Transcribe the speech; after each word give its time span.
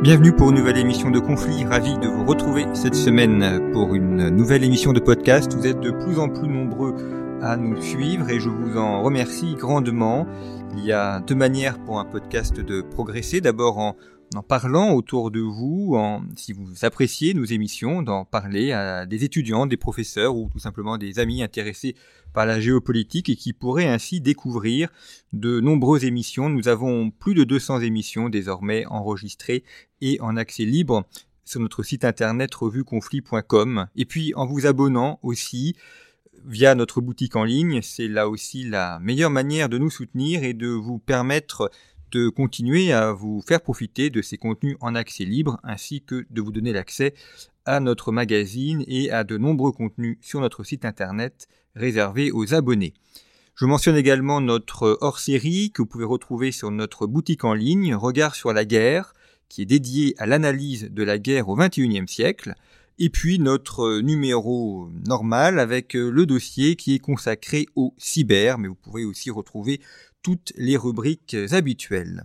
Bienvenue 0.00 0.32
pour 0.32 0.50
une 0.50 0.58
nouvelle 0.58 0.78
émission 0.78 1.10
de 1.10 1.18
Conflit. 1.18 1.64
Ravi 1.64 1.98
de 1.98 2.06
vous 2.06 2.24
retrouver 2.24 2.66
cette 2.72 2.94
semaine 2.94 3.72
pour 3.72 3.96
une 3.96 4.28
nouvelle 4.28 4.62
émission 4.62 4.92
de 4.92 5.00
podcast. 5.00 5.52
Vous 5.54 5.66
êtes 5.66 5.80
de 5.80 5.90
plus 5.90 6.20
en 6.20 6.28
plus 6.28 6.46
nombreux 6.46 6.94
à 7.42 7.56
nous 7.56 7.82
suivre 7.82 8.30
et 8.30 8.38
je 8.38 8.48
vous 8.48 8.76
en 8.76 9.02
remercie 9.02 9.56
grandement. 9.56 10.24
Il 10.76 10.84
y 10.84 10.92
a 10.92 11.18
deux 11.18 11.34
manières 11.34 11.80
pour 11.80 11.98
un 11.98 12.04
podcast 12.04 12.60
de 12.60 12.80
progresser. 12.80 13.40
D'abord 13.40 13.78
en 13.78 13.96
en 14.34 14.42
parlant 14.42 14.92
autour 14.92 15.30
de 15.30 15.40
vous, 15.40 15.96
si 16.36 16.52
vous 16.52 16.84
appréciez 16.84 17.32
nos 17.34 17.44
émissions, 17.44 18.02
d'en 18.02 18.24
parler 18.24 18.72
à 18.72 19.06
des 19.06 19.24
étudiants, 19.24 19.66
des 19.66 19.76
professeurs 19.76 20.36
ou 20.36 20.50
tout 20.52 20.58
simplement 20.58 20.98
des 20.98 21.18
amis 21.18 21.42
intéressés 21.42 21.94
par 22.34 22.44
la 22.44 22.60
géopolitique 22.60 23.30
et 23.30 23.36
qui 23.36 23.52
pourraient 23.52 23.86
ainsi 23.88 24.20
découvrir 24.20 24.90
de 25.32 25.60
nombreuses 25.60 26.04
émissions. 26.04 26.50
Nous 26.50 26.68
avons 26.68 27.10
plus 27.10 27.34
de 27.34 27.44
200 27.44 27.80
émissions 27.80 28.28
désormais 28.28 28.84
enregistrées 28.86 29.64
et 30.00 30.20
en 30.20 30.36
accès 30.36 30.64
libre 30.64 31.06
sur 31.44 31.60
notre 31.60 31.82
site 31.82 32.04
internet 32.04 32.54
revueconflit.com. 32.54 33.86
Et 33.96 34.04
puis 34.04 34.34
en 34.34 34.46
vous 34.46 34.66
abonnant 34.66 35.18
aussi 35.22 35.74
via 36.44 36.74
notre 36.74 37.00
boutique 37.00 37.36
en 37.36 37.44
ligne, 37.44 37.80
c'est 37.82 38.08
là 38.08 38.28
aussi 38.28 38.64
la 38.64 38.98
meilleure 39.00 39.30
manière 39.30 39.68
de 39.68 39.78
nous 39.78 39.90
soutenir 39.90 40.44
et 40.44 40.52
de 40.52 40.68
vous 40.68 40.98
permettre 40.98 41.70
de 42.10 42.28
continuer 42.28 42.92
à 42.92 43.12
vous 43.12 43.42
faire 43.46 43.60
profiter 43.60 44.10
de 44.10 44.22
ces 44.22 44.38
contenus 44.38 44.76
en 44.80 44.94
accès 44.94 45.24
libre 45.24 45.58
ainsi 45.62 46.02
que 46.02 46.26
de 46.30 46.40
vous 46.40 46.52
donner 46.52 46.72
l'accès 46.72 47.14
à 47.64 47.80
notre 47.80 48.12
magazine 48.12 48.84
et 48.86 49.10
à 49.10 49.24
de 49.24 49.36
nombreux 49.36 49.72
contenus 49.72 50.18
sur 50.20 50.40
notre 50.40 50.64
site 50.64 50.84
internet 50.84 51.48
réservés 51.74 52.30
aux 52.30 52.54
abonnés. 52.54 52.94
Je 53.54 53.66
mentionne 53.66 53.96
également 53.96 54.40
notre 54.40 54.98
hors-série 55.00 55.70
que 55.72 55.82
vous 55.82 55.86
pouvez 55.86 56.04
retrouver 56.04 56.52
sur 56.52 56.70
notre 56.70 57.06
boutique 57.06 57.44
en 57.44 57.54
ligne 57.54 57.94
Regard 57.94 58.34
sur 58.34 58.52
la 58.52 58.64
guerre 58.64 59.12
qui 59.48 59.62
est 59.62 59.66
dédié 59.66 60.14
à 60.18 60.26
l'analyse 60.26 60.88
de 60.90 61.02
la 61.02 61.18
guerre 61.18 61.48
au 61.48 61.56
XXIe 61.56 62.06
siècle 62.06 62.54
et 62.98 63.10
puis 63.10 63.38
notre 63.38 64.00
numéro 64.00 64.88
normal 65.06 65.58
avec 65.58 65.94
le 65.94 66.26
dossier 66.26 66.74
qui 66.76 66.94
est 66.94 66.98
consacré 66.98 67.66
au 67.76 67.94
cyber, 67.96 68.58
mais 68.58 68.68
vous 68.68 68.74
pouvez 68.74 69.04
aussi 69.04 69.30
retrouver 69.30 69.80
toutes 70.22 70.52
les 70.56 70.76
rubriques 70.76 71.36
habituelles. 71.50 72.24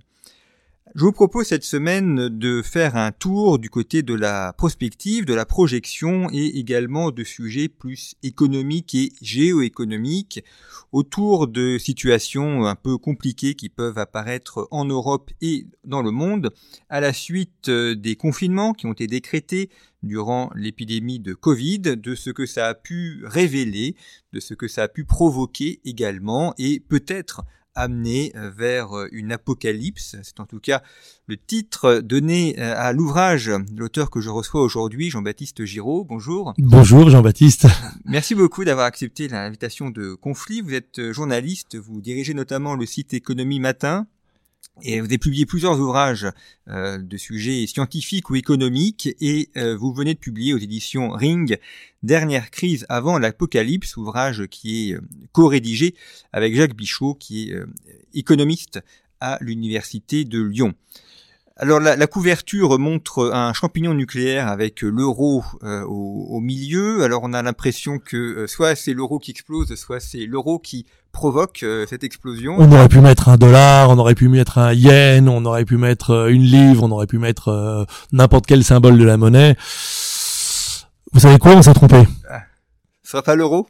Je 0.95 1.05
vous 1.05 1.11
propose 1.11 1.47
cette 1.47 1.63
semaine 1.63 2.29
de 2.29 2.61
faire 2.61 2.95
un 2.95 3.11
tour 3.11 3.57
du 3.57 3.71
côté 3.71 4.03
de 4.03 4.13
la 4.13 4.53
prospective, 4.53 5.25
de 5.25 5.33
la 5.33 5.43
projection 5.43 6.29
et 6.31 6.59
également 6.59 7.09
de 7.09 7.23
sujets 7.23 7.67
plus 7.67 8.13
économiques 8.21 8.93
et 8.93 9.11
géoéconomiques 9.19 10.43
autour 10.91 11.47
de 11.47 11.79
situations 11.79 12.67
un 12.67 12.75
peu 12.75 12.99
compliquées 12.99 13.55
qui 13.55 13.69
peuvent 13.69 13.97
apparaître 13.97 14.67
en 14.69 14.85
Europe 14.85 15.31
et 15.41 15.65
dans 15.83 16.03
le 16.03 16.11
monde 16.11 16.53
à 16.89 16.99
la 16.99 17.11
suite 17.11 17.71
des 17.71 18.15
confinements 18.15 18.73
qui 18.73 18.85
ont 18.85 18.93
été 18.93 19.07
décrétés 19.07 19.71
durant 20.03 20.51
l'épidémie 20.53 21.19
de 21.19 21.33
Covid, 21.33 21.79
de 21.79 22.13
ce 22.13 22.29
que 22.29 22.45
ça 22.45 22.67
a 22.67 22.75
pu 22.75 23.23
révéler, 23.25 23.95
de 24.31 24.39
ce 24.39 24.53
que 24.53 24.67
ça 24.67 24.83
a 24.83 24.87
pu 24.87 25.05
provoquer 25.05 25.79
également 25.85 26.53
et 26.59 26.79
peut-être 26.79 27.43
amené 27.75 28.31
euh, 28.35 28.49
vers 28.49 28.97
euh, 28.97 29.07
une 29.11 29.31
apocalypse. 29.31 30.15
C'est 30.23 30.39
en 30.39 30.45
tout 30.45 30.59
cas 30.59 30.81
le 31.27 31.37
titre 31.37 31.99
donné 31.99 32.55
euh, 32.59 32.73
à 32.77 32.93
l'ouvrage 32.93 33.47
de 33.47 33.79
l'auteur 33.79 34.09
que 34.09 34.21
je 34.21 34.29
reçois 34.29 34.61
aujourd'hui, 34.61 35.09
Jean-Baptiste 35.09 35.65
Giraud. 35.65 36.03
Bonjour. 36.03 36.53
Bonjour 36.57 37.09
Jean-Baptiste. 37.09 37.67
Merci 38.05 38.35
beaucoup 38.35 38.63
d'avoir 38.63 38.85
accepté 38.85 39.27
l'invitation 39.27 39.89
de 39.89 40.13
Conflit. 40.13 40.61
Vous 40.61 40.73
êtes 40.73 41.11
journaliste, 41.11 41.75
vous 41.75 42.01
dirigez 42.01 42.33
notamment 42.33 42.75
le 42.75 42.85
site 42.85 43.13
Économie 43.13 43.59
Matin. 43.59 44.07
Et 44.81 44.99
vous 44.99 45.05
avez 45.05 45.19
publié 45.19 45.45
plusieurs 45.45 45.79
ouvrages 45.79 46.27
euh, 46.67 46.97
de 46.97 47.17
sujets 47.17 47.67
scientifiques 47.67 48.31
ou 48.31 48.35
économiques 48.35 49.09
et 49.21 49.49
euh, 49.55 49.77
vous 49.77 49.93
venez 49.93 50.15
de 50.15 50.19
publier 50.19 50.53
aux 50.53 50.57
éditions 50.57 51.11
Ring 51.11 51.59
Dernière 52.01 52.49
crise 52.49 52.85
avant 52.89 53.19
l'apocalypse, 53.19 53.95
ouvrage 53.97 54.47
qui 54.47 54.89
est 54.89 54.95
euh, 54.95 55.01
co-rédigé 55.31 55.93
avec 56.33 56.55
Jacques 56.55 56.75
Bichot 56.75 57.13
qui 57.13 57.51
est 57.51 57.59
économiste 58.13 58.79
à 59.19 59.37
l'université 59.41 60.25
de 60.25 60.41
Lyon. 60.41 60.73
Alors 61.55 61.79
la, 61.79 61.95
la, 61.95 62.07
couverture 62.07 62.79
montre 62.79 63.31
un 63.31 63.53
champignon 63.53 63.93
nucléaire 63.93 64.47
avec 64.47 64.81
l'euro 64.81 65.43
euh, 65.61 65.83
au, 65.83 66.25
au, 66.31 66.39
milieu. 66.39 67.03
Alors 67.03 67.21
on 67.23 67.31
a 67.31 67.43
l'impression 67.43 67.99
que 67.99 68.17
euh, 68.17 68.47
soit 68.47 68.75
c'est 68.75 68.93
l'euro 68.93 69.19
qui 69.19 69.29
explose, 69.29 69.75
soit 69.75 69.99
c'est 69.99 70.25
l'euro 70.25 70.57
qui 70.57 70.87
provoque 71.11 71.61
euh, 71.61 71.85
cette 71.87 72.03
explosion. 72.03 72.55
On 72.57 72.71
aurait 72.71 72.89
pu 72.89 73.01
mettre 73.01 73.29
un 73.29 73.37
dollar, 73.37 73.91
on 73.91 73.99
aurait 73.99 74.15
pu 74.15 74.29
mettre 74.29 74.57
un 74.57 74.73
yen, 74.73 75.29
on 75.29 75.45
aurait 75.45 75.65
pu 75.65 75.77
mettre 75.77 76.27
une 76.31 76.41
livre, 76.41 76.81
on 76.81 76.91
aurait 76.91 77.05
pu 77.05 77.19
mettre 77.19 77.85
n'importe 78.11 78.47
quel 78.47 78.63
symbole 78.63 78.97
de 78.97 79.03
la 79.03 79.17
monnaie. 79.17 79.55
Vous 81.11 81.19
savez 81.19 81.37
quoi? 81.37 81.51
On 81.51 81.61
s'est 81.61 81.75
trompé. 81.75 82.03
Ah, 82.31 82.41
ce 83.03 83.11
sera 83.11 83.21
pas 83.21 83.35
l'euro? 83.35 83.67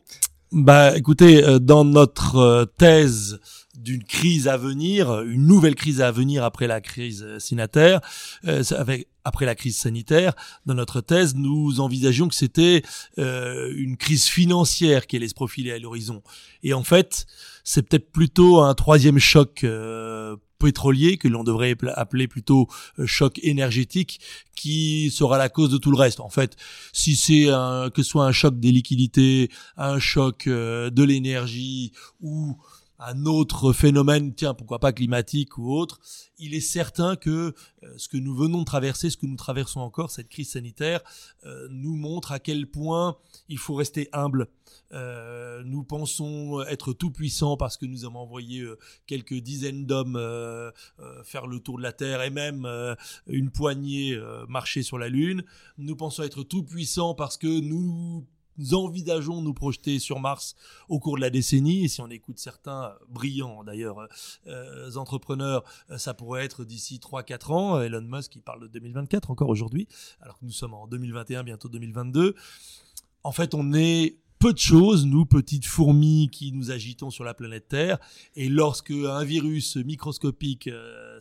Bah 0.53 0.95
écoutez, 0.95 1.59
dans 1.59 1.83
notre 1.83 2.71
thèse 2.77 3.41
d'une 3.77 4.03
crise 4.03 4.47
à 4.47 4.57
venir, 4.57 5.21
une 5.21 5.47
nouvelle 5.47 5.75
crise 5.75 6.01
à 6.01 6.11
venir 6.11 6.43
après 6.43 6.67
la 6.67 6.81
crise 6.81 7.25
sanitaire, 7.39 8.01
euh, 8.45 8.63
avec, 8.77 9.07
après 9.23 9.45
la 9.45 9.55
crise 9.55 9.77
sanitaire. 9.77 10.33
Dans 10.65 10.73
notre 10.73 11.01
thèse, 11.01 11.35
nous 11.35 11.79
envisagions 11.79 12.27
que 12.27 12.35
c'était 12.35 12.83
euh, 13.17 13.73
une 13.75 13.97
crise 13.97 14.25
financière 14.25 15.07
qui 15.07 15.15
allait 15.15 15.27
se 15.27 15.33
profiler 15.33 15.71
à 15.71 15.79
l'horizon. 15.79 16.21
Et 16.61 16.73
en 16.73 16.83
fait, 16.83 17.25
c'est 17.63 17.87
peut-être 17.87 18.11
plutôt 18.11 18.61
un 18.61 18.73
troisième 18.73 19.19
choc 19.19 19.63
euh, 19.63 20.35
pétrolier 20.63 21.17
que 21.17 21.27
l'on 21.27 21.43
devrait 21.43 21.75
appeler 21.95 22.27
plutôt 22.27 22.67
euh, 22.99 23.05
choc 23.05 23.39
énergétique 23.43 24.19
qui 24.55 25.11
sera 25.11 25.37
la 25.37 25.49
cause 25.49 25.69
de 25.69 25.77
tout 25.77 25.91
le 25.91 25.97
reste. 25.97 26.19
En 26.19 26.29
fait, 26.29 26.55
si 26.93 27.15
c'est 27.15 27.45
que 27.45 28.01
ce 28.01 28.03
soit 28.03 28.25
un 28.25 28.31
choc 28.31 28.59
des 28.59 28.71
liquidités, 28.71 29.49
un 29.77 29.99
choc 29.99 30.47
euh, 30.47 30.89
de 30.89 31.03
l'énergie 31.03 31.91
ou 32.21 32.57
un 33.05 33.25
autre 33.25 33.73
phénomène, 33.73 34.33
tiens, 34.33 34.53
pourquoi 34.53 34.79
pas 34.79 34.93
climatique 34.93 35.57
ou 35.57 35.73
autre, 35.73 35.99
il 36.37 36.53
est 36.53 36.61
certain 36.61 37.15
que 37.15 37.53
euh, 37.83 37.93
ce 37.97 38.07
que 38.07 38.17
nous 38.17 38.35
venons 38.35 38.59
de 38.59 38.65
traverser, 38.65 39.09
ce 39.09 39.17
que 39.17 39.25
nous 39.25 39.35
traversons 39.35 39.81
encore, 39.81 40.11
cette 40.11 40.29
crise 40.29 40.51
sanitaire, 40.51 41.01
euh, 41.45 41.67
nous 41.69 41.95
montre 41.95 42.31
à 42.31 42.39
quel 42.39 42.67
point 42.67 43.17
il 43.49 43.57
faut 43.57 43.75
rester 43.75 44.09
humble. 44.13 44.47
Euh, 44.93 45.63
nous 45.65 45.83
pensons 45.83 46.61
être 46.63 46.93
tout 46.93 47.11
puissants 47.11 47.57
parce 47.57 47.77
que 47.77 47.85
nous 47.85 48.05
avons 48.05 48.19
envoyé 48.19 48.65
quelques 49.05 49.35
dizaines 49.35 49.85
d'hommes 49.85 50.19
faire 51.23 51.47
le 51.47 51.59
tour 51.59 51.77
de 51.77 51.83
la 51.83 51.93
Terre 51.93 52.21
et 52.21 52.29
même 52.29 52.67
une 53.27 53.51
poignée 53.51 54.19
marcher 54.47 54.83
sur 54.83 54.97
la 54.97 55.09
Lune. 55.09 55.43
Nous 55.77 55.95
pensons 55.95 56.23
être 56.23 56.43
tout 56.43 56.63
puissants 56.63 57.13
parce 57.15 57.37
que 57.37 57.47
nous 57.47 57.81
nous 57.81 58.25
envisageons 58.73 59.41
nous 59.41 59.53
projeter 59.53 59.99
sur 59.99 60.19
Mars 60.19 60.55
au 60.89 60.99
cours 60.99 61.15
de 61.15 61.21
la 61.21 61.29
décennie. 61.29 61.85
Et 61.85 61.87
si 61.87 62.01
on 62.01 62.09
écoute 62.09 62.39
certains 62.39 62.85
euh, 62.85 63.05
brillants 63.09 63.63
d'ailleurs 63.63 64.07
euh, 64.47 64.95
entrepreneurs, 64.95 65.63
euh, 65.89 65.97
ça 65.97 66.13
pourrait 66.13 66.45
être 66.45 66.63
d'ici 66.63 66.99
3-4 66.99 67.51
ans. 67.51 67.81
Elon 67.81 68.01
Musk, 68.01 68.35
il 68.35 68.41
parle 68.41 68.61
de 68.61 68.67
2024 68.67 69.31
encore 69.31 69.49
aujourd'hui, 69.49 69.87
alors 70.21 70.37
que 70.39 70.45
nous 70.45 70.51
sommes 70.51 70.73
en 70.73 70.87
2021, 70.87 71.43
bientôt 71.43 71.69
2022. 71.69 72.35
En 73.23 73.31
fait, 73.31 73.53
on 73.53 73.73
est 73.73 74.17
peu 74.39 74.51
de 74.51 74.59
choses, 74.59 75.05
nous, 75.05 75.25
petites 75.25 75.65
fourmis 75.65 76.29
qui 76.29 76.51
nous 76.51 76.69
agitons 76.69 77.09
sur 77.09 77.23
la 77.23 77.33
planète 77.33 77.69
Terre. 77.69 77.97
Et 78.35 78.49
lorsque 78.49 78.91
un 78.91 79.23
virus 79.23 79.77
microscopique 79.77 80.69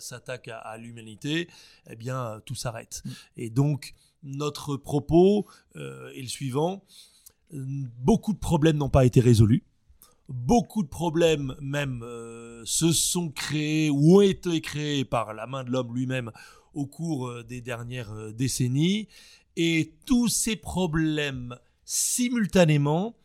s'attaque 0.01 0.49
à, 0.49 0.77
l'humanité, 0.77 1.49
eh 1.89 1.95
bien, 1.95 2.41
tout 2.45 2.57
s'arrête. 2.57 3.03
Mm. 3.05 3.11
Et 3.37 3.51
donc, 3.51 3.95
notre 4.25 4.77
propos 4.77 5.47
est 5.77 6.21
le 6.21 6.27
suivant 6.27 6.83
beaucoup 7.53 8.33
de 8.33 8.39
problèmes 8.39 8.77
n'ont 8.77 8.89
pas 8.89 9.05
été 9.05 9.21
résolus. 9.21 9.65
Beaucoup 10.29 10.83
de 10.83 10.89
problèmes 10.89 11.55
même 11.61 12.03
euh, 12.03 12.63
se 12.65 12.93
sont 12.93 13.31
créés 13.31 13.91
ou 13.91 14.19
ont 14.19 14.21
été 14.21 14.61
créés 14.61 15.05
par 15.05 15.35
la 15.35 15.47
main 15.47 15.65
de 15.65 15.71
l'homme 15.71 15.95
lui-même 15.95 16.31
au 16.75 16.87
cours 16.87 17.29
euh, 17.29 17.43
des 17.43 17.61
dernières 17.61 18.13
euh, 18.13 18.33
décennies. 18.33 19.09
Et 19.57 19.95
tous 20.07 20.29
ces 20.29 20.57
problèmes 20.57 21.57
simultanément 21.85 23.17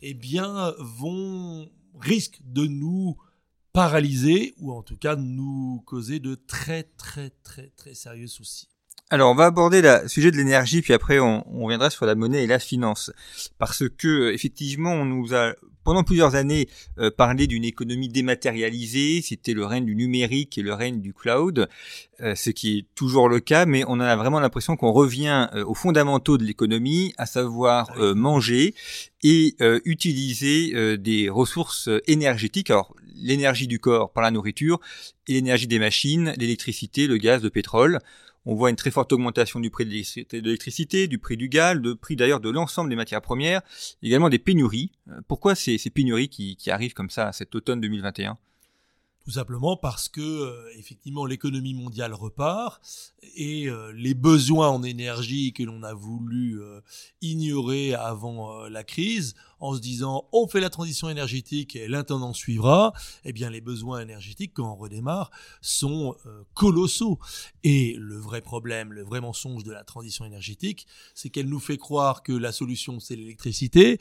eh 0.00 0.14
bien, 0.14 0.72
vont 0.78 1.68
risque 2.00 2.40
de 2.44 2.66
nous 2.66 3.18
paralyser 3.72 4.54
ou 4.58 4.72
en 4.72 4.82
tout 4.82 4.96
cas 4.96 5.16
nous 5.16 5.82
causer 5.84 6.20
de 6.20 6.34
très 6.34 6.84
très 6.84 7.30
très 7.30 7.68
très 7.76 7.94
sérieux 7.94 8.28
soucis. 8.28 8.68
Alors, 9.10 9.30
on 9.30 9.34
va 9.34 9.46
aborder 9.46 9.80
le 9.80 10.06
sujet 10.06 10.30
de 10.30 10.36
l'énergie, 10.36 10.82
puis 10.82 10.92
après 10.92 11.18
on, 11.18 11.42
on, 11.50 11.64
reviendra 11.64 11.88
sur 11.88 12.04
la 12.04 12.14
monnaie 12.14 12.44
et 12.44 12.46
la 12.46 12.58
finance, 12.58 13.10
parce 13.58 13.88
que 13.88 14.32
effectivement, 14.32 14.92
on 14.92 15.06
nous 15.06 15.34
a 15.34 15.54
pendant 15.82 16.04
plusieurs 16.04 16.34
années 16.34 16.68
euh, 16.98 17.10
parlé 17.10 17.46
d'une 17.46 17.64
économie 17.64 18.10
dématérialisée. 18.10 19.22
C'était 19.22 19.54
le 19.54 19.64
règne 19.64 19.86
du 19.86 19.96
numérique 19.96 20.58
et 20.58 20.62
le 20.62 20.74
règne 20.74 21.00
du 21.00 21.14
cloud, 21.14 21.66
euh, 22.20 22.34
ce 22.34 22.50
qui 22.50 22.76
est 22.76 22.86
toujours 22.94 23.30
le 23.30 23.40
cas, 23.40 23.64
mais 23.64 23.82
on 23.88 23.98
a 23.98 24.14
vraiment 24.14 24.40
l'impression 24.40 24.76
qu'on 24.76 24.92
revient 24.92 25.48
euh, 25.54 25.64
aux 25.64 25.72
fondamentaux 25.72 26.36
de 26.36 26.44
l'économie, 26.44 27.14
à 27.16 27.24
savoir 27.24 27.90
euh, 27.96 28.14
manger 28.14 28.74
et 29.22 29.56
utiliser 29.84 30.96
des 30.96 31.28
ressources 31.28 31.88
énergétiques. 32.06 32.70
Alors, 32.70 32.94
l'énergie 33.16 33.66
du 33.66 33.80
corps 33.80 34.12
par 34.12 34.22
la 34.22 34.30
nourriture 34.30 34.78
et 35.26 35.32
l'énergie 35.32 35.66
des 35.66 35.80
machines, 35.80 36.34
l'électricité, 36.36 37.08
le 37.08 37.16
gaz, 37.16 37.42
le 37.42 37.50
pétrole. 37.50 37.98
On 38.50 38.54
voit 38.54 38.70
une 38.70 38.76
très 38.76 38.90
forte 38.90 39.12
augmentation 39.12 39.60
du 39.60 39.68
prix 39.68 39.84
de 39.84 39.90
l'électricité, 40.32 41.06
du 41.06 41.18
prix 41.18 41.36
du 41.36 41.50
gaz, 41.50 41.78
du 41.78 41.94
prix 41.96 42.16
d'ailleurs 42.16 42.40
de 42.40 42.48
l'ensemble 42.48 42.88
des 42.88 42.96
matières 42.96 43.20
premières, 43.20 43.60
également 44.02 44.30
des 44.30 44.38
pénuries. 44.38 44.90
Euh, 45.10 45.20
pourquoi 45.28 45.54
ces, 45.54 45.78
pénuries 45.90 46.30
qui, 46.30 46.56
qui 46.56 46.70
arrivent 46.70 46.94
comme 46.94 47.10
ça 47.10 47.30
cet 47.32 47.54
automne 47.54 47.80
2021 47.82 48.38
tout 49.24 49.32
simplement 49.32 49.76
parce 49.76 50.08
que 50.08 50.22
euh, 50.22 50.78
effectivement 50.78 51.26
l'économie 51.26 51.74
mondiale 51.74 52.14
repart 52.14 52.80
et 53.36 53.68
euh, 53.68 53.92
les 53.94 54.14
besoins 54.14 54.70
en 54.70 54.82
énergie 54.82 55.52
que 55.52 55.62
l'on 55.64 55.82
a 55.82 55.92
voulu 55.92 56.58
ignorer 57.20 57.92
avant 57.92 58.66
la 58.68 58.84
crise 58.84 59.34
en 59.60 59.74
se 59.74 59.80
disant 59.80 60.28
on 60.32 60.46
fait 60.46 60.60
la 60.60 60.70
transition 60.70 61.08
énergétique 61.08 61.76
et 61.76 61.88
l'intendant 61.88 62.32
suivra, 62.32 62.92
eh 63.24 63.32
bien 63.32 63.50
les 63.50 63.60
besoins 63.60 64.00
énergétiques 64.00 64.52
quand 64.54 64.72
on 64.72 64.76
redémarre 64.76 65.30
sont 65.60 66.16
colossaux 66.54 67.18
et 67.64 67.96
le 67.98 68.16
vrai 68.16 68.40
problème, 68.40 68.92
le 68.92 69.02
vrai 69.02 69.20
mensonge 69.20 69.64
de 69.64 69.72
la 69.72 69.84
transition 69.84 70.24
énergétique, 70.24 70.86
c'est 71.14 71.30
qu'elle 71.30 71.48
nous 71.48 71.60
fait 71.60 71.76
croire 71.76 72.22
que 72.22 72.32
la 72.32 72.52
solution 72.52 73.00
c'est 73.00 73.16
l'électricité, 73.16 73.98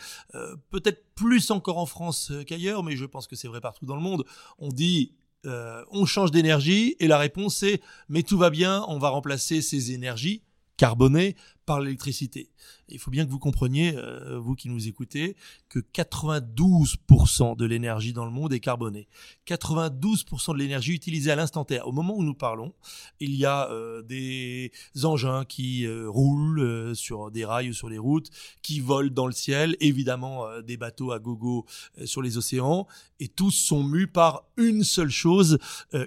peut-être 0.69 1.03
plus 1.15 1.51
encore 1.51 1.77
en 1.77 1.85
France 1.85 2.31
qu'ailleurs, 2.45 2.83
mais 2.83 2.95
je 2.95 3.05
pense 3.05 3.27
que 3.27 3.35
c'est 3.35 3.47
vrai 3.47 3.61
partout 3.61 3.85
dans 3.85 3.95
le 3.95 4.01
monde. 4.01 4.23
On 4.59 4.69
dit 4.69 5.13
euh, 5.45 5.83
on 5.91 6.05
change 6.05 6.31
d'énergie 6.31 6.95
et 6.99 7.07
la 7.07 7.17
réponse 7.17 7.61
est 7.63 7.81
mais 8.09 8.23
tout 8.23 8.37
va 8.37 8.49
bien, 8.49 8.83
on 8.87 8.97
va 8.97 9.09
remplacer 9.09 9.61
ces 9.61 9.91
énergies 9.91 10.41
carbonées 10.77 11.35
par 11.67 11.81
l'électricité. 11.81 12.49
Il 12.87 12.97
faut 12.97 13.11
bien 13.11 13.25
que 13.25 13.29
vous 13.29 13.39
compreniez, 13.39 13.93
euh, 13.97 14.39
vous 14.39 14.55
qui 14.55 14.69
nous 14.69 14.87
écoutez, 14.87 15.35
que 15.67 15.79
92% 15.79 17.57
de 17.57 17.65
l'énergie 17.65 18.13
dans 18.13 18.23
le 18.23 18.31
monde 18.31 18.53
est 18.53 18.61
carbonée. 18.61 19.09
92% 19.45 20.53
de 20.53 20.57
l'énergie 20.57 20.93
utilisée 20.93 21.29
à 21.29 21.35
l'instant 21.35 21.65
T. 21.65 21.81
Au 21.81 21.91
moment 21.91 22.15
où 22.15 22.23
nous 22.23 22.33
parlons, 22.33 22.73
il 23.19 23.35
y 23.35 23.45
a 23.45 23.69
euh, 23.69 24.01
des 24.01 24.71
engins 25.03 25.43
qui 25.43 25.85
euh, 25.85 26.09
roulent 26.09 26.95
sur 26.95 27.31
des 27.31 27.43
rails 27.43 27.71
ou 27.71 27.73
sur 27.73 27.89
les 27.89 27.97
routes, 27.97 28.29
qui 28.61 28.79
volent 28.79 29.11
dans 29.11 29.27
le 29.27 29.33
ciel, 29.33 29.75
évidemment 29.81 30.45
des 30.61 30.77
bateaux 30.77 31.11
à 31.11 31.19
gogo 31.19 31.65
sur 32.05 32.21
les 32.21 32.37
océans, 32.37 32.87
et 33.19 33.27
tous 33.27 33.51
sont 33.51 33.83
mus 33.83 34.07
par 34.07 34.45
une 34.55 34.85
seule 34.85 35.09
chose, 35.09 35.59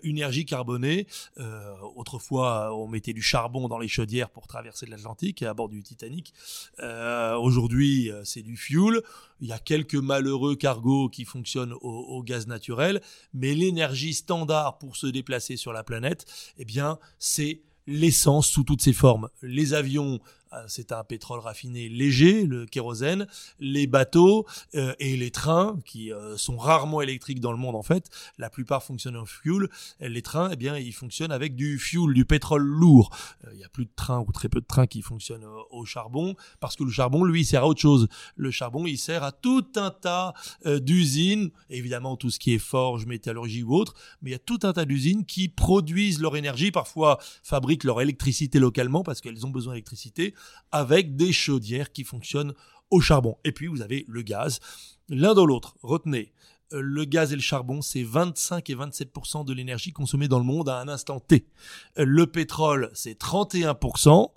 une 0.02 0.16
énergie 0.16 0.46
carbonée. 0.46 1.06
autrefois, 1.96 2.74
on 2.74 2.88
mettait 2.88 3.12
du 3.12 3.22
charbon 3.22 3.68
dans 3.68 3.78
les 3.78 3.88
chaudières 3.88 4.30
pour 4.30 4.46
traverser 4.46 4.86
l'Atlantique 4.86 5.42
à 5.50 5.54
bord 5.54 5.68
du 5.68 5.82
Titanic. 5.82 6.32
Euh, 6.78 7.36
aujourd'hui, 7.36 8.10
euh, 8.10 8.24
c'est 8.24 8.42
du 8.42 8.56
fuel. 8.56 9.02
Il 9.40 9.48
y 9.48 9.52
a 9.52 9.58
quelques 9.58 9.94
malheureux 9.94 10.56
cargos 10.56 11.08
qui 11.08 11.24
fonctionnent 11.24 11.74
au, 11.82 12.22
gaz 12.22 12.46
naturel, 12.46 13.00
mais 13.34 13.54
l'énergie 13.54 14.14
standard 14.14 14.78
pour 14.78 14.96
se 14.96 15.06
déplacer 15.06 15.56
sur 15.56 15.72
la 15.72 15.82
planète, 15.82 16.26
eh 16.58 16.64
bien, 16.64 16.98
c'est 17.18 17.62
l'essence 17.86 18.48
sous 18.48 18.64
toutes 18.64 18.82
ses 18.82 18.92
formes. 18.92 19.28
Les 19.42 19.74
avions 19.74 20.20
c'est 20.66 20.92
un 20.92 21.04
pétrole 21.04 21.40
raffiné 21.40 21.88
léger, 21.88 22.44
le 22.46 22.66
kérosène, 22.66 23.26
les 23.58 23.86
bateaux 23.86 24.46
euh, 24.74 24.94
et 24.98 25.16
les 25.16 25.30
trains 25.30 25.78
qui 25.84 26.12
euh, 26.12 26.36
sont 26.36 26.56
rarement 26.56 27.00
électriques 27.00 27.40
dans 27.40 27.52
le 27.52 27.58
monde 27.58 27.76
en 27.76 27.82
fait, 27.82 28.10
la 28.38 28.50
plupart 28.50 28.82
fonctionnent 28.82 29.16
en 29.16 29.26
fuel. 29.26 29.68
Les 30.00 30.22
trains, 30.22 30.50
eh 30.52 30.56
bien, 30.56 30.76
ils 30.76 30.92
fonctionnent 30.92 31.32
avec 31.32 31.54
du 31.54 31.78
fuel, 31.78 32.14
du 32.14 32.24
pétrole 32.24 32.62
lourd. 32.62 33.10
Il 33.52 33.58
y 33.58 33.64
a 33.64 33.68
plus 33.68 33.84
de 33.84 33.90
trains 33.94 34.20
ou 34.20 34.32
très 34.32 34.48
peu 34.48 34.60
de 34.60 34.66
trains 34.66 34.86
qui 34.86 35.02
fonctionnent 35.02 35.46
au 35.70 35.84
charbon 35.84 36.34
parce 36.60 36.76
que 36.76 36.84
le 36.84 36.90
charbon, 36.90 37.24
lui, 37.24 37.42
il 37.42 37.44
sert 37.44 37.62
à 37.62 37.68
autre 37.68 37.80
chose. 37.80 38.08
Le 38.36 38.50
charbon, 38.50 38.86
il 38.86 38.98
sert 38.98 39.22
à 39.22 39.32
tout 39.32 39.66
un 39.76 39.90
tas 39.90 40.34
d'usines, 40.64 41.50
évidemment 41.68 42.16
tout 42.16 42.30
ce 42.30 42.38
qui 42.38 42.54
est 42.54 42.58
forge, 42.58 43.06
métallurgie 43.06 43.62
ou 43.62 43.74
autre, 43.74 43.94
mais 44.22 44.30
il 44.30 44.32
y 44.32 44.36
a 44.36 44.40
tout 44.40 44.60
un 44.62 44.72
tas 44.72 44.84
d'usines 44.84 45.24
qui 45.24 45.48
produisent 45.48 46.20
leur 46.20 46.36
énergie, 46.36 46.70
parfois 46.70 47.18
fabriquent 47.42 47.84
leur 47.84 48.00
électricité 48.00 48.58
localement 48.58 49.02
parce 49.02 49.20
qu'elles 49.20 49.46
ont 49.46 49.50
besoin 49.50 49.74
d'électricité 49.74 50.34
avec 50.72 51.16
des 51.16 51.32
chaudières 51.32 51.92
qui 51.92 52.04
fonctionnent 52.04 52.54
au 52.90 53.00
charbon. 53.00 53.36
Et 53.44 53.52
puis 53.52 53.66
vous 53.66 53.82
avez 53.82 54.04
le 54.08 54.22
gaz. 54.22 54.60
L'un 55.08 55.34
dans 55.34 55.46
l'autre, 55.46 55.76
retenez, 55.82 56.32
le 56.72 57.04
gaz 57.04 57.32
et 57.32 57.36
le 57.36 57.42
charbon, 57.42 57.82
c'est 57.82 58.02
25 58.02 58.70
et 58.70 58.74
27% 58.74 59.44
de 59.44 59.52
l'énergie 59.52 59.92
consommée 59.92 60.28
dans 60.28 60.38
le 60.38 60.44
monde 60.44 60.68
à 60.68 60.78
un 60.78 60.88
instant 60.88 61.20
T. 61.20 61.46
Euh, 61.98 62.04
le 62.04 62.26
pétrole, 62.26 62.90
c'est 62.94 63.18
31%, 63.18 64.30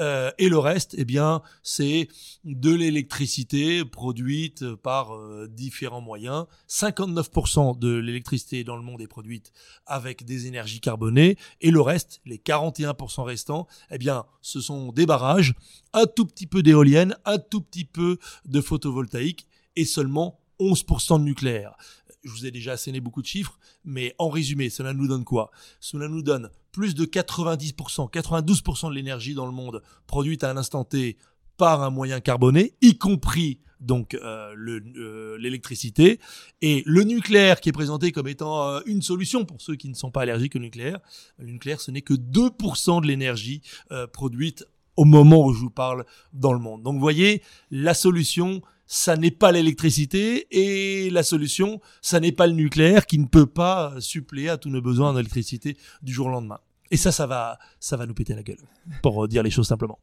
euh, 0.00 0.30
et 0.38 0.48
le 0.48 0.58
reste, 0.58 0.94
eh 0.98 1.04
bien, 1.04 1.42
c'est 1.62 2.08
de 2.44 2.72
l'électricité 2.72 3.84
produite 3.84 4.74
par 4.76 5.16
différents 5.48 6.00
moyens. 6.00 6.46
59% 6.68 7.78
de 7.78 7.94
l'électricité 7.96 8.64
dans 8.64 8.76
le 8.76 8.82
monde 8.82 9.00
est 9.00 9.06
produite 9.06 9.52
avec 9.86 10.24
des 10.24 10.46
énergies 10.46 10.80
carbonées, 10.80 11.36
et 11.60 11.70
le 11.70 11.80
reste, 11.80 12.20
les 12.24 12.38
41% 12.38 13.22
restants, 13.22 13.66
eh 13.90 13.98
bien, 13.98 14.24
ce 14.40 14.60
sont 14.60 14.92
des 14.92 15.06
barrages, 15.06 15.54
un 15.92 16.06
tout 16.06 16.24
petit 16.24 16.46
peu 16.46 16.62
d'éoliennes, 16.62 17.16
un 17.24 17.38
tout 17.38 17.60
petit 17.60 17.84
peu 17.84 18.18
de 18.46 18.60
photovoltaïque, 18.60 19.46
et 19.76 19.84
seulement 19.84 20.40
11% 20.60 21.18
de 21.18 21.24
nucléaire. 21.24 21.76
Je 22.22 22.30
vous 22.30 22.46
ai 22.46 22.50
déjà 22.50 22.72
asséné 22.72 23.00
beaucoup 23.00 23.22
de 23.22 23.26
chiffres, 23.26 23.58
mais 23.84 24.14
en 24.18 24.28
résumé, 24.28 24.68
cela 24.68 24.92
nous 24.92 25.08
donne 25.08 25.24
quoi? 25.24 25.50
Cela 25.80 26.06
nous 26.06 26.22
donne 26.22 26.50
plus 26.70 26.94
de 26.94 27.04
90%, 27.06 28.10
92% 28.10 28.90
de 28.90 28.94
l'énergie 28.94 29.34
dans 29.34 29.46
le 29.46 29.52
monde 29.52 29.82
produite 30.06 30.44
à 30.44 30.50
un 30.50 30.56
instant 30.56 30.84
T 30.84 31.16
par 31.56 31.82
un 31.82 31.90
moyen 31.90 32.20
carboné, 32.20 32.74
y 32.80 32.96
compris 32.96 33.60
donc 33.80 34.14
euh, 34.14 34.54
euh, 34.96 35.38
l'électricité 35.38 36.20
et 36.62 36.82
le 36.86 37.02
nucléaire 37.02 37.60
qui 37.60 37.70
est 37.70 37.72
présenté 37.72 38.12
comme 38.12 38.28
étant 38.28 38.68
euh, 38.68 38.80
une 38.86 39.02
solution 39.02 39.44
pour 39.44 39.60
ceux 39.60 39.76
qui 39.76 39.88
ne 39.88 39.94
sont 39.94 40.10
pas 40.10 40.22
allergiques 40.22 40.56
au 40.56 40.58
nucléaire. 40.58 41.00
Le 41.38 41.46
nucléaire, 41.46 41.80
ce 41.80 41.90
n'est 41.90 42.02
que 42.02 42.14
2% 42.14 43.02
de 43.02 43.06
l'énergie 43.06 43.62
produite 44.12 44.64
au 44.96 45.04
moment 45.04 45.46
où 45.46 45.52
je 45.52 45.60
vous 45.60 45.70
parle 45.70 46.04
dans 46.32 46.52
le 46.52 46.58
monde. 46.58 46.82
Donc 46.82 46.94
vous 46.94 47.00
voyez, 47.00 47.42
la 47.70 47.94
solution, 47.94 48.60
ça 48.92 49.16
n'est 49.16 49.30
pas 49.30 49.52
l'électricité 49.52 50.48
et 50.50 51.10
la 51.10 51.22
solution, 51.22 51.80
ça 52.02 52.18
n'est 52.18 52.32
pas 52.32 52.48
le 52.48 52.54
nucléaire 52.54 53.06
qui 53.06 53.20
ne 53.20 53.26
peut 53.26 53.46
pas 53.46 53.94
suppléer 54.00 54.48
à 54.48 54.58
tous 54.58 54.68
nos 54.68 54.82
besoins 54.82 55.14
d'électricité 55.14 55.76
du 56.02 56.12
jour 56.12 56.26
au 56.26 56.30
lendemain. 56.30 56.58
Et 56.90 56.96
ça, 56.96 57.12
ça 57.12 57.28
va, 57.28 57.56
ça 57.78 57.96
va 57.96 58.04
nous 58.06 58.14
péter 58.14 58.34
la 58.34 58.42
gueule, 58.42 58.58
pour 59.00 59.28
dire 59.28 59.44
les 59.44 59.50
choses 59.50 59.68
simplement. 59.68 60.00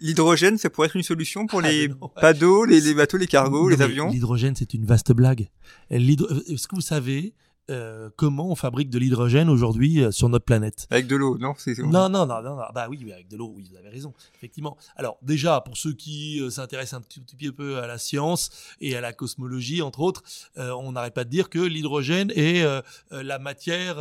L'hydrogène, 0.00 0.58
ça 0.58 0.68
pourrait 0.68 0.88
être 0.88 0.96
une 0.96 1.04
solution 1.04 1.46
pour 1.46 1.60
ah, 1.60 1.70
les 1.70 1.88
paddles, 2.20 2.70
les, 2.70 2.80
les, 2.80 2.94
bateaux, 2.94 3.18
les 3.18 3.28
cargos, 3.28 3.68
les 3.68 3.80
avions? 3.80 4.10
L'hydrogène, 4.10 4.56
c'est 4.56 4.74
une 4.74 4.84
vaste 4.84 5.12
blague. 5.12 5.48
Est-ce 5.90 6.66
que 6.66 6.74
vous 6.74 6.80
savez 6.80 7.34
euh, 7.70 8.10
comment 8.16 8.50
on 8.50 8.54
fabrique 8.54 8.90
de 8.90 8.98
l'hydrogène 8.98 9.48
aujourd'hui 9.48 10.04
euh, 10.04 10.10
sur 10.10 10.28
notre 10.28 10.44
planète 10.44 10.86
Avec 10.90 11.06
de 11.06 11.16
l'eau, 11.16 11.38
non 11.38 11.54
non, 11.78 12.10
non, 12.10 12.26
non, 12.26 12.42
non, 12.42 12.58
Bah 12.74 12.88
oui, 12.90 13.10
avec 13.10 13.28
de 13.28 13.38
l'eau, 13.38 13.54
oui, 13.56 13.64
vous 13.70 13.76
avez 13.78 13.88
raison, 13.88 14.12
effectivement. 14.34 14.76
Alors 14.96 15.16
déjà, 15.22 15.62
pour 15.62 15.76
ceux 15.76 15.94
qui 15.94 16.40
euh, 16.40 16.50
s'intéressent 16.50 16.98
un 16.98 17.00
petit, 17.00 17.20
petit, 17.20 17.50
peu 17.52 17.78
à 17.78 17.86
la 17.86 17.96
science 17.96 18.50
et 18.82 18.96
à 18.96 19.00
la 19.00 19.14
cosmologie, 19.14 19.80
entre 19.80 20.00
autres, 20.00 20.22
on 20.56 20.92
n'arrête 20.92 21.14
pas 21.14 21.24
de 21.24 21.30
dire 21.30 21.48
que 21.48 21.58
l'hydrogène 21.58 22.30
est 22.34 22.64
la 23.10 23.38
matière 23.38 23.96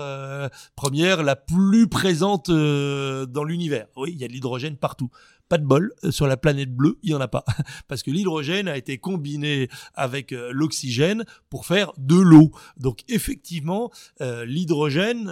première 0.75 1.23
la 1.23 1.35
plus 1.35 1.87
présente 1.87 2.49
dans 2.49 3.43
l'univers. 3.43 3.87
Oui, 3.95 4.11
il 4.13 4.19
y 4.19 4.23
a 4.23 4.27
de 4.27 4.33
l'hydrogène 4.33 4.77
partout 4.77 5.09
de 5.57 5.65
bol, 5.65 5.93
euh, 6.03 6.11
sur 6.11 6.27
la 6.27 6.37
planète 6.37 6.73
bleue, 6.73 6.97
il 7.03 7.11
y 7.11 7.15
en 7.15 7.21
a 7.21 7.27
pas. 7.27 7.43
Parce 7.87 8.03
que 8.03 8.11
l'hydrogène 8.11 8.67
a 8.67 8.77
été 8.77 8.97
combiné 8.97 9.69
avec 9.93 10.31
euh, 10.31 10.51
l'oxygène 10.53 11.25
pour 11.49 11.65
faire 11.65 11.91
de 11.97 12.15
l'eau. 12.15 12.51
Donc 12.77 13.03
effectivement, 13.09 13.91
euh, 14.21 14.45
l'hydrogène, 14.45 15.31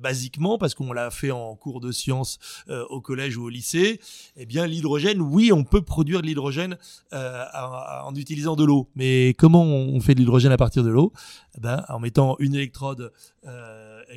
basiquement, 0.00 0.58
parce 0.58 0.74
qu'on 0.74 0.92
l'a 0.92 1.10
fait 1.10 1.30
en 1.30 1.54
cours 1.54 1.80
de 1.80 1.92
sciences 1.92 2.38
au 2.68 3.00
collège 3.00 3.36
ou 3.36 3.44
au 3.44 3.48
lycée, 3.48 4.00
eh 4.36 4.46
bien 4.46 4.66
l'hydrogène, 4.66 5.20
oui, 5.20 5.52
on 5.52 5.64
peut 5.64 5.82
produire 5.82 6.22
de 6.22 6.26
l'hydrogène 6.26 6.76
en, 7.12 8.14
utilisant 8.14 8.56
de 8.56 8.64
l'eau. 8.64 8.88
Mais 8.96 9.34
comment 9.38 9.64
on 9.64 10.00
fait 10.00 10.14
de 10.14 10.20
l'hydrogène 10.20 10.52
à 10.52 10.56
partir 10.56 10.82
de 10.82 10.90
l'eau? 10.90 11.12
Eh 11.56 11.60
ben, 11.60 11.84
En 11.88 12.00
mettant 12.00 12.36
une 12.38 12.54
électrode 12.54 13.12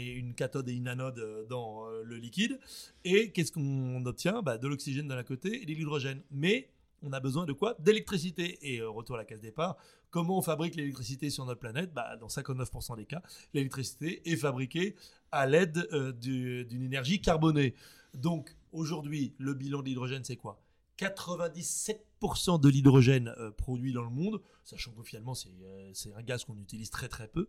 une 0.05 0.33
cathode 0.33 0.67
et 0.69 0.73
une 0.73 0.87
anode 0.87 1.47
dans 1.49 1.87
le 2.03 2.17
liquide. 2.17 2.59
Et 3.03 3.31
qu'est-ce 3.31 3.51
qu'on 3.51 4.05
obtient? 4.05 4.41
Bah, 4.41 4.57
De 4.57 4.67
l'oxygène 4.67 5.07
la 5.15 5.23
côté 5.23 5.61
et 5.61 5.65
de 5.65 5.71
l'hydrogène. 5.73 6.21
Mais 6.31 6.69
on 7.03 7.13
a 7.13 7.19
besoin 7.19 7.45
de 7.45 7.53
quoi? 7.53 7.75
D'électricité. 7.79 8.57
Et 8.61 8.79
euh, 8.79 8.89
retour 8.89 9.15
à 9.15 9.19
la 9.19 9.25
case 9.25 9.39
départ, 9.39 9.77
comment 10.09 10.37
on 10.37 10.41
fabrique 10.41 10.75
l'électricité 10.75 11.29
sur 11.29 11.45
notre 11.45 11.59
planète? 11.59 11.93
Bah, 11.93 12.15
Dans 12.17 12.27
59% 12.27 12.95
des 12.97 13.05
cas, 13.05 13.21
l'électricité 13.53 14.27
est 14.31 14.35
fabriquée 14.35 14.95
à 15.31 15.45
l'aide 15.45 15.87
euh, 15.93 16.11
du- 16.11 16.65
d'une 16.65 16.83
énergie 16.83 17.21
carbonée. 17.21 17.75
Donc 18.15 18.55
aujourd'hui, 18.71 19.33
le 19.37 19.53
bilan 19.53 19.81
de 19.81 19.85
l'hydrogène, 19.89 20.23
c'est 20.23 20.37
quoi? 20.37 20.59
97% 20.97 21.97
de 22.19 22.69
l'hydrogène 22.69 23.33
euh, 23.37 23.51
produit 23.51 23.93
dans 23.93 24.03
le 24.03 24.09
monde, 24.09 24.41
sachant 24.63 24.91
que 24.91 25.03
finalement 25.03 25.33
c'est 25.35 25.49
euh, 25.63 25.91
un 26.15 26.23
gaz 26.23 26.43
qu'on 26.45 26.57
utilise 26.57 26.89
très 26.89 27.07
très 27.07 27.27
peu, 27.27 27.47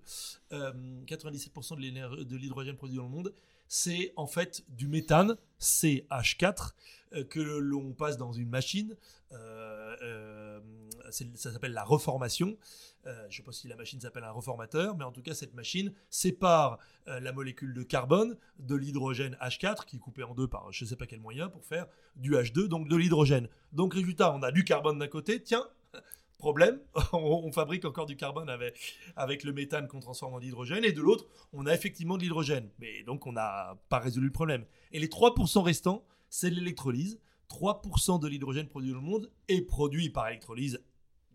euh, 0.52 0.72
97% 1.06 1.76
de 1.76 1.80
l'éner- 1.80 2.24
de 2.24 2.36
l'hydrogène 2.36 2.76
produit 2.76 2.96
dans 2.96 3.04
le 3.04 3.08
monde, 3.10 3.34
c'est 3.68 4.12
en 4.16 4.26
fait 4.26 4.64
du 4.68 4.88
méthane, 4.88 5.36
CH4, 5.60 6.72
euh, 7.14 7.24
que 7.24 7.40
l'on 7.40 7.92
passe 7.92 8.16
dans 8.16 8.32
une 8.32 8.48
machine. 8.48 8.96
euh, 9.32 9.96
euh, 10.02 10.60
ça 11.10 11.52
s'appelle 11.52 11.72
la 11.72 11.84
reformation. 11.84 12.58
Je 13.04 13.10
ne 13.10 13.30
sais 13.30 13.42
pas 13.42 13.52
si 13.52 13.68
la 13.68 13.76
machine 13.76 13.98
s'appelle 13.98 14.24
un 14.24 14.30
reformateur, 14.30 14.94
mais 14.94 15.04
en 15.04 15.12
tout 15.12 15.22
cas, 15.22 15.32
cette 15.32 15.54
machine 15.54 15.94
sépare 16.10 16.78
la 17.06 17.32
molécule 17.32 17.72
de 17.72 17.82
carbone 17.82 18.36
de 18.58 18.74
l'hydrogène 18.74 19.34
H4, 19.40 19.86
qui 19.86 19.96
est 19.96 19.98
coupé 19.98 20.22
en 20.22 20.34
deux 20.34 20.46
par 20.46 20.70
je 20.72 20.84
ne 20.84 20.90
sais 20.90 20.96
pas 20.96 21.06
quel 21.06 21.20
moyen, 21.20 21.48
pour 21.48 21.64
faire 21.64 21.86
du 22.16 22.32
H2, 22.32 22.66
donc 22.66 22.86
de 22.86 22.96
l'hydrogène. 22.96 23.48
Donc, 23.72 23.94
résultat, 23.94 24.34
on 24.34 24.42
a 24.42 24.52
du 24.52 24.62
carbone 24.64 24.98
d'un 24.98 25.08
côté, 25.08 25.42
tiens, 25.42 25.66
problème, 26.38 26.80
on, 27.12 27.50
fabrique 27.52 27.84
encore 27.84 28.06
du 28.06 28.16
carbone 28.16 28.48
avec, 28.48 28.96
avec 29.16 29.44
le 29.44 29.52
méthane 29.52 29.88
qu'on 29.88 30.00
transforme 30.00 30.34
en 30.34 30.40
hydrogène, 30.40 30.84
et 30.84 30.92
de 30.92 31.00
l'autre, 31.00 31.26
on 31.52 31.66
a 31.66 31.74
effectivement 31.74 32.16
de 32.16 32.22
l'hydrogène. 32.22 32.70
Mais 32.78 33.02
donc, 33.02 33.26
on 33.26 33.32
n'a 33.32 33.78
pas 33.88 33.98
résolu 33.98 34.26
le 34.26 34.32
problème. 34.32 34.64
Et 34.92 35.00
les 35.00 35.08
3% 35.08 35.62
restants, 35.62 36.04
c'est 36.30 36.50
de 36.50 36.54
l'électrolyse. 36.54 37.20
3% 37.50 38.20
de 38.20 38.28
l'hydrogène 38.28 38.68
produit 38.68 38.90
dans 38.90 38.98
le 38.98 39.02
monde 39.02 39.30
est 39.48 39.62
produit 39.62 40.10
par 40.10 40.28
électrolyse. 40.28 40.80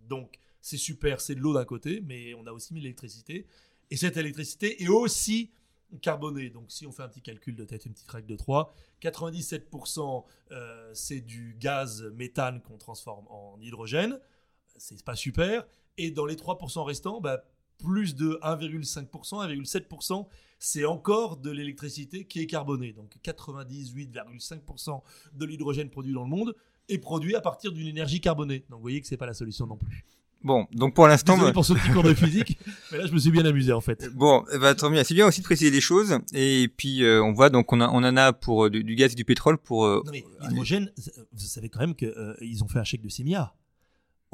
Donc, 0.07 0.39
c'est 0.61 0.77
super, 0.77 1.19
c'est 1.19 1.35
de 1.35 1.39
l'eau 1.41 1.53
d'un 1.53 1.65
côté, 1.65 2.01
mais 2.01 2.33
on 2.35 2.47
a 2.47 2.51
aussi 2.51 2.73
mis 2.73 2.81
l'électricité. 2.81 3.45
Et 3.91 3.97
cette 3.97 4.17
électricité 4.17 4.81
est 4.81 4.87
aussi 4.87 5.51
carbonée. 6.01 6.49
Donc, 6.49 6.71
si 6.71 6.87
on 6.87 6.91
fait 6.91 7.03
un 7.03 7.09
petit 7.09 7.21
calcul 7.21 7.55
de 7.55 7.65
tête, 7.65 7.85
une 7.85 7.93
petite 7.93 8.09
règle 8.09 8.27
de 8.27 8.35
3, 8.35 8.73
97% 9.01 10.23
euh, 10.51 10.91
c'est 10.93 11.21
du 11.21 11.55
gaz 11.59 12.03
méthane 12.15 12.61
qu'on 12.61 12.77
transforme 12.77 13.27
en 13.29 13.59
hydrogène. 13.61 14.19
C'est 14.77 15.03
pas 15.03 15.15
super. 15.15 15.65
Et 15.97 16.11
dans 16.11 16.25
les 16.25 16.35
3% 16.35 16.83
restants, 16.83 17.21
bah, 17.21 17.43
plus 17.77 18.15
de 18.15 18.39
1,5%, 18.41 19.07
1,7%, 19.47 20.25
c'est 20.59 20.85
encore 20.85 21.37
de 21.37 21.51
l'électricité 21.51 22.25
qui 22.25 22.39
est 22.39 22.47
carbonée. 22.47 22.93
Donc 22.93 23.15
98,5% 23.23 25.01
de 25.33 25.45
l'hydrogène 25.45 25.89
produit 25.89 26.13
dans 26.13 26.23
le 26.23 26.29
monde 26.29 26.55
est 26.89 26.97
produit 26.97 27.35
à 27.35 27.41
partir 27.41 27.71
d'une 27.71 27.87
énergie 27.87 28.21
carbonée. 28.21 28.59
Donc 28.69 28.79
vous 28.79 28.81
voyez 28.83 29.01
que 29.01 29.07
c'est 29.07 29.17
pas 29.17 29.25
la 29.25 29.33
solution 29.33 29.67
non 29.67 29.77
plus. 29.77 30.05
Bon, 30.43 30.67
donc 30.73 30.93
pour 30.93 31.07
l'instant, 31.07 31.35
Désolé 31.35 31.51
bah, 31.51 31.53
pour 31.53 31.65
ce 31.65 31.71
petit 31.73 31.89
cours 31.93 32.03
de 32.03 32.13
physique, 32.13 32.57
mais 32.91 32.97
là 32.97 33.07
je 33.07 33.13
me 33.13 33.17
suis 33.17 33.31
bien 33.31 33.45
amusé 33.45 33.71
en 33.71 33.79
fait. 33.79 34.09
bon, 34.13 34.43
ben, 34.59 34.75
tant 34.75 34.89
mieux. 34.89 35.01
C'est 35.05 35.13
bien 35.13 35.25
aussi 35.25 35.39
de 35.39 35.45
préciser 35.45 35.71
les 35.71 35.79
choses. 35.79 36.17
Et 36.33 36.67
puis 36.75 37.03
euh, 37.03 37.23
on 37.23 37.31
voit 37.31 37.49
donc 37.49 37.71
on, 37.71 37.79
a, 37.79 37.87
on 37.87 38.03
en 38.03 38.17
a 38.17 38.33
pour 38.33 38.65
euh, 38.65 38.69
du, 38.69 38.83
du 38.83 38.95
gaz 38.95 39.13
et 39.13 39.15
du 39.15 39.23
pétrole 39.23 39.57
pour. 39.57 39.85
euh, 39.85 40.01
Non 40.05 40.11
mais 40.11 40.25
l'hydrogène, 40.41 40.91
vous 41.31 41.45
savez 41.45 41.69
quand 41.69 41.79
même 41.79 41.95
qu'ils 41.95 42.61
ont 42.63 42.67
fait 42.67 42.79
un 42.79 42.83
chèque 42.83 43.01
de 43.01 43.07
6 43.09 43.23
milliards. 43.23 43.55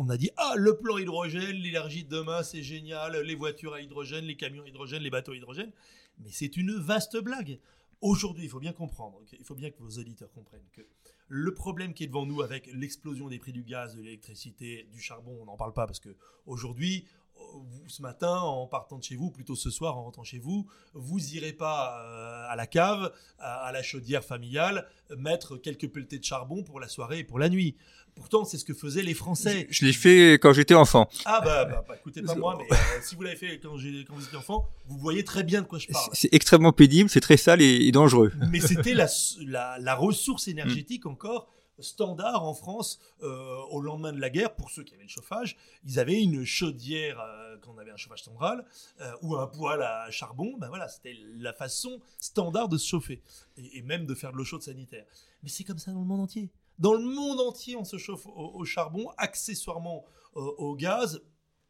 On 0.01 0.08
a 0.08 0.15
dit 0.15 0.29
ah 0.38 0.53
le 0.56 0.77
plan 0.77 0.98
hydrogène, 0.98 1.58
l'énergie 1.58 2.06
de 2.06 2.10
demain 2.10 2.41
c'est 2.41 2.63
génial, 2.63 3.18
les 3.18 3.36
voitures 3.36 3.74
à 3.74 3.82
hydrogène, 3.82 4.24
les 4.24 4.38
camions 4.38 4.63
à 4.63 4.68
hydrogène, 4.70 5.03
les 5.03 5.10
bateaux 5.10 5.34
à 5.34 5.36
hydrogène. 5.36 5.74
Mais 6.20 6.29
c'est 6.32 6.56
une 6.56 6.72
vaste 6.72 7.18
blague. 7.18 7.60
Aujourd'hui, 8.00 8.46
il 8.46 8.50
faut 8.50 8.62
bien 8.62 8.72
comprendre, 8.72 9.20
il 9.38 9.44
faut 9.44 9.56
bien 9.56 9.72
que 9.72 9.84
vos 9.84 10.00
auditeurs 10.00 10.32
comprennent 10.32 10.70
que 10.72 10.84
le 11.27 11.53
problème 11.53 11.94
qui 11.94 12.06
est 12.06 12.08
devant 12.08 12.25
nous 12.25 12.41
avec 12.41 12.68
l'explosion 12.68 13.27
des 13.27 13.39
prix 13.39 13.51
du 13.51 13.63
gaz, 13.63 13.98
de 13.98 14.01
l'électricité, 14.01 14.88
du 14.89 15.01
charbon, 15.01 15.38
on 15.41 15.46
n'en 15.46 15.58
parle 15.58 15.74
pas 15.74 15.86
parce 15.86 16.00
que 16.00 16.15
aujourd'hui, 16.46 17.06
vous, 17.53 17.84
ce 17.88 18.01
matin, 18.01 18.39
en 18.39 18.68
partant 18.68 18.98
de 18.98 19.03
chez 19.03 19.15
vous, 19.15 19.32
plutôt 19.32 19.56
ce 19.56 19.70
soir 19.70 19.98
en 19.98 20.03
rentrant 20.03 20.24
chez 20.24 20.39
vous, 20.39 20.68
vous 20.94 21.36
irez 21.36 21.53
pas 21.53 22.01
euh, 22.01 22.46
à 22.51 22.56
la 22.56 22.68
cave, 22.68 23.12
à, 23.39 23.65
à 23.65 23.72
la 23.72 23.82
chaudière 23.84 24.24
familiale, 24.24 24.88
mettre 25.18 25.58
quelques 25.58 25.89
pelletées 25.89 26.20
de 26.20 26.24
charbon 26.24 26.63
pour 26.63 26.79
la 26.79 26.88
soirée 26.88 27.20
et 27.20 27.24
pour 27.24 27.39
la 27.39 27.50
nuit. 27.50 27.75
Pourtant, 28.15 28.44
c'est 28.44 28.58
ce 28.58 28.65
que 28.65 28.74
faisaient 28.74 29.01
les 29.01 29.13
Français. 29.13 29.68
je 29.70 29.86
l'ai 29.86 29.94
fait 29.94 30.34
quand 30.41 30.51
j'étais 30.51 30.74
enfant. 30.74 31.08
Ah 31.25 31.41
bah, 31.44 31.65
bah, 31.65 31.86
bah, 31.88 31.96
écoutez 31.96 32.22
pas 32.22 32.36
moi, 32.36 32.58
mais 32.60 32.65
euh, 32.70 32.75
si 33.01 33.15
vous 33.15 33.22
l'avez 33.22 33.38
fait 33.38 33.60
quand, 33.60 33.70
quand 33.70 34.13
vous 34.15 34.25
étiez 34.25 34.38
enfant, 34.38 34.68
vous 34.88 34.98
voyez 34.98 35.24
très 35.24 35.44
bien 35.44 35.62
de 35.62 35.68
quoi 35.68 35.79
je 35.79 35.88
parle. 35.88 36.10
C'est 36.13 36.29
c'est 36.29 36.34
extrêmement 36.36 36.74
pénible, 36.74 37.10
c'est 37.10 37.22
très 37.22 37.38
sale 37.38 37.62
et, 37.62 37.88
et 37.88 37.91
dangereux. 37.91 38.34
mais 38.51 38.60
c'était 38.60 38.94
la, 38.94 39.08
la, 39.46 39.77
la 39.79 39.96
ressource 39.96 40.48
énergétique 40.48 41.06
encore 41.06 41.48
standard 41.81 42.43
en 42.43 42.53
France 42.53 43.00
euh, 43.21 43.57
au 43.69 43.81
lendemain 43.81 44.13
de 44.13 44.19
la 44.19 44.29
guerre 44.29 44.55
pour 44.55 44.69
ceux 44.69 44.83
qui 44.83 44.93
avaient 44.93 45.03
le 45.03 45.09
chauffage 45.09 45.57
ils 45.86 46.00
avaient 46.00 46.21
une 46.21 46.45
chaudière 46.45 47.19
euh, 47.19 47.57
quand 47.62 47.74
on 47.75 47.77
avait 47.77 47.91
un 47.91 47.98
chauffage 47.98 48.24
central 48.24 48.65
euh, 49.01 49.12
ou 49.21 49.36
un 49.36 49.48
poêle 49.48 49.81
à 49.81 50.09
charbon. 50.12 50.55
Ben 50.57 50.67
voilà 50.67 50.88
c'était 50.88 51.15
la 51.36 51.53
façon 51.53 52.00
standard 52.19 52.69
de 52.69 52.77
se 52.77 52.88
chauffer 52.88 53.21
et, 53.57 53.81
même 53.81 54.05
de 54.05 54.15
faire 54.15 54.31
de 54.31 54.38
l'eau 54.38 54.43
chaude 54.43 54.63
sanitaire. 54.63 55.05
Mais 55.43 55.50
c'est 55.50 55.63
comme 55.63 55.79
ça 55.79 55.91
dans 55.91 56.00
le 56.00 56.05
monde 56.05 56.21
entier. 56.21 56.50
Dans 56.77 56.93
le 56.93 57.03
monde 57.03 57.39
entier 57.39 57.75
on 57.75 57.86
se 57.86 57.98
chauffe 57.98 58.25
au, 58.25 58.63
charbon 58.65 59.09
accessoirement 59.17 60.05
au 60.33 60.75
gaz 60.75 61.21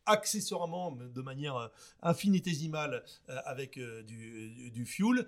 accessoirement 0.06 0.92
de 0.92 1.22
manière 1.22 1.70
infinitésimale 2.02 3.04
avec 3.28 3.80
du, 3.80 4.52
du, 4.52 4.72
du 4.72 4.86
fuel 4.86 5.28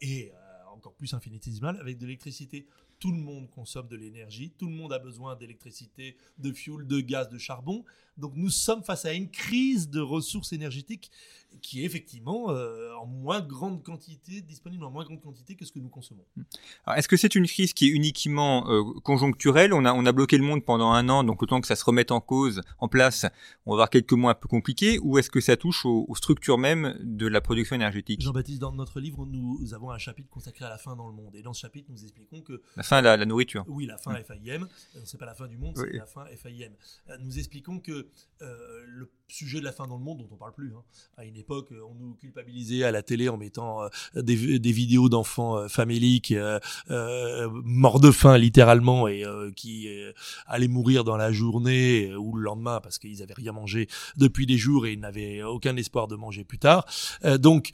et 0.00 0.32
encore 0.74 0.94
plus 0.94 1.14
infinitésimale 1.14 1.78
avec 1.80 1.98
de 1.98 2.06
l'électricité. 2.06 2.66
Tout 2.98 3.10
le 3.12 3.18
monde 3.18 3.50
consomme 3.50 3.88
de 3.88 3.96
l'énergie, 3.96 4.52
tout 4.56 4.66
le 4.66 4.74
monde 4.74 4.92
a 4.92 4.98
besoin 4.98 5.36
d'électricité, 5.36 6.16
de 6.38 6.52
fuel, 6.52 6.86
de 6.86 7.00
gaz, 7.00 7.28
de 7.28 7.38
charbon. 7.38 7.84
Donc 8.16 8.32
nous 8.36 8.50
sommes 8.50 8.82
face 8.84 9.04
à 9.04 9.12
une 9.12 9.28
crise 9.28 9.90
de 9.90 10.00
ressources 10.00 10.52
énergétiques 10.52 11.10
qui 11.62 11.82
est 11.82 11.84
effectivement 11.84 12.50
euh, 12.50 12.94
en 12.94 13.06
moins 13.06 13.40
grande 13.40 13.82
quantité, 13.82 14.40
disponible 14.40 14.84
en 14.84 14.90
moins 14.90 15.04
grande 15.04 15.20
quantité 15.20 15.54
que 15.54 15.64
ce 15.64 15.72
que 15.72 15.78
nous 15.78 15.88
consommons. 15.88 16.24
Alors, 16.84 16.98
Est-ce 16.98 17.08
que 17.08 17.16
c'est 17.16 17.34
une 17.34 17.46
crise 17.46 17.72
qui 17.72 17.86
est 17.86 17.90
uniquement 17.90 18.68
euh, 18.70 18.82
conjoncturelle? 19.02 19.72
On 19.72 19.84
a, 19.84 19.92
on 19.92 20.04
a 20.06 20.12
bloqué 20.12 20.36
le 20.36 20.44
monde 20.44 20.64
pendant 20.64 20.90
un 20.90 21.08
an, 21.08 21.24
donc 21.24 21.42
autant 21.42 21.60
que 21.60 21.66
ça 21.66 21.76
se 21.76 21.84
remette 21.84 22.10
en 22.10 22.20
cause, 22.20 22.60
en 22.78 22.88
place, 22.88 23.26
on 23.66 23.72
va 23.72 23.74
avoir 23.74 23.90
quelques 23.90 24.12
mois 24.12 24.32
un 24.32 24.34
peu 24.34 24.48
compliqués, 24.48 24.98
ou 25.00 25.18
est-ce 25.18 25.30
que 25.30 25.40
ça 25.40 25.56
touche 25.56 25.84
aux, 25.84 26.06
aux 26.08 26.14
structures 26.16 26.58
même 26.58 26.96
de 27.00 27.26
la 27.26 27.40
production 27.40 27.76
énergétique? 27.76 28.20
Jean-Baptiste, 28.20 28.60
dans 28.60 28.72
notre 28.72 29.00
livre, 29.00 29.24
nous 29.26 29.74
avons 29.74 29.90
un 29.90 29.98
chapitre 29.98 30.28
consacré 30.28 30.64
à 30.64 30.68
la 30.68 30.78
faim 30.78 30.96
dans 30.96 31.08
le 31.08 31.14
monde. 31.14 31.34
Et 31.36 31.42
dans 31.42 31.52
ce 31.52 31.60
chapitre, 31.60 31.88
nous 31.90 32.02
expliquons 32.02 32.40
que 32.42 32.62
La 32.76 32.82
fin 32.96 33.02
la, 33.02 33.16
la 33.16 33.24
nourriture. 33.26 33.64
Oui, 33.68 33.86
la 33.86 33.98
fin 33.98 34.14
FAIM. 34.14 34.62
Euh, 34.96 35.00
C'est 35.04 35.18
pas 35.18 35.26
la 35.26 35.34
fin 35.34 35.46
du 35.46 35.56
monde, 35.56 35.74
c'est 35.76 35.92
la 35.92 36.06
fin 36.06 36.24
FAIM. 36.36 36.72
Euh, 37.10 37.16
Nous 37.20 37.38
expliquons 37.38 37.78
que 37.78 38.06
euh, 38.42 38.46
le 38.86 39.10
sujet 39.28 39.58
de 39.58 39.64
la 39.64 39.72
fin 39.72 39.86
dans 39.86 39.96
le 39.96 40.04
monde, 40.04 40.18
dont 40.18 40.28
on 40.32 40.36
parle 40.36 40.52
plus, 40.52 40.72
hein, 40.76 40.82
à 41.16 41.24
une 41.24 41.36
époque, 41.36 41.70
on 41.90 41.94
nous 41.94 42.14
culpabilisait 42.14 42.84
à 42.84 42.90
la 42.90 43.02
télé 43.02 43.28
en 43.28 43.36
mettant 43.36 43.82
euh, 43.82 43.88
des, 44.16 44.58
des 44.58 44.72
vidéos 44.72 45.08
d'enfants 45.08 45.56
euh, 45.56 45.68
faméliques 45.68 46.34
morts 47.64 48.00
de 48.00 48.10
faim 48.10 48.36
littéralement 48.38 49.08
et 49.08 49.24
qui 49.56 49.88
allaient 50.46 50.68
mourir 50.68 51.04
dans 51.04 51.16
la 51.16 51.32
journée 51.32 52.14
ou 52.14 52.36
le 52.36 52.42
lendemain 52.42 52.80
parce 52.80 52.98
qu'ils 52.98 53.22
avaient 53.22 53.34
rien 53.34 53.52
mangé 53.52 53.88
depuis 54.16 54.46
des 54.46 54.58
jours 54.58 54.86
et 54.86 54.92
ils 54.92 55.00
n'avaient 55.00 55.42
aucun 55.42 55.76
espoir 55.76 56.08
de 56.08 56.16
manger 56.16 56.44
plus 56.44 56.58
tard. 56.58 56.86
Donc, 57.38 57.70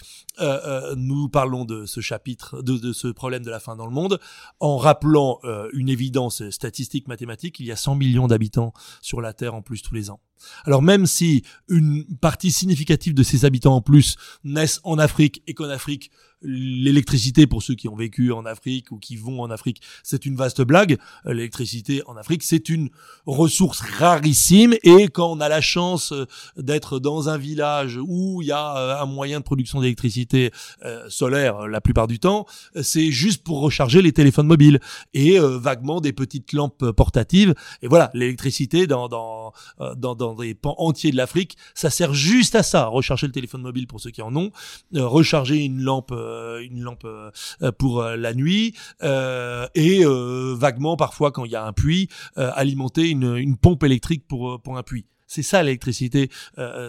nous 0.97 1.29
parlons 1.29 1.65
de 1.65 1.87
ce 1.87 2.01
chapitre, 2.01 2.63
de, 2.63 2.79
de 2.79 2.93
ce 2.93 3.09
problème 3.09 3.43
de 3.45 3.51
la 3.51 3.61
faim 3.61 3.77
dans 3.77 3.87
le 3.87 3.93
monde 3.93 4.21
en 4.61 4.77
rappelant 4.77 5.00
euh, 5.45 5.69
une 5.73 5.89
évidence 5.89 6.49
statistique 6.51 7.09
mathématique, 7.09 7.61
il 7.61 7.67
y 7.67 7.73
a 7.73 7.77
100 7.77 7.95
millions 7.95 8.27
d'habitants 8.27 8.73
sur 9.01 9.21
la 9.21 9.33
Terre 9.33 9.55
en 9.55 9.63
plus 9.63 9.83
tous 9.83 9.95
les 9.95 10.11
ans. 10.11 10.21
Alors 10.65 10.83
même 10.83 11.07
si 11.07 11.43
une 11.69 12.05
partie 12.21 12.51
significative 12.51 13.15
de 13.15 13.23
ces 13.23 13.45
habitants 13.45 13.77
en 13.77 13.83
plus 13.83 14.17
naissent 14.45 14.81
en 14.85 14.99
Afrique 14.99 15.43
et 15.47 15.55
qu'en 15.55 15.69
Afrique 15.69 16.11
l'électricité 16.43 17.47
pour 17.47 17.63
ceux 17.63 17.75
qui 17.75 17.87
ont 17.87 17.97
vécu 17.97 18.33
en 18.33 18.47
Afrique 18.47 18.93
ou 18.93 18.99
qui 18.99 19.17
vont 19.17 19.43
en 19.43 19.51
Afrique, 19.51 19.83
c'est 20.03 20.25
une 20.25 20.37
vaste 20.37 20.63
blague. 20.63 20.97
L'électricité 21.27 22.03
en 22.07 22.17
Afrique, 22.17 22.43
c'est 22.43 22.71
une 22.71 22.89
ressource 23.27 23.83
rarissime 23.83 24.75
et 24.83 25.09
quand 25.09 25.31
on 25.31 25.41
a 25.41 25.51
la 25.51 25.61
chance 25.61 26.13
euh, 26.13 26.25
d'être 26.57 26.99
dans 26.99 27.29
un 27.29 27.37
village 27.37 27.99
où 28.03 28.41
il 28.41 28.49
y 28.49 28.53
a 28.53 28.77
euh, 28.79 29.03
un 29.03 29.05
moyen 29.05 29.41
de 29.41 29.45
production 29.45 29.83
d'électricité 29.83 30.51
euh, 30.83 31.05
solaire 31.11 31.69
la 31.69 31.83
plupart 31.83 32.07
du 32.07 32.19
temps, 32.19 32.47
c'est 32.81 33.11
juste 33.11 33.45
pour 33.45 33.61
recharger 33.61 34.01
les 34.01 34.13
téléphones 34.13 34.47
mobiles 34.47 34.81
et 35.13 35.39
vaguement 35.39 36.01
des 36.01 36.13
petites 36.13 36.55
lampes 36.55 36.91
portatives. 36.93 37.55
Et 37.83 37.89
voilà, 37.89 38.11
l'électricité 38.15 38.87
dans 38.87 39.09
dans, 39.09 39.53
euh, 39.81 39.95
dans 39.95 40.30
dans 40.31 40.43
des 40.43 40.55
pans 40.55 40.75
entiers 40.79 41.11
de 41.11 41.17
l'Afrique, 41.17 41.57
ça 41.75 41.91
sert 41.91 42.15
juste 42.15 42.55
à 42.55 42.63
ça, 42.63 42.87
recharger 42.87 43.27
le 43.27 43.33
téléphone 43.33 43.63
mobile 43.63 43.87
pour 43.87 44.01
ceux 44.01 44.11
qui 44.11 44.23
en 44.23 44.35
ont, 44.37 44.51
euh, 44.95 45.07
recharger 45.07 45.57
une 45.57 45.81
lampe 45.83 46.13
euh, 46.13 46.61
une 46.61 46.83
lampe 46.83 47.05
euh, 47.05 47.31
euh, 47.63 47.73
pour 47.73 48.01
euh, 48.01 48.17
la 48.17 48.35
nuit 48.35 48.75
euh, 49.03 49.67
et 49.75 50.05
vaguement 50.05 50.97
parfois 50.97 51.33
quand 51.33 51.45
il 51.45 51.53
y 51.53 51.57
a 51.57 51.65
un 51.65 51.73
puits, 51.73 52.09
alimenter 52.37 53.09
une 53.09 53.37
une 53.37 53.57
pompe 53.57 53.85
électrique 53.85 54.27
pour 54.29 54.61
pour 54.63 54.77
un 54.77 54.83
puits. 54.83 55.07
C'est 55.27 55.43
ça 55.43 55.63
l'électricité 55.63 56.29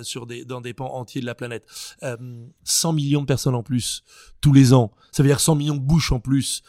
sur 0.02 0.26
des 0.26 0.46
dans 0.46 0.62
des 0.62 0.74
pans 0.74 0.94
entiers 0.96 1.22
de 1.22 1.26
la 1.26 1.36
planète. 1.36 1.66
Euh, 2.04 2.18
100 2.64 2.94
millions 2.94 3.22
de 3.22 3.26
personnes 3.28 3.56
en 3.56 3.64
plus 3.64 4.04
tous 4.42 4.54
les 4.54 4.74
ans. 4.74 4.92
Ça 5.12 5.22
veut 5.24 5.30
dire 5.30 5.40
100 5.40 5.56
millions 5.56 5.76
de 5.76 5.82
bouches 5.82 6.12
en 6.12 6.20
plus 6.20 6.64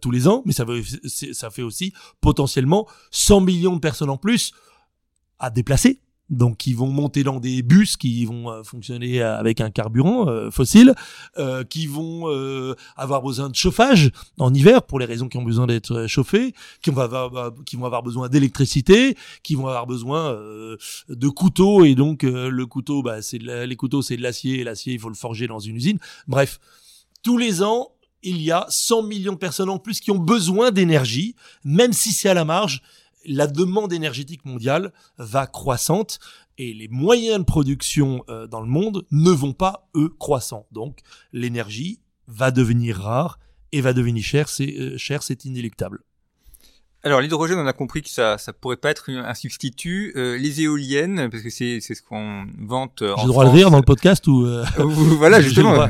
tous 0.00 0.10
les 0.10 0.26
ans, 0.28 0.42
mais 0.44 0.52
ça 0.52 0.64
veut 0.64 0.82
ça 1.04 1.50
fait 1.50 1.62
aussi 1.62 1.92
potentiellement 2.20 2.88
100 3.10 3.40
millions 3.42 3.74
de 3.74 3.80
personnes 3.80 4.10
en 4.10 4.16
plus 4.16 4.52
à 5.38 5.50
déplacer 5.50 6.00
donc 6.30 6.56
qui 6.56 6.72
vont 6.72 6.88
monter 6.88 7.22
dans 7.22 7.38
des 7.38 7.62
bus 7.62 7.96
qui 7.96 8.24
vont 8.24 8.50
euh, 8.50 8.62
fonctionner 8.62 9.20
avec 9.22 9.60
un 9.60 9.70
carburant 9.70 10.28
euh, 10.28 10.50
fossile, 10.50 10.94
euh, 11.38 11.64
qui 11.64 11.86
vont 11.86 12.04
avoir 12.96 13.22
besoin 13.22 13.48
de 13.48 13.54
chauffage 13.54 14.10
en 14.38 14.52
hiver 14.52 14.82
pour 14.82 14.98
les 14.98 15.04
raisons 15.04 15.28
qui 15.28 15.36
ont 15.36 15.42
besoin 15.42 15.66
d'être 15.66 16.06
chauffés, 16.06 16.54
qui 16.82 16.90
vont 16.90 17.02
avoir, 17.02 17.52
qui 17.64 17.76
vont 17.76 17.84
avoir 17.84 18.02
besoin 18.02 18.28
d'électricité, 18.28 19.16
qui 19.42 19.54
vont 19.54 19.66
avoir 19.66 19.86
besoin 19.86 20.38
de 21.08 21.28
couteaux. 21.28 21.84
Et 21.84 21.94
donc 21.94 22.22
le 22.22 22.66
couteau, 22.66 23.02
bah, 23.02 23.22
c'est 23.22 23.38
les 23.38 23.76
couteaux 23.76 24.02
c'est 24.02 24.16
de 24.16 24.22
l'acier. 24.22 24.60
Et 24.60 24.64
l'acier 24.64 24.94
il 24.94 24.98
faut 25.00 25.08
le 25.08 25.14
forger 25.14 25.46
dans 25.46 25.58
une 25.58 25.76
usine. 25.76 25.98
Bref, 26.26 26.60
tous 27.22 27.38
les 27.38 27.62
ans 27.62 27.90
il 28.22 28.40
y 28.40 28.50
a 28.50 28.66
100 28.70 29.02
millions 29.02 29.32
de 29.32 29.38
personnes 29.38 29.68
en 29.68 29.78
plus 29.78 30.00
qui 30.00 30.10
ont 30.10 30.18
besoin 30.18 30.70
d'énergie, 30.70 31.36
même 31.62 31.92
si 31.92 32.10
c'est 32.10 32.28
à 32.28 32.34
la 32.34 32.44
marge 32.44 32.82
la 33.26 33.46
demande 33.46 33.92
énergétique 33.92 34.44
mondiale 34.44 34.92
va 35.18 35.46
croissante 35.46 36.18
et 36.58 36.72
les 36.72 36.88
moyens 36.88 37.38
de 37.38 37.44
production 37.44 38.24
euh, 38.28 38.46
dans 38.46 38.60
le 38.60 38.66
monde 38.66 39.06
ne 39.10 39.30
vont 39.30 39.52
pas, 39.52 39.88
eux, 39.96 40.14
croissant. 40.18 40.66
Donc 40.72 41.00
l'énergie 41.32 42.00
va 42.26 42.50
devenir 42.50 42.98
rare 42.98 43.38
et 43.72 43.80
va 43.80 43.92
devenir 43.92 44.22
chère, 44.22 44.48
c'est 44.48 44.78
euh, 44.78 45.48
inéluctable. 45.48 46.02
Alors 47.06 47.20
l'hydrogène, 47.20 47.58
on 47.58 47.66
a 47.66 47.74
compris 47.74 48.00
que 48.00 48.08
ça, 48.08 48.38
ça 48.38 48.54
pourrait 48.54 48.78
pas 48.78 48.90
être 48.90 49.10
un 49.10 49.34
substitut. 49.34 50.14
Euh, 50.16 50.38
les 50.38 50.62
éoliennes, 50.62 51.28
parce 51.30 51.42
que 51.42 51.50
c'est, 51.50 51.80
c'est 51.82 51.94
ce 51.94 52.02
qu'on 52.02 52.46
vante. 52.58 53.02
J'ai 53.02 53.22
le 53.24 53.28
droit 53.28 53.44
de 53.44 53.50
rire 53.50 53.70
dans 53.70 53.76
le 53.76 53.82
podcast 53.82 54.26
ou 54.26 54.46
euh... 54.46 54.64
voilà 54.78 55.40
justement. 55.42 55.86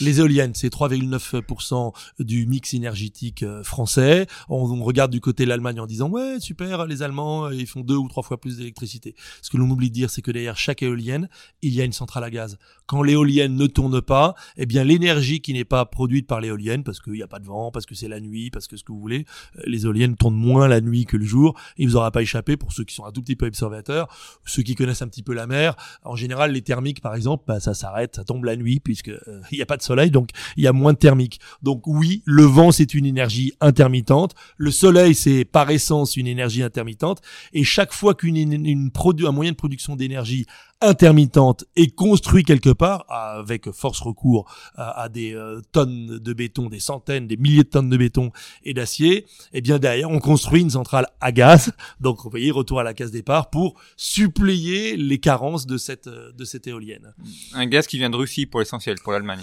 les 0.00 0.18
éoliennes, 0.18 0.50
c'est 0.56 0.72
3,9% 0.72 1.92
du 2.18 2.46
mix 2.46 2.74
énergétique 2.74 3.44
euh, 3.44 3.62
français. 3.62 4.26
On, 4.48 4.56
on, 4.56 4.82
regarde 4.82 5.12
du 5.12 5.20
côté 5.20 5.44
de 5.44 5.50
l'Allemagne 5.50 5.78
en 5.78 5.86
disant 5.86 6.08
ouais 6.08 6.40
super, 6.40 6.84
les 6.86 7.04
Allemands 7.04 7.48
ils 7.50 7.68
font 7.68 7.82
deux 7.82 7.94
ou 7.94 8.08
trois 8.08 8.24
fois 8.24 8.40
plus 8.40 8.56
d'électricité. 8.56 9.14
Ce 9.42 9.50
que 9.50 9.56
l'on 9.56 9.70
oublie 9.70 9.88
de 9.88 9.94
dire, 9.94 10.10
c'est 10.10 10.20
que 10.20 10.32
derrière 10.32 10.58
chaque 10.58 10.82
éolienne, 10.82 11.28
il 11.62 11.72
y 11.72 11.80
a 11.80 11.84
une 11.84 11.92
centrale 11.92 12.24
à 12.24 12.30
gaz. 12.30 12.58
Quand 12.90 13.04
l'éolienne 13.04 13.54
ne 13.54 13.68
tourne 13.68 14.02
pas, 14.02 14.34
eh 14.56 14.66
bien 14.66 14.82
l'énergie 14.82 15.40
qui 15.40 15.52
n'est 15.52 15.64
pas 15.64 15.84
produite 15.84 16.26
par 16.26 16.40
l'éolienne, 16.40 16.82
parce 16.82 16.98
qu'il 16.98 17.12
n'y 17.12 17.22
a 17.22 17.28
pas 17.28 17.38
de 17.38 17.46
vent, 17.46 17.70
parce 17.70 17.86
que 17.86 17.94
c'est 17.94 18.08
la 18.08 18.18
nuit, 18.18 18.50
parce 18.50 18.66
que 18.66 18.76
ce 18.76 18.82
que 18.82 18.90
vous 18.90 18.98
voulez, 18.98 19.26
euh, 19.58 19.62
les 19.66 19.84
éoliennes 19.84 20.16
tournent 20.16 20.34
moins 20.34 20.66
la 20.66 20.80
nuit 20.80 21.04
que 21.04 21.16
le 21.16 21.24
jour. 21.24 21.56
Il 21.76 21.88
vous 21.88 21.94
aura 21.94 22.10
pas 22.10 22.20
échappé 22.20 22.56
pour 22.56 22.72
ceux 22.72 22.82
qui 22.82 22.96
sont 22.96 23.04
un 23.04 23.12
tout 23.12 23.22
petit 23.22 23.36
peu 23.36 23.46
observateurs, 23.46 24.08
ceux 24.44 24.64
qui 24.64 24.74
connaissent 24.74 25.02
un 25.02 25.06
petit 25.06 25.22
peu 25.22 25.34
la 25.34 25.46
mer. 25.46 25.76
En 26.02 26.16
général, 26.16 26.50
les 26.50 26.62
thermiques, 26.62 27.00
par 27.00 27.14
exemple, 27.14 27.44
bah, 27.46 27.60
ça 27.60 27.74
s'arrête, 27.74 28.16
ça 28.16 28.24
tombe 28.24 28.42
la 28.42 28.56
nuit 28.56 28.80
puisque 28.80 29.10
euh, 29.10 29.40
il 29.52 29.58
n'y 29.58 29.62
a 29.62 29.66
pas 29.66 29.76
de 29.76 29.82
soleil, 29.82 30.10
donc 30.10 30.30
il 30.56 30.64
y 30.64 30.66
a 30.66 30.72
moins 30.72 30.92
de 30.92 30.98
thermique. 30.98 31.38
Donc 31.62 31.86
oui, 31.86 32.24
le 32.24 32.42
vent 32.42 32.72
c'est 32.72 32.92
une 32.92 33.06
énergie 33.06 33.52
intermittente, 33.60 34.34
le 34.56 34.72
soleil 34.72 35.14
c'est 35.14 35.44
par 35.44 35.70
essence 35.70 36.16
une 36.16 36.26
énergie 36.26 36.64
intermittente, 36.64 37.20
et 37.52 37.62
chaque 37.62 37.92
fois 37.92 38.16
qu'une 38.16 38.36
une, 38.36 38.90
un 39.28 39.30
moyen 39.30 39.52
de 39.52 39.56
production 39.56 39.94
d'énergie 39.94 40.46
intermittente 40.80 41.64
et 41.76 41.90
construit 41.90 42.44
quelque 42.44 42.70
part 42.70 43.04
avec 43.08 43.70
force 43.70 44.00
recours 44.00 44.50
à, 44.76 45.08
des 45.08 45.34
euh, 45.34 45.60
tonnes 45.72 46.18
de 46.18 46.32
béton, 46.32 46.68
des 46.68 46.80
centaines, 46.80 47.26
des 47.26 47.36
milliers 47.36 47.64
de 47.64 47.68
tonnes 47.68 47.90
de 47.90 47.96
béton 47.96 48.32
et 48.64 48.74
d'acier, 48.74 49.26
eh 49.52 49.60
bien 49.60 49.78
derrière 49.78 50.10
on 50.10 50.20
construit 50.20 50.62
une 50.62 50.70
centrale 50.70 51.06
à 51.20 51.32
gaz. 51.32 51.72
Donc 52.00 52.22
vous 52.22 52.30
voyez 52.30 52.50
retour 52.50 52.80
à 52.80 52.82
la 52.82 52.94
case 52.94 53.10
départ 53.10 53.50
pour 53.50 53.78
suppléer 53.96 54.96
les 54.96 55.18
carences 55.18 55.66
de 55.66 55.76
cette 55.76 56.08
de 56.08 56.44
cette 56.44 56.66
éolienne. 56.66 57.14
Un 57.54 57.66
gaz 57.66 57.86
qui 57.86 57.98
vient 57.98 58.10
de 58.10 58.16
Russie 58.16 58.46
pour 58.46 58.60
l'essentiel 58.60 58.96
pour 59.02 59.12
l'Allemagne. 59.12 59.40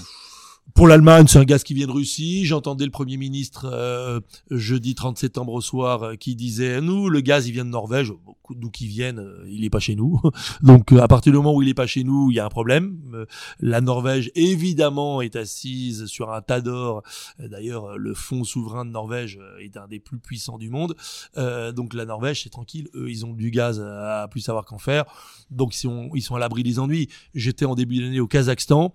Pour 0.74 0.88
l'Allemagne, 0.88 1.26
c'est 1.28 1.40
un 1.40 1.44
gaz 1.44 1.64
qui 1.64 1.74
vient 1.74 1.88
de 1.88 1.92
Russie. 1.92 2.46
J'entendais 2.46 2.86
le 2.86 2.92
Premier 2.92 3.18
ministre 3.18 3.68
euh, 3.72 4.20
jeudi 4.52 4.94
30 4.94 5.18
septembre 5.18 5.54
au 5.54 5.62
soir 5.62 6.04
euh, 6.04 6.16
qui 6.16 6.36
disait 6.36 6.82
nous 6.82 7.10
le 7.10 7.22
gaz 7.22 7.48
il 7.48 7.54
vient 7.54 7.66
de 7.66 7.70
Norvège, 7.70 8.14
d'où 8.50 8.70
qu'il 8.70 8.88
vienne, 8.88 9.20
euh, 9.20 9.46
il 9.50 9.64
est 9.64 9.70
pas 9.70 9.80
chez 9.80 9.96
nous. 9.96 10.22
Donc 10.62 10.92
à 10.92 11.08
partir 11.08 11.32
du 11.32 11.38
moment 11.38 11.56
où 11.56 11.62
il 11.64 11.70
est 11.70 11.74
pas 11.74 11.88
chez 11.88 12.04
nous, 12.04 12.32
il 12.32 12.36
y 12.36 12.40
a 12.40 12.46
un 12.46 12.50
problème. 12.50 13.26
la 13.60 13.82
Norvège 13.82 14.32
évidemment 14.36 15.22
est 15.22 15.36
assise 15.36 16.06
sur 16.06 16.32
un 16.32 16.42
tas 16.42 16.62
d'or. 16.62 17.02
D'ailleurs 17.40 17.98
le 17.98 18.14
fonds 18.14 18.44
souverain 18.44 18.86
de 18.86 18.92
Norvège 18.92 19.40
est 19.60 19.78
un 19.78 19.88
des 19.88 20.00
plus 20.00 20.20
puissants 20.20 20.58
du 20.58 20.70
monde. 20.70 20.96
donc 21.36 21.94
la 21.94 22.06
Norvège 22.06 22.44
c'est 22.44 22.50
tranquille, 22.50 22.90
eux 22.94 23.10
ils 23.10 23.26
ont 23.26 23.34
du 23.34 23.52
gaz 23.52 23.80
à 23.80 24.28
plus 24.30 24.42
savoir 24.42 24.66
qu'en 24.66 24.78
faire. 24.78 25.06
Donc 25.50 25.76
ils 25.76 25.80
sont, 25.80 26.10
ils 26.14 26.22
sont 26.22 26.36
à 26.36 26.40
l'abri 26.40 26.62
des 26.62 26.78
ennuis. 26.78 27.10
J'étais 27.34 27.66
en 27.66 27.74
début 27.74 28.00
d'année 28.00 28.20
au 28.20 28.28
Kazakhstan. 28.28 28.94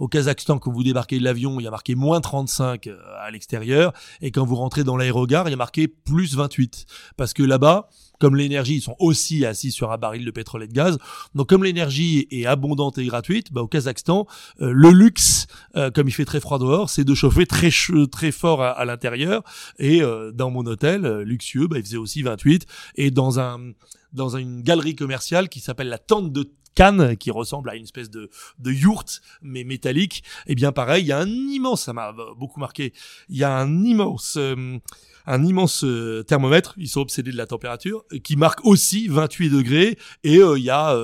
Au 0.00 0.08
Kazakhstan, 0.08 0.58
quand 0.58 0.72
vous 0.72 0.82
débarquez 0.82 1.18
de 1.18 1.24
l'avion, 1.24 1.60
il 1.60 1.64
y 1.64 1.66
a 1.66 1.70
marqué 1.70 1.94
moins 1.94 2.22
35 2.22 2.86
euh, 2.86 2.96
à 3.20 3.30
l'extérieur. 3.30 3.92
Et 4.22 4.30
quand 4.30 4.46
vous 4.46 4.56
rentrez 4.56 4.82
dans 4.82 4.96
l'aérogare, 4.96 5.46
il 5.46 5.50
y 5.50 5.54
a 5.54 5.58
marqué 5.58 5.88
plus 5.88 6.34
28. 6.36 6.86
Parce 7.18 7.34
que 7.34 7.42
là-bas, 7.42 7.90
comme 8.18 8.34
l'énergie, 8.34 8.76
ils 8.76 8.80
sont 8.80 8.96
aussi 8.98 9.44
assis 9.44 9.70
sur 9.70 9.92
un 9.92 9.98
baril 9.98 10.24
de 10.24 10.30
pétrole 10.30 10.62
et 10.62 10.68
de 10.68 10.72
gaz. 10.72 10.96
Donc 11.34 11.50
comme 11.50 11.64
l'énergie 11.64 12.26
est 12.30 12.46
abondante 12.46 12.96
et 12.96 13.04
gratuite, 13.04 13.52
bah, 13.52 13.60
au 13.60 13.68
Kazakhstan, 13.68 14.26
euh, 14.62 14.72
le 14.74 14.88
luxe, 14.88 15.48
euh, 15.76 15.90
comme 15.90 16.08
il 16.08 16.12
fait 16.12 16.24
très 16.24 16.40
froid 16.40 16.58
dehors, 16.58 16.88
c'est 16.88 17.04
de 17.04 17.14
chauffer 17.14 17.44
très 17.44 17.68
très 18.10 18.32
fort 18.32 18.62
à, 18.62 18.82
l'intérieur. 18.86 19.42
Et 19.78 20.00
dans 20.32 20.50
mon 20.50 20.64
hôtel 20.64 21.20
luxueux, 21.20 21.66
bah, 21.66 21.76
il 21.76 21.84
faisait 21.84 21.98
aussi 21.98 22.22
28. 22.22 22.64
Et 22.94 23.10
dans 23.10 23.38
un 23.38 23.58
dans 24.12 24.36
une 24.36 24.62
galerie 24.62 24.96
commerciale 24.96 25.48
qui 25.48 25.60
s'appelle 25.60 25.88
la 25.88 25.98
Tente 25.98 26.32
de 26.32 26.50
Cannes 26.74 27.16
qui 27.16 27.30
ressemble 27.30 27.70
à 27.70 27.76
une 27.76 27.84
espèce 27.84 28.10
de, 28.10 28.30
de 28.58 28.72
yourte 28.72 29.20
mais 29.42 29.64
métallique. 29.64 30.22
Et 30.46 30.52
eh 30.52 30.54
bien 30.54 30.72
pareil, 30.72 31.04
il 31.04 31.08
y 31.08 31.12
a 31.12 31.18
un 31.18 31.28
immense, 31.28 31.82
ça 31.84 31.92
m'a 31.92 32.14
beaucoup 32.36 32.60
marqué, 32.60 32.92
il 33.28 33.36
y 33.36 33.44
a 33.44 33.54
un 33.54 33.84
immense 33.84 34.36
euh, 34.36 34.78
un 35.26 35.44
immense 35.44 35.84
euh, 35.84 36.22
thermomètre, 36.22 36.74
ils 36.78 36.88
sont 36.88 37.02
obsédés 37.02 37.30
de 37.30 37.36
la 37.36 37.46
température, 37.46 38.04
qui 38.24 38.36
marque 38.36 38.64
aussi 38.64 39.06
28 39.06 39.50
degrés, 39.50 39.98
et 40.24 40.38
euh, 40.38 40.58
il 40.58 40.64
y 40.64 40.70
a 40.70 40.96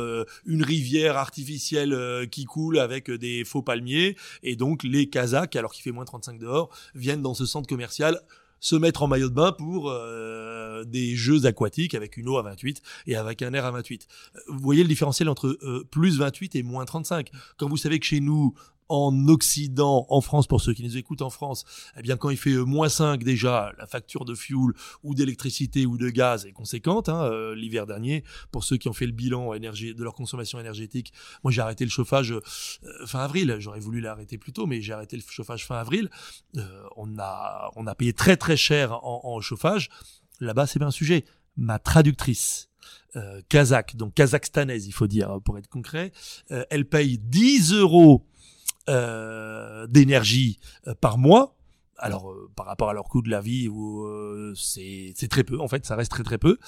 une 0.46 0.62
rivière 0.62 1.16
artificielle 1.18 2.26
qui 2.30 2.44
coule 2.44 2.78
avec 2.78 3.10
des 3.10 3.44
faux 3.44 3.62
palmiers, 3.62 4.16
et 4.42 4.56
donc 4.56 4.82
les 4.84 5.10
Kazakhs, 5.10 5.54
alors 5.54 5.70
qu'il 5.70 5.82
fait 5.82 5.92
moins 5.92 6.06
35 6.06 6.38
dehors, 6.38 6.70
viennent 6.94 7.22
dans 7.22 7.34
ce 7.34 7.44
centre 7.44 7.68
commercial 7.68 8.20
se 8.60 8.76
mettre 8.76 9.02
en 9.02 9.08
maillot 9.08 9.28
de 9.28 9.34
bain 9.34 9.52
pour 9.52 9.90
euh, 9.90 10.84
des 10.84 11.16
jeux 11.16 11.46
aquatiques 11.46 11.94
avec 11.94 12.16
une 12.16 12.28
eau 12.28 12.38
à 12.38 12.42
28 12.42 12.82
et 13.06 13.16
avec 13.16 13.42
un 13.42 13.52
air 13.52 13.64
à 13.64 13.70
28. 13.70 14.06
Vous 14.48 14.58
voyez 14.60 14.82
le 14.82 14.88
différentiel 14.88 15.28
entre 15.28 15.58
euh, 15.62 15.86
plus 15.90 16.18
28 16.18 16.56
et 16.56 16.62
moins 16.62 16.84
35. 16.84 17.30
Quand 17.58 17.68
vous 17.68 17.76
savez 17.76 17.98
que 17.98 18.06
chez 18.06 18.20
nous, 18.20 18.54
en 18.88 19.28
Occident, 19.28 20.06
en 20.08 20.20
France, 20.20 20.46
pour 20.46 20.60
ceux 20.60 20.72
qui 20.72 20.84
nous 20.84 20.96
écoutent 20.96 21.22
en 21.22 21.30
France, 21.30 21.64
eh 21.96 22.02
bien 22.02 22.16
quand 22.16 22.30
il 22.30 22.36
fait 22.36 22.52
euh, 22.52 22.64
moins 22.64 22.88
5 22.88 23.24
déjà, 23.24 23.72
la 23.78 23.86
facture 23.86 24.24
de 24.24 24.34
fuel 24.34 24.72
ou 25.02 25.14
d'électricité 25.14 25.86
ou 25.86 25.98
de 25.98 26.08
gaz 26.10 26.46
est 26.46 26.52
conséquente. 26.52 27.08
Hein, 27.08 27.24
euh, 27.24 27.54
L'hiver 27.54 27.86
dernier, 27.86 28.24
pour 28.52 28.64
ceux 28.64 28.76
qui 28.76 28.88
ont 28.88 28.92
fait 28.92 29.06
le 29.06 29.12
bilan 29.12 29.54
énergie, 29.54 29.94
de 29.94 30.04
leur 30.04 30.14
consommation 30.14 30.60
énergétique, 30.60 31.12
moi 31.42 31.50
j'ai 31.50 31.60
arrêté 31.60 31.84
le 31.84 31.90
chauffage 31.90 32.32
euh, 32.32 32.40
fin 33.06 33.20
avril. 33.20 33.56
J'aurais 33.58 33.80
voulu 33.80 34.00
l'arrêter 34.00 34.38
plus 34.38 34.52
tôt, 34.52 34.66
mais 34.66 34.80
j'ai 34.80 34.92
arrêté 34.92 35.16
le 35.16 35.22
chauffage 35.28 35.66
fin 35.66 35.76
avril. 35.76 36.10
on 36.96 37.18
a 37.18 37.70
on 37.76 37.86
a 37.86 37.94
payé 37.94 38.12
très 38.12 38.36
très 38.36 38.56
cher 38.56 38.92
en, 39.04 39.20
en 39.24 39.40
chauffage. 39.40 39.88
Là-bas, 40.40 40.66
c'est 40.66 40.78
bien 40.78 40.88
un 40.88 40.92
sujet. 40.92 41.24
Ma 41.56 41.78
traductrice 41.78 42.68
euh, 43.16 43.40
kazakh, 43.48 43.96
donc 43.96 44.14
kazakhstanaise, 44.14 44.86
il 44.86 44.92
faut 44.92 45.06
dire 45.06 45.40
pour 45.44 45.58
être 45.58 45.68
concret, 45.68 46.12
elle 46.48 46.86
paye 46.86 47.18
10 47.18 47.72
euros 47.72 48.26
euh, 48.88 49.86
d'énergie 49.86 50.58
euh, 50.86 50.94
par 50.94 51.18
mois. 51.18 51.56
Alors 51.98 52.30
euh, 52.30 52.50
par 52.54 52.66
rapport 52.66 52.90
à 52.90 52.92
leur 52.92 53.04
coût 53.04 53.22
de 53.22 53.30
la 53.30 53.40
vie, 53.40 53.68
c'est 54.54 55.12
c'est 55.16 55.28
très 55.28 55.44
peu 55.44 55.58
en 55.58 55.68
fait, 55.68 55.86
ça 55.86 55.96
reste 55.96 56.10
très 56.10 56.22
très 56.22 56.38
peu. 56.38 56.58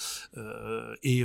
et 1.03 1.23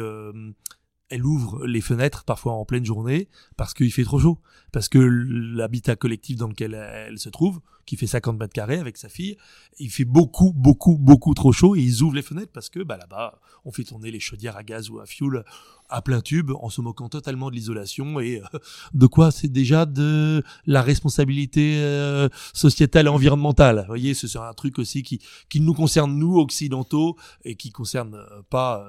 elle 1.10 1.26
ouvre 1.26 1.66
les 1.66 1.82
fenêtres 1.82 2.24
parfois 2.26 2.54
en 2.54 2.66
pleine 2.66 2.86
journée 2.86 3.30
parce 3.56 3.74
qu'il 3.74 3.92
fait 3.92 4.04
trop 4.04 4.20
chaud, 4.20 4.40
parce 4.72 4.90
que 4.90 5.00
l'habitat 5.00 5.96
collectif 5.96 6.38
dans 6.38 6.48
lequel 6.48 6.74
elle 6.74 7.20
se 7.20 7.30
trouve, 7.30 7.62
qui 7.86 7.98
fait 7.98 8.08
50 8.08 8.40
mètres 8.40 8.54
carrés 8.54 8.80
avec 8.80 8.98
sa 8.98 9.10
fille, 9.10 9.38
il 9.80 9.90
fait 9.90 10.06
beaucoup, 10.06 10.54
beaucoup, 10.54 10.98
beaucoup 10.98 11.34
trop 11.34 11.52
chaud 11.52 11.76
et 11.76 11.82
ils 11.82 12.02
ouvrent 12.02 12.16
les 12.16 12.22
fenêtres 12.22 12.52
parce 12.54 12.70
que 12.70 12.80
bah, 12.80 12.98
là-bas, 12.98 13.40
on 13.66 13.72
fait 13.72 13.84
tourner 13.84 14.12
les 14.12 14.20
chaudières 14.20 14.58
à 14.58 14.64
gaz 14.64 14.90
ou 14.90 15.00
à 15.00 15.06
fuel 15.06 15.44
à 15.90 16.02
plein 16.02 16.22
tube 16.22 16.52
en 16.52 16.70
se 16.70 16.82
moquant 16.82 17.10
totalement 17.10 17.50
de 17.50 17.56
l'isolation 17.56 18.20
et 18.20 18.42
euh, 18.42 18.60
de 18.94 19.06
quoi? 19.06 19.32
C'est 19.32 19.48
déjà 19.48 19.86
de 19.86 20.44
la 20.66 20.82
responsabilité 20.82 21.78
euh, 21.78 22.30
sociétale 22.54 23.08
et 23.08 23.10
environnementale. 23.10 23.80
Vous 23.82 23.88
voyez, 23.88 24.14
ce 24.14 24.28
sera 24.28 24.50
un 24.50 24.54
truc 24.54 24.80
aussi 24.80 25.04
qui, 25.04 25.20
qui 25.50 25.60
nous 25.60 25.74
concerne 25.74 26.18
nous 26.18 26.38
occidentaux 26.38 27.18
et 27.44 27.56
qui 27.56 27.72
concerne 27.72 28.16
euh, 28.16 28.42
pas 28.50 28.86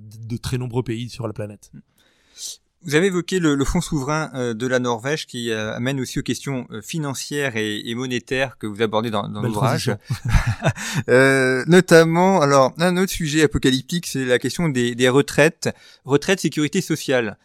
de 0.00 0.36
très 0.36 0.58
nombreux 0.58 0.82
pays 0.82 1.08
sur 1.08 1.26
la 1.26 1.32
planète. 1.32 1.70
Vous 2.82 2.94
avez 2.94 3.08
évoqué 3.08 3.40
le, 3.40 3.56
le 3.56 3.64
fonds 3.66 3.82
souverain 3.82 4.30
euh, 4.34 4.54
de 4.54 4.66
la 4.66 4.78
Norvège 4.78 5.26
qui 5.26 5.50
euh, 5.50 5.76
amène 5.76 6.00
aussi 6.00 6.18
aux 6.18 6.22
questions 6.22 6.66
euh, 6.70 6.80
financières 6.80 7.56
et, 7.56 7.78
et 7.84 7.94
monétaires 7.94 8.56
que 8.56 8.66
vous 8.66 8.80
abordez 8.80 9.10
dans, 9.10 9.28
dans 9.28 9.42
l'ouvrage. 9.42 9.94
euh, 11.10 11.62
notamment, 11.66 12.40
alors 12.40 12.72
un 12.78 12.96
autre 12.96 13.12
sujet 13.12 13.42
apocalyptique, 13.42 14.06
c'est 14.06 14.24
la 14.24 14.38
question 14.38 14.70
des, 14.70 14.94
des 14.94 15.10
retraites, 15.10 15.68
retraite, 16.06 16.40
sécurité 16.40 16.80
sociale. 16.80 17.36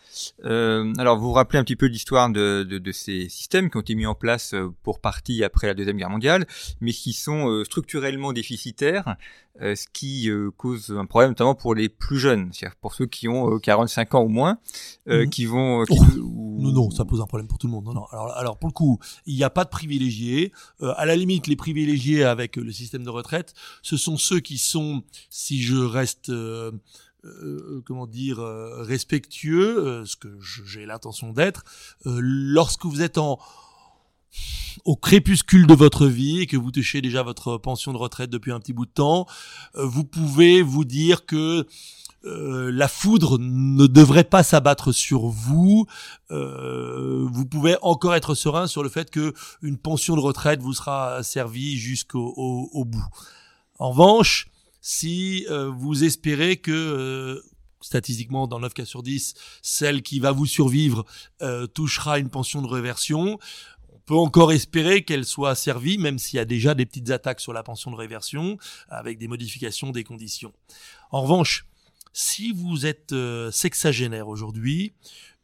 Euh, 0.46 0.94
alors 0.98 1.18
vous 1.18 1.28
vous 1.28 1.34
rappelez 1.34 1.60
un 1.60 1.66
petit 1.66 1.76
peu 1.76 1.88
l'histoire 1.88 2.30
de, 2.30 2.64
de, 2.64 2.78
de, 2.78 2.92
ces 2.94 3.28
systèmes 3.28 3.70
qui 3.70 3.76
ont 3.76 3.82
été 3.82 3.96
mis 3.96 4.06
en 4.06 4.16
place 4.16 4.56
pour 4.84 5.02
partie 5.02 5.44
après 5.44 5.68
la 5.68 5.74
deuxième 5.74 5.98
guerre 5.98 6.10
mondiale, 6.10 6.46
mais 6.80 6.94
qui 6.94 7.12
sont 7.12 7.64
structurellement 7.66 8.32
déficitaires. 8.32 9.18
Euh, 9.62 9.74
ce 9.74 9.86
qui 9.92 10.30
euh, 10.30 10.52
cause 10.58 10.94
un 10.98 11.06
problème 11.06 11.32
notamment 11.32 11.56
pour 11.56 11.76
les 11.76 11.88
plus 11.88 12.20
jeunes, 12.20 12.52
c'est-à-dire 12.52 12.76
pour 12.76 12.94
ceux 12.94 13.06
qui 13.06 13.30
ont 13.30 13.58
45 13.58 14.16
ans 14.16 14.24
ou 14.24 14.28
moins, 14.28 14.60
mmh. 15.08 15.30
qui 15.30 15.46
vont... 15.46 15.86
Qui, 15.86 15.98
oh, 15.98 16.20
ou... 16.20 16.62
Non, 16.62 16.72
non, 16.72 16.90
ça 16.90 17.06
pose 17.06 17.22
un 17.22 17.26
problème 17.26 17.48
pour 17.48 17.58
tout 17.58 17.68
le 17.68 17.72
monde. 17.72 17.86
Non, 17.86 17.94
non. 17.94 18.06
Alors, 18.12 18.32
alors 18.36 18.58
pour 18.58 18.68
le 18.68 18.74
coup, 18.74 19.00
il 19.26 19.36
n'y 19.36 19.44
a 19.44 19.50
pas 19.50 19.64
de 19.64 19.70
privilégiés. 19.70 20.52
à 20.82 21.06
la 21.06 21.16
limite, 21.16 21.48
les 21.48 21.56
privilégiés 21.56 22.24
avec 22.24 22.58
le 22.58 22.72
système 22.72 23.04
de 23.04 23.10
retraite, 23.10 23.54
ce 23.82 23.96
sont 23.96 24.18
ceux 24.18 24.40
qui 24.40 24.58
sont, 24.58 25.04
si 25.30 25.62
je 25.62 25.78
reste... 25.78 26.30
Euh, 26.30 26.72
comment 27.88 28.06
dire 28.06 28.38
respectueux, 28.38 30.06
ce 30.06 30.16
que 30.16 30.28
j'ai 30.40 30.86
l'intention 30.86 31.34
d'être, 31.34 31.64
lorsque 32.06 32.86
vous 32.86 33.02
êtes 33.02 33.18
en 33.18 33.40
au 34.86 34.96
crépuscule 34.96 35.66
de 35.66 35.74
votre 35.74 36.06
vie 36.06 36.42
et 36.42 36.48
que 36.48 36.58
vous 36.58 36.72
touchez 36.72 37.02
déjà 37.02 37.24
votre 37.24 37.58
pension 37.58 37.92
de 37.92 37.98
retraite 37.98 38.30
depuis 38.30 38.52
un 38.52 38.60
petit 38.60 38.74
bout 38.74 38.86
de 38.86 38.92
temps, 38.92 39.26
euh, 39.76 39.86
vous 39.86 40.04
pouvez 40.04 40.62
vous 40.62 40.86
dire 40.86 41.26
que 41.26 41.66
euh, 42.26 42.72
la 42.72 42.88
foudre 42.88 43.38
ne 43.40 43.86
devrait 43.88 44.24
pas 44.24 44.44
s'abattre 44.44 44.92
sur 44.92 45.28
vous. 45.28 45.86
Euh, 46.32 47.28
vous 47.32 47.46
pouvez 47.46 47.78
encore 47.82 48.16
être 48.16 48.36
serein 48.36 48.68
sur 48.68 48.84
le 48.84 48.90
fait 48.90 49.10
que 49.10 49.34
une 49.62 49.78
pension 49.78 50.16
de 50.16 50.22
retraite 50.22 50.62
vous 50.62 50.74
sera 50.74 51.24
servie 51.24 51.78
jusqu'au 51.78 52.34
au, 52.72 52.86
bout. 52.86 53.06
En 53.78 53.92
revanche, 53.92 54.48
si 54.82 55.46
vous 55.78 56.04
espérez 56.04 56.58
que 56.58 57.44
statistiquement 57.82 58.48
dans 58.48 58.60
9 58.60 58.74
cas 58.74 58.86
sur 58.86 59.04
10, 59.04 59.36
celle 59.62 60.02
qui 60.02 60.20
va 60.20 60.32
vous 60.32 60.48
survivre 60.48 61.06
touchera 61.76 62.18
une 62.18 62.30
pension 62.30 62.64
de 62.64 62.68
réversion, 62.68 63.38
peut 64.06 64.16
encore 64.16 64.52
espérer 64.52 65.04
qu'elle 65.04 65.26
soit 65.26 65.56
servie, 65.56 65.98
même 65.98 66.20
s'il 66.20 66.38
y 66.38 66.40
a 66.40 66.46
déjà 66.46 66.74
des 66.74 66.86
petites 66.86 67.10
attaques 67.10 67.40
sur 67.40 67.54
la 67.54 67.64
pension 67.64 67.92
de 67.92 67.96
réversion, 67.96 68.58
avec 68.88 69.18
des 69.18 69.28
modifications 69.28 69.92
des 69.92 70.04
conditions. 70.04 70.54
En 71.12 71.22
revanche, 71.22 71.66
si 72.14 72.54
vous 72.54 72.86
êtes 72.86 73.12
euh, 73.12 73.52
sexagénaire 73.52 74.28
aujourd'hui, 74.28 74.94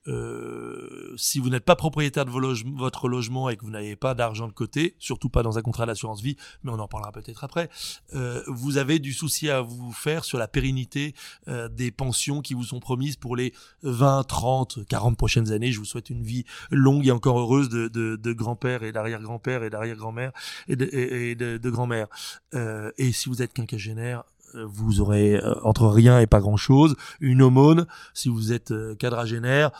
euh, 0.08 1.14
si 1.18 1.40
vous 1.40 1.50
n'êtes 1.50 1.66
pas 1.66 1.76
propriétaire 1.76 2.26
de 2.26 2.32
votre 2.32 3.08
logement 3.08 3.50
et 3.50 3.58
que 3.58 3.64
vous 3.64 3.72
n'avez 3.72 3.96
pas 3.96 4.14
d'argent 4.14 4.48
de 4.48 4.54
côté, 4.54 4.96
surtout 5.00 5.30
pas 5.30 5.44
dans 5.44 5.58
un 5.58 5.62
contrat 5.62 5.86
d'assurance 5.86 6.22
vie, 6.22 6.36
mais 6.64 6.72
on 6.72 6.80
en 6.80 6.88
parlera 6.88 7.12
peut-être 7.12 7.44
après, 7.44 7.70
euh, 8.14 8.42
vous 8.48 8.78
avez 8.78 9.00
du 9.00 9.14
souci 9.14 9.50
à 9.50 9.62
vous 9.62 9.92
faire 9.92 10.24
sur 10.24 10.38
la 10.38 10.48
pérennité 10.48 11.14
euh, 11.48 11.68
des 11.70 11.92
pensions 11.92 12.42
qui 12.42 12.54
vous 12.54 12.64
sont 12.64 12.80
promises 12.80 13.16
pour 13.16 13.36
les 13.36 13.54
20, 13.84 14.24
30, 14.24 14.86
40 14.88 15.18
prochaines 15.18 15.52
années. 15.52 15.72
Je 15.72 15.80
vous 15.80 15.86
souhaite 15.86 16.10
une 16.10 16.24
vie 16.24 16.46
longue 16.72 17.08
et 17.08 17.12
encore 17.12 17.40
heureuse 17.40 17.70
de, 17.70 17.88
de, 17.88 18.16
de 18.16 18.34
grand-père 18.34 18.84
et 18.84 18.92
d'arrière-grand-père 18.92 19.64
et 19.64 19.70
d'arrière-grand-mère 19.70 20.32
et 20.68 20.76
de, 20.76 21.34
de, 21.36 21.58
de 21.58 21.70
grand-mère. 21.70 22.08
Euh, 22.54 22.92
et 22.98 23.12
si 23.12 23.30
vous 23.30 23.42
êtes 23.42 23.54
quinquagénaire, 23.54 24.24
vous 24.54 25.02
aurez 25.02 25.36
euh, 25.36 25.54
entre 25.64 25.88
rien 25.88 26.20
et 26.20 26.28
pas 26.28 26.40
grand-chose 26.40 26.96
une 27.20 27.42
aumône. 27.42 27.88
Si 28.14 28.30
vous 28.30 28.54
êtes 28.54 28.72
euh, 28.72 28.96
quadragénaire, 28.96 29.72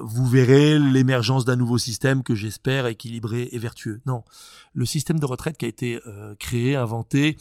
vous 0.00 0.26
verrez 0.26 0.78
l'émergence 0.78 1.44
d'un 1.44 1.56
nouveau 1.56 1.78
système 1.78 2.22
que 2.22 2.34
j'espère 2.34 2.86
équilibré 2.86 3.48
et 3.52 3.58
vertueux. 3.58 4.00
Non, 4.06 4.24
le 4.72 4.84
système 4.86 5.18
de 5.18 5.26
retraite 5.26 5.56
qui 5.56 5.64
a 5.64 5.68
été 5.68 6.00
créé, 6.38 6.76
inventé 6.76 7.36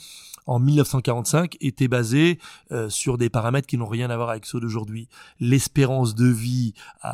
en 0.47 0.58
1945 0.58 1.58
était 1.62 1.88
basé 1.88 2.39
sur 2.89 3.19
des 3.19 3.29
paramètres 3.29 3.67
qui 3.67 3.77
n'ont 3.77 3.88
rien 3.88 4.10
à 4.10 4.15
voir 4.15 4.29
avec 4.29 4.47
ceux 4.47 4.60
d'aujourd'hui. 4.60 5.08
L'espérance 5.39 6.15
de 6.15 6.25
vie 6.25 6.73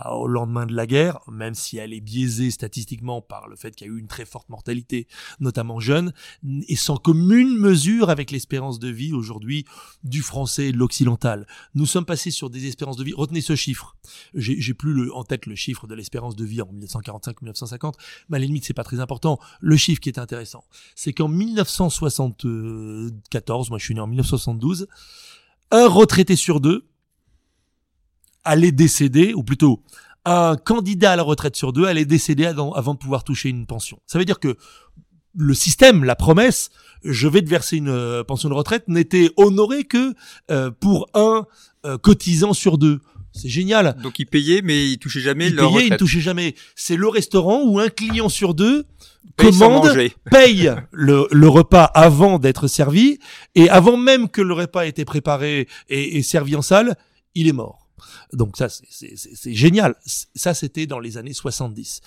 au 0.09 0.27
lendemain 0.27 0.65
de 0.65 0.73
la 0.73 0.87
guerre, 0.87 1.19
même 1.29 1.53
si 1.53 1.77
elle 1.77 1.93
est 1.93 1.99
biaisée 1.99 2.49
statistiquement 2.49 3.21
par 3.21 3.49
le 3.49 3.57
fait 3.57 3.75
qu'il 3.75 3.87
y 3.87 3.89
a 3.89 3.93
eu 3.93 3.99
une 3.99 4.07
très 4.07 4.25
forte 4.25 4.47
mortalité, 4.47 5.07
notamment 5.41 5.81
jeune, 5.81 6.13
est 6.67 6.75
sans 6.75 6.97
commune 6.97 7.57
mesure 7.57 8.09
avec 8.09 8.31
l'espérance 8.31 8.79
de 8.79 8.87
vie 8.87 9.11
aujourd'hui 9.13 9.44
du 10.03 10.21
français 10.21 10.67
et 10.67 10.71
de 10.71 10.77
l'occidental. 10.77 11.47
Nous 11.73 11.85
sommes 11.85 12.05
passés 12.05 12.31
sur 12.31 12.49
des 12.49 12.67
espérances 12.67 12.97
de 12.97 13.03
vie. 13.03 13.13
Retenez 13.13 13.41
ce 13.41 13.55
chiffre. 13.55 13.95
J'ai 14.33 14.73
plus 14.73 15.11
en 15.11 15.23
tête 15.23 15.45
le 15.45 15.55
chiffre 15.55 15.87
de 15.87 15.95
l'espérance 15.95 16.35
de 16.35 16.45
vie 16.45 16.61
en 16.61 16.71
1945-1950, 16.73 17.93
mais 18.29 18.37
à 18.37 18.39
la 18.39 18.45
limite 18.45 18.65
c'est 18.65 18.73
pas 18.73 18.83
très 18.83 18.99
important. 18.99 19.39
Le 19.61 19.77
chiffre 19.77 20.01
qui 20.01 20.09
est 20.09 20.19
intéressant, 20.19 20.65
c'est 20.95 21.13
qu'en 21.13 21.27
1974, 21.27 23.69
moi 23.69 23.79
je 23.79 23.83
suis 23.83 23.93
né 23.93 24.01
en 24.01 24.07
1972, 24.07 24.87
un 25.71 25.87
retraité 25.87 26.35
sur 26.35 26.59
deux 26.59 26.87
allait 28.43 28.71
décéder, 28.71 29.33
ou 29.33 29.43
plutôt 29.43 29.83
un 30.25 30.55
candidat 30.55 31.11
à 31.11 31.15
la 31.15 31.23
retraite 31.23 31.55
sur 31.55 31.71
deux 31.71 31.85
allait 31.85 32.05
décéder 32.05 32.45
avant 32.45 32.93
de 32.93 32.99
pouvoir 32.99 33.23
toucher 33.23 33.49
une 33.49 33.67
pension. 33.67 33.99
Ça 34.07 34.17
veut 34.17 34.25
dire 34.25 34.39
que 34.39 34.57
le 35.35 35.53
système, 35.53 36.03
la 36.03 36.15
promesse, 36.15 36.69
je 37.03 37.27
vais 37.27 37.41
te 37.41 37.49
verser 37.49 37.77
une 37.77 37.89
euh, 37.89 38.23
pension 38.23 38.49
de 38.49 38.53
retraite, 38.53 38.87
n'était 38.87 39.29
honoré 39.37 39.83
que 39.83 40.13
euh, 40.51 40.71
pour 40.71 41.09
un 41.13 41.45
euh, 41.85 41.97
cotisant 41.97 42.53
sur 42.53 42.77
deux. 42.77 42.99
C'est 43.31 43.49
génial. 43.49 43.97
Donc 44.01 44.19
il 44.19 44.25
payait, 44.25 44.61
mais 44.61 44.89
il 44.89 44.97
touchait 44.97 45.19
jamais 45.19 45.49
leur 45.49 45.71
retraite. 45.71 45.89
il 45.91 45.97
touchait 45.97 46.21
jamais. 46.21 46.55
C'est 46.75 46.95
le 46.95 47.09
restaurant 47.09 47.63
où 47.63 47.79
un 47.79 47.89
client 47.89 48.29
sur 48.29 48.53
deux 48.53 48.85
commande, 49.35 49.91
paye 50.31 50.71
le, 50.91 51.27
le, 51.31 51.49
repas 51.49 51.83
avant 51.83 52.39
d'être 52.39 52.67
servi, 52.67 53.19
et 53.53 53.69
avant 53.69 53.97
même 53.97 54.29
que 54.29 54.41
le 54.41 54.53
repas 54.53 54.85
ait 54.85 54.89
été 54.89 55.03
préparé 55.03 55.67
et, 55.89 56.17
et 56.17 56.23
servi 56.23 56.55
en 56.55 56.61
salle, 56.61 56.95
il 57.33 57.49
est 57.49 57.53
mort. 57.53 57.85
Donc 58.33 58.57
ça, 58.57 58.67
c'est 58.69 59.53
génial. 59.53 59.95
Ça, 60.35 60.53
c'était 60.53 60.85
dans 60.85 60.99
les 60.99 61.17
années 61.17 61.33
70. 61.33 62.01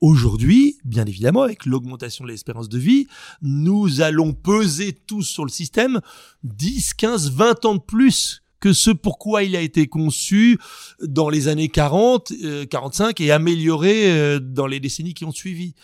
Aujourd'hui, 0.00 0.78
bien 0.84 1.06
évidemment, 1.06 1.42
avec 1.42 1.66
l'augmentation 1.66 2.24
de 2.24 2.30
l'espérance 2.30 2.68
de 2.68 2.78
vie, 2.78 3.08
nous 3.42 4.00
allons 4.00 4.32
peser 4.32 4.92
tous 4.92 5.24
sur 5.24 5.44
le 5.44 5.50
système 5.50 6.00
10, 6.44 6.94
15, 6.94 7.32
20 7.32 7.64
ans 7.64 7.74
de 7.74 7.80
plus 7.80 8.42
que 8.60 8.72
ce 8.72 8.90
pourquoi 8.90 9.42
il 9.42 9.56
a 9.56 9.60
été 9.60 9.86
conçu 9.86 10.58
dans 11.02 11.28
les 11.28 11.48
années 11.48 11.68
40, 11.68 12.32
45 12.70 13.20
euh, 13.20 13.24
et 13.24 13.30
amélioré 13.30 14.10
euh, 14.10 14.40
dans 14.40 14.66
les 14.66 14.80
décennies 14.80 15.14
qui 15.14 15.24
ont 15.24 15.32
suivi. 15.32 15.74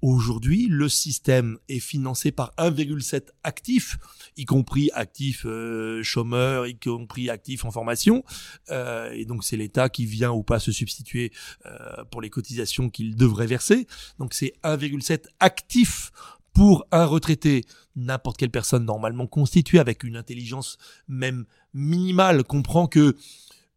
Aujourd'hui, 0.00 0.68
le 0.68 0.88
système 0.88 1.58
est 1.68 1.80
financé 1.80 2.30
par 2.30 2.52
1,7 2.56 3.28
actifs, 3.42 3.98
y 4.36 4.44
compris 4.44 4.90
actifs 4.94 5.44
euh, 5.44 6.02
chômeurs, 6.04 6.68
y 6.68 6.78
compris 6.78 7.30
actifs 7.30 7.64
en 7.64 7.72
formation. 7.72 8.24
Euh, 8.70 9.10
et 9.12 9.24
donc 9.24 9.42
c'est 9.42 9.56
l'État 9.56 9.88
qui 9.88 10.06
vient 10.06 10.30
ou 10.30 10.44
pas 10.44 10.60
se 10.60 10.70
substituer 10.70 11.32
euh, 11.66 12.04
pour 12.12 12.20
les 12.20 12.30
cotisations 12.30 12.90
qu'il 12.90 13.16
devrait 13.16 13.48
verser. 13.48 13.88
Donc 14.20 14.34
c'est 14.34 14.54
1,7 14.62 15.24
actifs 15.40 16.12
pour 16.52 16.86
un 16.92 17.04
retraité. 17.04 17.64
N'importe 17.96 18.36
quelle 18.36 18.50
personne 18.50 18.84
normalement 18.84 19.26
constituée 19.26 19.80
avec 19.80 20.04
une 20.04 20.16
intelligence 20.16 20.78
même 21.08 21.44
minimale 21.74 22.44
comprend 22.44 22.86
que 22.86 23.16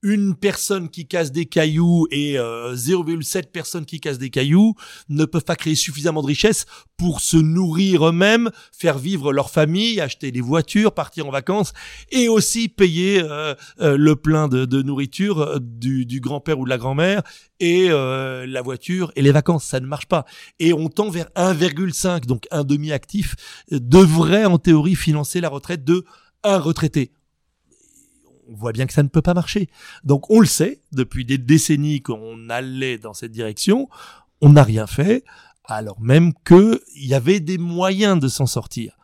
une 0.04 0.36
personne 0.36 0.90
qui 0.90 1.08
casse 1.08 1.32
des 1.32 1.46
cailloux 1.46 2.08
et 2.12 2.34
0,7 2.36 3.38
euh, 3.38 3.42
personnes 3.52 3.86
qui 3.86 4.00
cassent 4.00 4.18
des 4.18 4.30
cailloux 4.30 4.74
ne 5.10 5.26
peuvent 5.26 5.44
pas 5.44 5.56
créer 5.56 5.76
suffisamment 5.76 6.22
de 6.22 6.28
richesse 6.28 6.66
pour 6.98 7.22
se 7.22 7.38
nourrir 7.38 8.08
eux-mêmes, 8.08 8.50
faire 8.72 8.98
vivre 8.98 9.34
leur 9.34 9.50
famille, 9.50 10.00
acheter 10.02 10.32
des 10.32 10.42
voitures, 10.42 10.94
partir 10.94 11.28
en 11.28 11.32
vacances 11.32 11.74
et 12.12 12.30
aussi 12.30 12.68
payer 12.68 13.22
euh, 13.22 13.54
euh, 13.80 13.98
le 13.98 14.16
plein 14.16 14.48
de, 14.48 14.82
nourriture 14.82 15.60
du, 15.60 16.06
du 16.06 16.20
grand-père 16.20 16.60
ou 16.60 16.66
de 16.66 16.70
la 16.70 16.78
grand-mère 16.78 17.22
et 17.60 17.90
la 17.90 18.62
voiture 18.64 19.12
et 19.16 19.22
les 19.22 19.32
vacances. 19.32 19.66
Ça 19.66 19.80
ne 19.80 19.86
marche 19.86 20.08
pas. 20.08 20.26
Et 20.60 20.74
on 20.74 20.90
tend 20.90 21.10
vers 21.10 21.28
1,5, 21.36 22.26
donc 22.26 22.48
un 22.50 22.64
demi-actif, 22.64 23.36
devrait 23.70 24.46
en 24.46 24.58
théorie 24.58 24.96
financer 24.96 25.42
la 25.42 25.50
retraite 25.50 25.84
de 25.84 26.04
un 26.44 26.58
retraité 26.58 27.12
on 28.52 28.56
voit 28.56 28.74
bien 28.74 28.86
que 28.86 28.94
ça 28.94 29.04
ne 29.04 29.08
peut 29.08 29.22
pas 29.22 29.34
marcher. 29.34 29.70
Donc 30.04 30.30
on 30.30 30.40
le 30.40 30.46
sait, 30.46 30.82
depuis 30.92 31.26
des 31.26 31.38
décennies 31.38 32.02
qu'on 32.02 32.50
allait 32.50 32.98
dans 32.98 33.14
cette 33.14 33.32
direction, 33.32 33.90
on 34.42 34.50
n'a 34.50 34.64
rien 34.64 34.88
fait, 34.88 35.24
alors 35.64 36.00
même 36.02 36.34
qu'il 36.46 36.80
y 36.96 37.14
avait 37.14 37.40
des 37.40 37.58
moyens 37.58 38.20
de 38.20 38.28
s'en 38.28 38.46
sortir. 38.46 38.98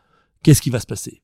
Qu'est-ce 0.43 0.61
qui 0.61 0.69
va 0.69 0.79
se 0.79 0.85
passer? 0.85 1.21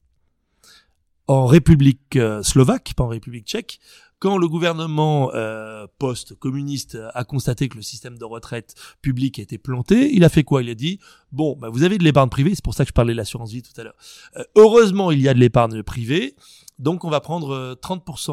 En 1.28 1.46
République 1.46 2.16
euh, 2.16 2.44
slovaque, 2.44 2.94
pas 2.96 3.04
en 3.04 3.08
République 3.08 3.48
tchèque, 3.48 3.80
quand 4.20 4.38
le 4.38 4.48
gouvernement 4.48 5.32
euh, 5.34 5.86
post-communiste 6.00 6.98
a 7.14 7.26
constaté 7.26 7.68
que 7.68 7.76
le 7.76 7.82
système 7.82 8.18
de 8.18 8.24
retraite 8.24 8.74
public 9.02 9.38
était 9.38 9.58
planté, 9.58 10.14
il 10.14 10.24
a 10.24 10.30
fait 10.30 10.46
quoi? 10.46 10.64
Il 10.64 10.70
a 10.70 10.76
dit 10.76 11.00
bon, 11.34 11.58
bah, 11.60 11.68
vous 11.70 11.84
avez 11.84 11.98
de 11.98 12.06
l'épargne 12.06 12.30
privée, 12.30 12.56
c'est 12.56 12.64
pour 12.64 12.74
ça 12.74 12.86
que 12.86 12.90
je 12.90 12.94
parlais 12.94 13.12
de 13.12 13.18
l'assurance 13.18 13.52
vie 13.52 13.62
tout 13.62 13.78
à 13.82 13.84
l'heure. 13.84 13.98
Euh, 14.38 14.44
heureusement, 14.56 15.12
il 15.12 15.20
y 15.20 15.28
a 15.28 15.34
de 15.34 15.40
l'épargne 15.40 15.84
privée. 15.84 16.36
Donc 16.80 17.04
on 17.04 17.10
va 17.10 17.20
prendre 17.20 17.76
30% 17.82 18.32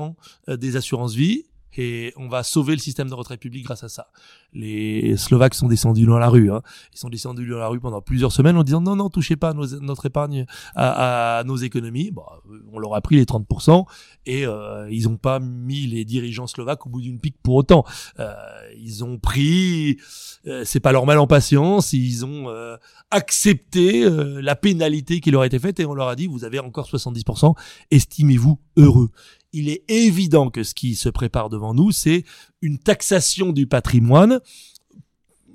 euh, 0.49 0.53
euh, 0.53 0.57
des 0.57 0.77
assurances 0.77 1.15
vie 1.15 1.45
et 1.77 2.13
on 2.17 2.29
va 2.29 2.43
sauver 2.43 2.73
le 2.73 2.81
système 2.81 3.09
de 3.09 3.15
retraite 3.15 3.41
public 3.41 3.65
grâce 3.65 3.85
à 3.85 3.89
ça. 3.89 4.09
Les 4.53 5.17
Slovaques 5.17 5.55
sont 5.55 5.69
descendus 5.69 6.07
dans 6.07 6.19
la 6.19 6.29
rue. 6.29 6.51
Hein. 6.51 6.63
Ils 6.93 6.99
sont 6.99 7.09
descendus 7.09 7.49
dans 7.49 7.59
la 7.59 7.69
rue 7.69 7.81
pendant 7.81 8.01
plusieurs 8.01 8.33
semaines 8.33 8.57
en 8.57 8.65
disant 8.65 8.81
non, 8.81 8.97
non, 8.97 9.11
touchez 9.11 9.37
pas 9.37 9.53
notre 9.55 10.07
épargne 10.07 10.47
à, 10.75 11.43
nos 11.47 11.57
économies. 11.57 12.11
Bon, 12.11 12.25
on 12.73 12.79
leur 12.79 12.95
a 12.95 13.01
pris 13.01 13.17
les 13.17 13.25
30% 13.25 13.85
et 14.27 14.47
euh, 14.47 14.91
ils 14.91 15.05
n'ont 15.05 15.17
pas 15.17 15.41
mis 15.41 15.87
les 15.87 16.05
dirigeants 16.05 16.47
slovaques 16.47 16.87
au 16.87 16.91
bout 16.91 17.01
d'une 17.01 17.21
pique 17.21 17.37
pour 17.43 17.55
autant. 17.55 17.85
Euh, 18.19 18.35
ils 18.79 19.05
ont 19.05 19.19
pris, 19.19 19.99
euh, 20.47 20.63
c'est 20.65 20.81
pas 20.81 20.93
leur 20.93 21.07
mal 21.07 21.19
en 21.19 21.27
patience, 21.27 21.93
ils 21.93 22.25
ont 22.25 22.49
euh, 22.49 22.77
accepté 23.11 24.05
euh, 24.05 24.41
la 24.43 24.57
pénalité 24.57 25.21
qui 25.21 25.31
leur 25.31 25.43
a 25.43 25.47
été 25.47 25.59
faite 25.59 25.81
et 25.81 25.87
on 25.87 25.95
leur 25.95 26.09
a 26.09 26.17
dit 26.17 26.27
vous 26.27 26.45
avez 26.45 26.59
encore 26.59 26.89
70%, 26.89 27.55
estimez-vous 27.91 28.59
heureux 28.77 29.11
il 29.53 29.69
est 29.69 29.85
évident 29.89 30.51
que 30.51 30.63
ce 30.63 30.75
qui 30.75 30.95
se 30.95 31.09
prépare 31.09 31.49
devant 31.49 31.75
nous, 31.75 31.91
c'est 31.91 32.25
une 32.63 32.79
taxation 32.79 33.53
du 33.53 33.67
patrimoine 33.67 34.41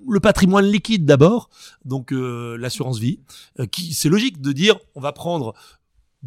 le 0.07 0.19
patrimoine 0.19 0.65
liquide 0.65 1.05
d'abord, 1.05 1.49
donc 1.83 2.13
euh, 2.13 2.57
l'assurance 2.57 2.99
vie, 2.99 3.19
euh, 3.59 3.65
c'est 3.91 4.09
logique 4.09 4.41
de 4.41 4.51
dire 4.51 4.77
on 4.93 5.01
va 5.01 5.11
prendre 5.11 5.53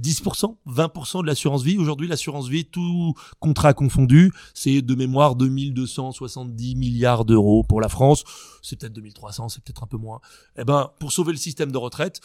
10%, 0.00 0.56
20% 0.66 1.22
de 1.22 1.26
l'assurance 1.26 1.62
vie. 1.62 1.76
Aujourd'hui, 1.76 2.06
l'assurance 2.06 2.48
vie, 2.48 2.64
tout 2.64 3.14
contrat 3.40 3.74
confondu, 3.74 4.32
c'est 4.54 4.80
de 4.80 4.94
mémoire 4.94 5.34
2270 5.34 6.76
milliards 6.76 7.24
d'euros 7.24 7.64
pour 7.64 7.80
la 7.80 7.88
France. 7.88 8.24
C'est 8.62 8.78
peut-être 8.78 8.92
2300, 8.92 9.48
c'est 9.48 9.64
peut-être 9.64 9.82
un 9.82 9.88
peu 9.88 9.96
moins. 9.96 10.20
Eh 10.56 10.64
ben, 10.64 10.90
pour 11.00 11.10
sauver 11.10 11.32
le 11.32 11.38
système 11.38 11.72
de 11.72 11.78
retraite, 11.78 12.20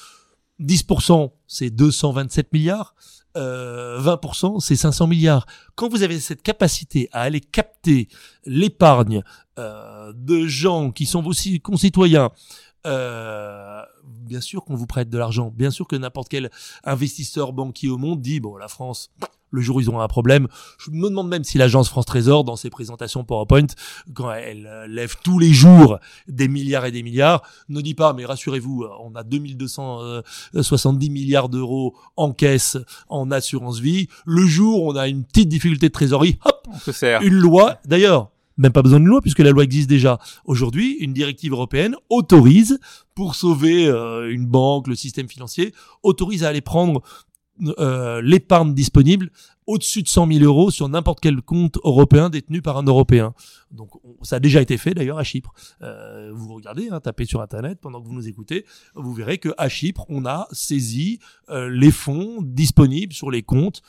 10%, 0.60 1.32
c'est 1.48 1.70
227 1.70 2.54
milliards 2.54 2.96
euh, 3.36 4.00
20%, 4.00 4.60
c'est 4.60 4.76
500 4.76 5.08
milliards. 5.08 5.46
Quand 5.76 5.90
vous 5.90 6.04
avez 6.04 6.20
cette 6.20 6.44
capacité 6.44 7.10
à 7.12 7.22
aller 7.22 7.42
capter 7.42 8.08
l'épargne 8.46 9.24
euh, 9.58 10.14
de 10.16 10.46
gens 10.46 10.92
qui 10.92 11.06
sont 11.06 11.22
vos 11.22 11.34
concitoyens, 11.64 12.30
euh, 12.86 13.82
bien 14.04 14.42
sûr 14.42 14.64
qu'on 14.64 14.76
vous 14.76 14.86
prête 14.86 15.10
de 15.10 15.18
l'argent, 15.18 15.52
bien 15.56 15.72
sûr 15.72 15.88
que 15.88 15.96
n'importe 15.96 16.30
quel 16.30 16.52
investisseur 16.84 17.54
banquier 17.54 17.90
au 17.90 17.98
monde 17.98 18.22
dit, 18.22 18.40
bon, 18.40 18.56
la 18.56 18.68
France, 18.68 19.12
le 19.54 19.62
jour 19.62 19.78
où 19.78 19.82
ils 19.82 19.88
auront 19.88 20.02
un 20.02 20.08
problème. 20.08 20.48
Je 20.80 20.92
me 20.92 21.10
demande 21.10 21.30
même 21.30 21.44
si 21.44 21.58
l'agence 21.58 21.88
France 21.88 22.06
Trésor, 22.06 22.44
dans 22.44 22.56
ses 22.56 22.70
présentations 22.70 23.24
PowerPoint, 23.24 23.68
quand 24.14 24.32
elle 24.32 24.66
euh, 24.66 24.88
lève 24.88 25.16
tous 25.24 25.40
les 25.40 25.54
jours 25.54 26.00
des 26.28 26.48
milliards 26.48 26.86
et 26.86 26.92
des 26.92 27.04
milliards, 27.04 27.44
ne 27.70 27.80
dit 27.80 27.94
pas, 27.94 28.14
mais 28.14 28.26
rassurez-vous, 28.26 28.84
euh, 28.84 28.90
on 29.00 29.16
a 29.16 29.24
2270 29.24 31.10
milliards 31.10 31.50
d'euros 31.50 31.96
en 32.18 32.34
caisse 32.34 32.78
en 33.08 33.32
assurance 33.32 33.80
vie. 33.80 34.08
Le 34.26 34.46
jour 34.46 34.84
où 34.84 34.92
on 34.92 34.96
a 34.96 35.08
une 35.08 35.24
petite 35.24 35.50
difficulté 35.50 35.88
de 35.88 35.94
trésorerie, 35.94 36.40
hop, 36.44 36.68
on 36.74 36.80
se 36.80 36.92
sert. 36.92 37.22
une 37.22 37.36
loi. 37.36 37.78
D'ailleurs, 37.86 38.32
même 38.58 38.72
pas 38.72 38.82
besoin 38.82 39.00
d'une 39.00 39.08
loi 39.08 39.22
puisque 39.22 39.40
la 39.40 39.52
loi 39.52 39.64
existe 39.64 39.90
déjà. 39.90 40.20
Aujourd'hui, 40.46 40.98
une 41.00 41.14
directive 41.14 41.54
européenne 41.54 41.96
autorise, 42.10 42.80
pour 43.16 43.36
sauver 43.36 43.88
euh, 43.88 44.32
une 44.32 44.48
banque, 44.48 44.88
le 44.88 44.96
système 44.96 45.28
financier, 45.28 45.74
autorise 46.02 46.44
à 46.44 46.50
aller 46.50 46.62
prendre 46.62 47.04
euh, 47.62 48.22
l'épargne 48.24 48.74
disponible 48.74 49.30
au-dessus 49.68 50.02
de 50.02 50.08
100 50.08 50.28
000 50.28 50.44
euros 50.44 50.72
sur 50.72 50.90
n'importe 50.90 51.20
quel 51.22 51.42
compte 51.42 51.78
européen 51.84 52.30
détenu 52.30 52.62
par 52.62 52.78
un 52.78 52.84
Européen. 52.84 53.34
Donc 53.72 53.92
ça 54.24 54.38
a 54.38 54.40
déjà 54.40 54.62
été 54.62 54.78
fait 54.78 54.94
d'ailleurs 54.94 55.20
à 55.20 55.24
Chypre. 55.24 55.54
Euh, 55.82 56.32
vous 56.34 56.54
regardez, 56.56 56.90
hein, 56.90 57.00
tapez 57.00 57.26
sur 57.26 57.42
Internet 57.42 57.80
pendant 57.80 58.02
que 58.02 58.08
vous 58.08 58.14
nous 58.14 58.28
écoutez, 58.28 58.66
vous 58.96 59.14
verrez 59.14 59.38
que 59.38 59.50
à 59.58 59.70
Chypre, 59.70 60.06
on 60.10 60.26
a 60.26 60.48
saisi 60.52 61.20
euh, 61.50 61.70
les 61.70 61.92
fonds 61.92 62.40
disponibles 62.42 63.14
sur 63.14 63.30
les 63.30 63.44
comptes 63.44 63.82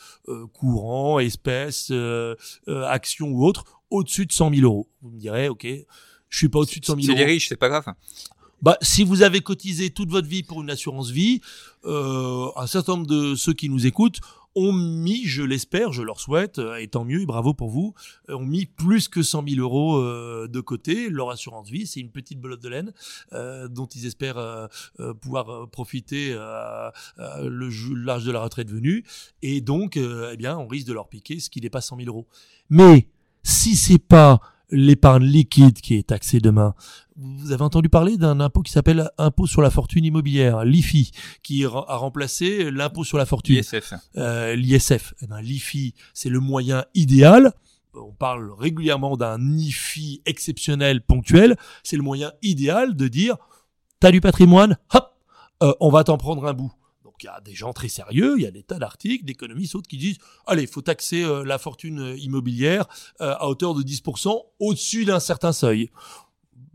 courants, 0.53 1.19
espèces, 1.19 1.93
actions 2.67 3.29
ou 3.29 3.47
autres 3.47 3.65
au-dessus 3.91 4.27
de 4.27 4.33
100 4.33 4.55
000 4.55 4.63
euros. 4.63 4.89
Vous 5.03 5.11
me 5.11 5.19
direz, 5.19 5.49
ok, 5.49 5.67
je 6.29 6.39
suis 6.39 6.49
pas 6.49 6.61
au-dessus 6.61 6.81
de 6.81 6.85
100 6.85 7.01
000 7.01 7.07
euros. 7.07 7.17
C'est 7.17 7.25
des 7.25 7.33
riches, 7.33 7.49
c'est 7.49 7.57
pas 7.57 7.69
grave. 7.69 7.85
Bah, 8.63 8.79
si 8.81 9.05
vous 9.05 9.23
avez 9.23 9.41
cotisé 9.41 9.91
toute 9.91 10.11
votre 10.11 10.29
vie 10.29 10.43
pour 10.43 10.63
une 10.63 10.71
assurance 10.71 11.11
vie, 11.11 11.41
euh, 11.85 12.49
un 12.57 12.67
certain 12.67 12.97
nombre 12.97 13.07
de 13.07 13.35
ceux 13.35 13.53
qui 13.53 13.69
nous 13.69 13.87
écoutent 13.87 14.21
ont 14.57 14.73
mis, 14.73 15.27
je 15.27 15.43
l'espère, 15.43 15.93
je 15.93 16.03
leur 16.03 16.21
souhaite, 16.21 16.61
euh, 16.61 16.77
et 16.77 16.87
tant 16.87 17.05
mieux, 17.05 17.21
et 17.21 17.27
bravo 17.27 17.55
pour 17.55 17.71
vous, 17.71 17.93
euh, 18.31 18.37
ont 18.37 18.47
mis 18.47 18.67
plus 18.67 19.09
que 19.09 19.23
100 19.23 19.49
000 19.49 19.61
euros 19.61 20.01
de 20.47 20.61
côté. 20.61 21.11
Leur 21.11 21.31
assurance 21.31 21.69
vie, 21.69 21.87
c'est 21.87 22.01
une 22.01 22.11
petite 22.11 22.41
belote 22.41 22.63
de 22.63 22.69
laine 22.69 22.93
dont 23.71 23.87
ils 23.87 24.07
espèrent 24.07 24.69
pouvoir 25.21 25.69
profiter 25.71 26.33
le 26.35 27.95
l'âge 27.95 28.25
de 28.25 28.33
la 28.33 28.41
retraite 28.41 28.71
venu. 28.71 29.05
Et 29.43 29.61
donc, 29.61 29.97
eh 29.97 30.37
bien, 30.37 30.57
on 30.57 30.67
risque 30.67 30.87
de 30.87 30.93
leur 30.93 31.09
piquer 31.09 31.41
ce 31.41 31.51
qui 31.51 31.61
pas 31.69 31.81
100 31.81 31.97
000 31.97 32.09
euros. 32.09 32.27
Mais 32.71 33.09
si 33.43 33.77
c'est 33.77 33.99
pas 33.99 34.41
l'épargne 34.75 35.25
liquide 35.25 35.81
qui 35.81 35.95
est 35.95 36.09
taxée 36.09 36.41
demain. 36.41 36.75
Vous 37.17 37.53
avez 37.53 37.63
entendu 37.63 37.89
parler 37.89 38.17
d'un 38.17 38.41
impôt 38.41 38.63
qui 38.63 38.73
s'appelle 38.73 39.09
impôt 39.19 39.47
sur 39.47 39.63
la 39.63 39.71
fortune 39.71 40.05
immobilière, 40.05 40.65
l'IFI, 40.65 41.13
qui 41.43 41.65
a 41.65 41.69
remplacé 41.69 42.71
l'impôt 42.71 43.05
sur 43.05 43.19
la 43.19 43.27
fortune. 43.27 43.57
L'ISF. 43.57 43.95
Euh, 44.17 44.57
L'ISF. 44.57 45.15
Eh 45.23 45.27
ben, 45.27 45.41
L'IFI, 45.41 45.95
c'est 46.13 46.29
le 46.29 46.41
moyen 46.41 46.85
idéal. 46.95 47.53
On 47.95 48.13
parle 48.13 48.51
régulièrement 48.59 49.17
d'un 49.17 49.57
IFI 49.57 50.23
exceptionnel, 50.27 51.01
ponctuel. 51.01 51.57
C'est 51.85 51.97
le 51.97 52.03
moyen 52.03 52.33
idéal 52.43 52.97
de 52.97 53.07
dire, 53.07 53.37
t'as 54.01 54.11
du 54.11 54.21
patrimoine, 54.21 54.77
hop, 54.93 55.15
euh, 55.63 55.73
on 55.79 55.91
va 55.91 56.03
t'en 56.03 56.19
prendre 56.19 56.45
un 56.47 56.53
bout. 56.53 56.73
Il 57.25 57.29
y 57.29 57.31
a 57.31 57.41
des 57.41 57.55
gens 57.55 57.73
très 57.73 57.89
sérieux, 57.89 58.35
il 58.37 58.43
y 58.43 58.47
a 58.47 58.51
des 58.51 58.63
tas 58.63 58.79
d'articles, 58.79 59.25
d'économistes 59.25 59.75
autres 59.77 59.89
qui 59.89 59.97
disent 59.97 60.19
allez, 60.47 60.65
il 60.65 60.69
faut 60.69 60.83
taxer 60.83 61.25
euh, 61.25 61.43
la 61.43 61.57
fortune 61.57 61.99
euh, 62.01 62.19
immobilière 62.19 62.87
euh, 63.23 63.35
à 63.39 63.49
hauteur 63.49 63.75
de 63.75 63.83
10% 63.83 64.43
au-dessus 64.61 65.07
d'un 65.07 65.21
certain 65.21 65.55
seuil. 65.55 65.91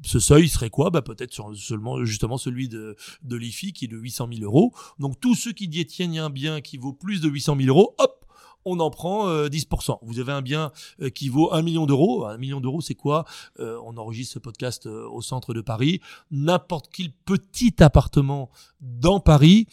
Ce 0.03 0.19
seuil 0.19 0.49
serait 0.49 0.71
quoi? 0.71 0.89
Bah, 0.89 1.03
Peut-être 1.03 1.39
seulement 1.53 2.03
justement 2.03 2.39
celui 2.39 2.67
de, 2.67 2.95
l'IFI 3.29 3.73
qui 3.73 3.85
est 3.85 3.89
de 3.89 3.97
800 3.97 4.29
000 4.33 4.43
euros. 4.43 4.73
Donc 4.97 5.19
tous 5.19 5.35
ceux 5.35 5.51
qui 5.51 5.67
détiennent 5.67 6.17
un 6.17 6.31
bien 6.31 6.61
qui 6.61 6.77
vaut 6.77 6.93
plus 6.93 7.21
de 7.21 7.29
800 7.29 7.55
000 7.57 7.67
euros, 7.67 7.93
hop, 7.99 8.25
on 8.65 8.79
en 8.79 8.89
prend 8.89 9.27
10%. 9.47 9.99
Vous 10.01 10.19
avez 10.19 10.31
un 10.31 10.41
bien 10.41 10.71
qui 11.15 11.29
vaut 11.29 11.53
1 11.53 11.61
million 11.61 11.85
d'euros. 11.85 12.25
Un 12.25 12.37
million 12.37 12.59
d'euros, 12.59 12.81
c'est 12.81 12.95
quoi? 12.95 13.25
On 13.59 13.97
enregistre 13.97 14.33
ce 14.33 14.39
podcast 14.39 14.85
au 14.85 15.21
centre 15.21 15.53
de 15.53 15.61
Paris. 15.61 16.01
N'importe 16.31 16.89
quel 16.93 17.11
petit 17.11 17.81
appartement 17.81 18.49
dans 18.81 19.19
Paris 19.19 19.67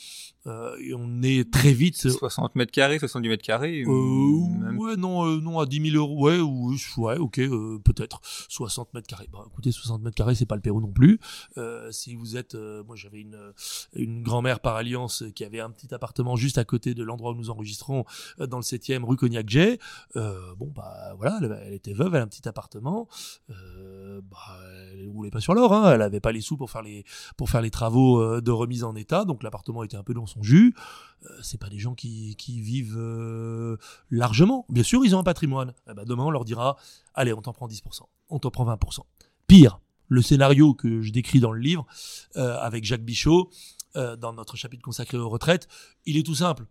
euh, 0.46 0.76
et 0.80 0.94
on 0.94 1.22
est 1.22 1.50
très 1.50 1.72
vite. 1.72 1.96
60 1.96 2.54
mètres 2.54 2.72
carrés, 2.72 2.98
70 2.98 3.28
mètres 3.28 3.42
carrés. 3.44 3.82
Euh, 3.82 4.76
Ouais, 4.76 4.96
non, 4.96 5.26
euh, 5.26 5.40
non, 5.40 5.58
à 5.58 5.66
10 5.66 5.90
000 5.90 5.96
euros, 5.96 6.24
ouais, 6.26 6.38
ou, 6.38 6.74
ouais, 6.98 7.16
ok, 7.16 7.38
euh, 7.38 7.78
peut-être 7.84 8.20
60 8.48 8.94
mètres 8.94 9.06
carrés. 9.06 9.28
Bah, 9.32 9.44
écoutez, 9.50 9.72
60 9.72 10.02
mètres 10.02 10.14
carrés, 10.14 10.34
c'est 10.34 10.46
pas 10.46 10.54
le 10.54 10.60
Pérou 10.60 10.80
non 10.80 10.92
plus. 10.92 11.18
Euh, 11.56 11.90
si 11.90 12.14
vous 12.14 12.36
êtes, 12.36 12.54
moi, 12.86 12.96
j'avais 12.96 13.20
une 13.20 13.36
une 13.94 14.22
grand-mère 14.22 14.60
par 14.60 14.76
alliance 14.76 15.24
qui 15.34 15.44
avait 15.44 15.60
un 15.60 15.70
petit 15.70 15.92
appartement 15.94 16.36
juste 16.36 16.58
à 16.58 16.64
côté 16.64 16.94
de 16.94 17.02
l'endroit 17.02 17.32
où 17.32 17.34
nous 17.34 17.50
enregistrons, 17.50 18.04
dans 18.38 18.58
le 18.58 18.62
7e 18.62 19.04
rue 19.04 19.16
Cognac-J. 19.16 19.78
bon, 20.14 20.72
bah 20.74 21.14
voilà, 21.16 21.40
elle, 21.64 21.72
était 21.74 21.92
veuve, 21.92 22.14
elle 22.14 22.20
a 22.20 22.24
un 22.24 22.28
petit 22.28 22.48
appartement. 22.48 23.08
bah, 23.48 24.58
elle 24.92 25.08
roulait 25.08 25.30
pas 25.30 25.40
sur 25.40 25.54
l'or, 25.54 25.72
hein, 25.72 25.92
elle 25.92 26.02
avait 26.02 26.20
pas 26.20 26.32
les 26.32 26.40
sous 26.40 26.56
pour 26.56 26.70
faire 26.70 26.82
les 26.82 27.04
pour 27.36 27.50
faire 27.50 27.62
les 27.62 27.70
travaux 27.70 28.40
de 28.40 28.50
remise 28.50 28.84
en 28.84 28.94
état, 28.94 29.24
donc 29.24 29.42
l'appartement 29.42 29.82
était 29.82 29.96
un 29.96 30.02
peu 30.02 30.14
dans 30.14 30.26
son 30.26 30.35
jus. 30.42 30.74
Euh, 31.24 31.28
c'est 31.42 31.58
pas 31.58 31.68
des 31.68 31.78
gens 31.78 31.94
qui, 31.94 32.36
vivent 32.60 32.96
euh, 32.98 33.76
largement. 34.10 34.66
Bien 34.68 34.82
sûr, 34.82 35.04
ils 35.04 35.14
ont 35.14 35.18
un 35.18 35.24
patrimoine. 35.24 35.72
Eh 35.90 35.94
ben, 35.94 36.04
demain, 36.04 36.24
on 36.24 36.30
leur 36.30 36.44
dira 36.44 36.76
allez, 37.14 37.32
on 37.32 37.42
t'en 37.42 37.52
prend 37.52 37.68
10%, 37.68 38.02
on 38.28 38.38
t'en 38.38 38.50
prend 38.50 38.64
20%. 38.66 39.00
Pire, 39.46 39.80
le 40.08 40.22
scénario 40.22 40.74
que 40.74 41.02
je 41.02 41.12
décris 41.12 41.40
dans 41.40 41.52
le 41.52 41.60
livre 41.60 41.86
euh, 42.36 42.58
avec 42.58 42.84
Jacques 42.84 43.04
Bichot, 43.04 43.50
dans 44.18 44.34
notre 44.34 44.58
chapitre 44.58 44.82
consacré 44.82 45.16
aux 45.16 45.30
retraites, 45.30 45.68
il 46.04 46.18
est 46.18 46.22
tout 46.22 46.34
simple. 46.34 46.66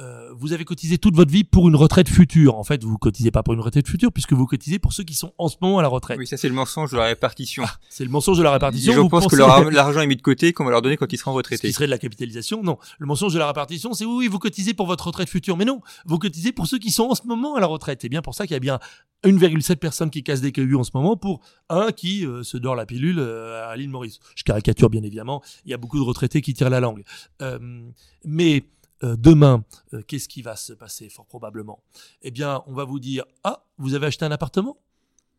Euh, 0.00 0.30
vous 0.32 0.52
avez 0.54 0.64
cotisé 0.64 0.96
toute 0.96 1.14
votre 1.14 1.30
vie 1.30 1.44
pour 1.44 1.68
une 1.68 1.76
retraite 1.76 2.08
future. 2.08 2.56
En 2.56 2.64
fait, 2.64 2.82
vous 2.82 2.96
cotisez 2.96 3.30
pas 3.30 3.42
pour 3.42 3.52
une 3.52 3.60
retraite 3.60 3.86
future 3.86 4.10
puisque 4.10 4.32
vous 4.32 4.46
cotisez 4.46 4.78
pour 4.78 4.94
ceux 4.94 5.04
qui 5.04 5.14
sont 5.14 5.34
en 5.36 5.48
ce 5.48 5.56
moment 5.60 5.78
à 5.78 5.82
la 5.82 5.88
retraite. 5.88 6.18
Oui, 6.18 6.26
ça 6.26 6.38
c'est 6.38 6.48
le 6.48 6.54
mensonge 6.54 6.92
de 6.92 6.96
la 6.96 7.04
répartition. 7.04 7.64
Ah, 7.66 7.76
c'est 7.90 8.04
le 8.04 8.10
mensonge 8.10 8.38
de 8.38 8.42
la 8.42 8.52
répartition. 8.52 8.94
Je 8.94 9.08
pense 9.08 9.26
que 9.26 9.36
l'argent 9.36 10.00
est 10.00 10.06
mis 10.06 10.16
de 10.16 10.22
côté 10.22 10.54
qu'on 10.54 10.64
va 10.64 10.70
leur 10.70 10.80
donner 10.80 10.96
quand 10.96 11.12
ils 11.12 11.18
seront 11.18 11.34
retraités. 11.34 11.66
Ce 11.66 11.66
qui 11.66 11.72
serait 11.74 11.86
de 11.86 11.90
la 11.90 11.98
capitalisation 11.98 12.62
Non. 12.62 12.78
Le 12.98 13.06
mensonge 13.06 13.34
de 13.34 13.38
la 13.38 13.46
répartition, 13.46 13.92
c'est 13.92 14.06
oui, 14.06 14.14
oui, 14.16 14.28
vous 14.28 14.38
cotisez 14.38 14.72
pour 14.72 14.86
votre 14.86 15.06
retraite 15.06 15.28
future. 15.28 15.58
Mais 15.58 15.66
non, 15.66 15.80
vous 16.06 16.18
cotisez 16.18 16.52
pour 16.52 16.66
ceux 16.66 16.78
qui 16.78 16.90
sont 16.90 17.04
en 17.04 17.14
ce 17.14 17.26
moment 17.26 17.56
à 17.56 17.60
la 17.60 17.66
retraite. 17.66 17.98
C'est 18.00 18.08
bien 18.08 18.22
pour 18.22 18.34
ça 18.34 18.46
qu'il 18.46 18.54
y 18.54 18.56
a 18.56 18.60
bien 18.60 18.78
1,7 19.24 19.76
personnes 19.76 20.10
qui 20.10 20.22
cassent 20.22 20.40
des 20.40 20.52
cailloux 20.52 20.80
en 20.80 20.84
ce 20.84 20.92
moment 20.94 21.18
pour 21.18 21.40
un 21.68 21.92
qui 21.92 22.24
euh, 22.24 22.42
se 22.42 22.56
dort 22.56 22.74
la 22.74 22.86
pilule 22.86 23.18
euh, 23.18 23.70
à 23.70 23.76
l'île 23.76 23.90
Maurice. 23.90 24.18
Je 24.34 24.44
caricature 24.44 24.88
bien 24.88 25.02
évidemment. 25.02 25.42
Il 25.66 25.70
y 25.70 25.74
a 25.74 25.76
beaucoup 25.76 25.98
de 25.98 26.04
retraités 26.04 26.40
qui 26.40 26.54
tirent 26.54 26.70
la 26.70 26.80
langue. 26.80 27.04
mais 28.24 28.64
euh, 29.02 29.16
demain, 29.16 29.64
euh, 29.94 30.02
qu'est-ce 30.02 30.28
qui 30.28 30.42
va 30.42 30.56
se 30.56 30.72
passer 30.72 31.08
fort 31.08 31.26
probablement? 31.26 31.82
Eh 32.22 32.30
bien, 32.30 32.62
on 32.66 32.74
va 32.74 32.84
vous 32.84 33.00
dire 33.00 33.24
ah, 33.44 33.64
vous 33.78 33.94
avez 33.94 34.06
acheté 34.06 34.24
un 34.24 34.32
appartement? 34.32 34.78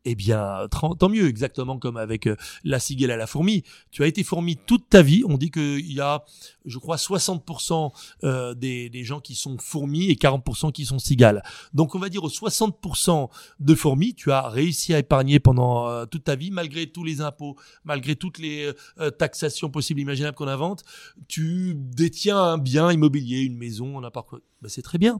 Eh 0.05 0.15
bien, 0.15 0.67
tant 0.69 1.09
mieux, 1.09 1.27
exactement 1.27 1.77
comme 1.77 1.97
avec 1.97 2.27
euh, 2.27 2.35
la 2.63 2.79
cigale 2.79 3.11
à 3.11 3.17
la 3.17 3.27
fourmi. 3.27 3.63
Tu 3.91 4.03
as 4.03 4.07
été 4.07 4.23
fourmi 4.23 4.57
toute 4.57 4.89
ta 4.89 5.01
vie. 5.03 5.23
On 5.27 5.37
dit 5.37 5.51
qu'il 5.51 5.91
y 5.91 6.01
a, 6.01 6.23
je 6.65 6.77
crois, 6.79 6.95
60% 6.95 7.91
euh, 8.23 8.53
des, 8.55 9.03
gens 9.03 9.19
qui 9.19 9.35
sont 9.35 9.57
fourmis 9.59 10.09
et 10.09 10.15
40% 10.15 10.71
qui 10.71 10.85
sont 10.85 10.97
cigales. 10.97 11.43
Donc, 11.73 11.93
on 11.93 11.99
va 11.99 12.09
dire 12.09 12.23
aux 12.23 12.29
60% 12.29 13.29
de 13.59 13.75
fourmis, 13.75 14.15
tu 14.15 14.31
as 14.31 14.49
réussi 14.49 14.93
à 14.93 14.99
épargner 14.99 15.39
pendant 15.39 15.87
euh, 15.87 16.05
toute 16.05 16.23
ta 16.23 16.35
vie, 16.35 16.49
malgré 16.49 16.87
tous 16.87 17.03
les 17.03 17.21
impôts, 17.21 17.55
malgré 17.83 18.15
toutes 18.15 18.39
les 18.39 18.71
taxations 19.17 19.69
possibles, 19.69 19.99
imaginables 19.99 20.35
qu'on 20.35 20.47
invente. 20.47 20.83
Tu 21.27 21.75
détiens 21.75 22.37
un 22.37 22.57
bien 22.57 22.91
immobilier, 22.91 23.41
une 23.41 23.57
maison, 23.57 24.01
n'importe 24.01 24.29
quoi. 24.29 24.39
Ben, 24.61 24.69
c'est 24.69 24.83
très 24.83 24.99
bien. 24.99 25.19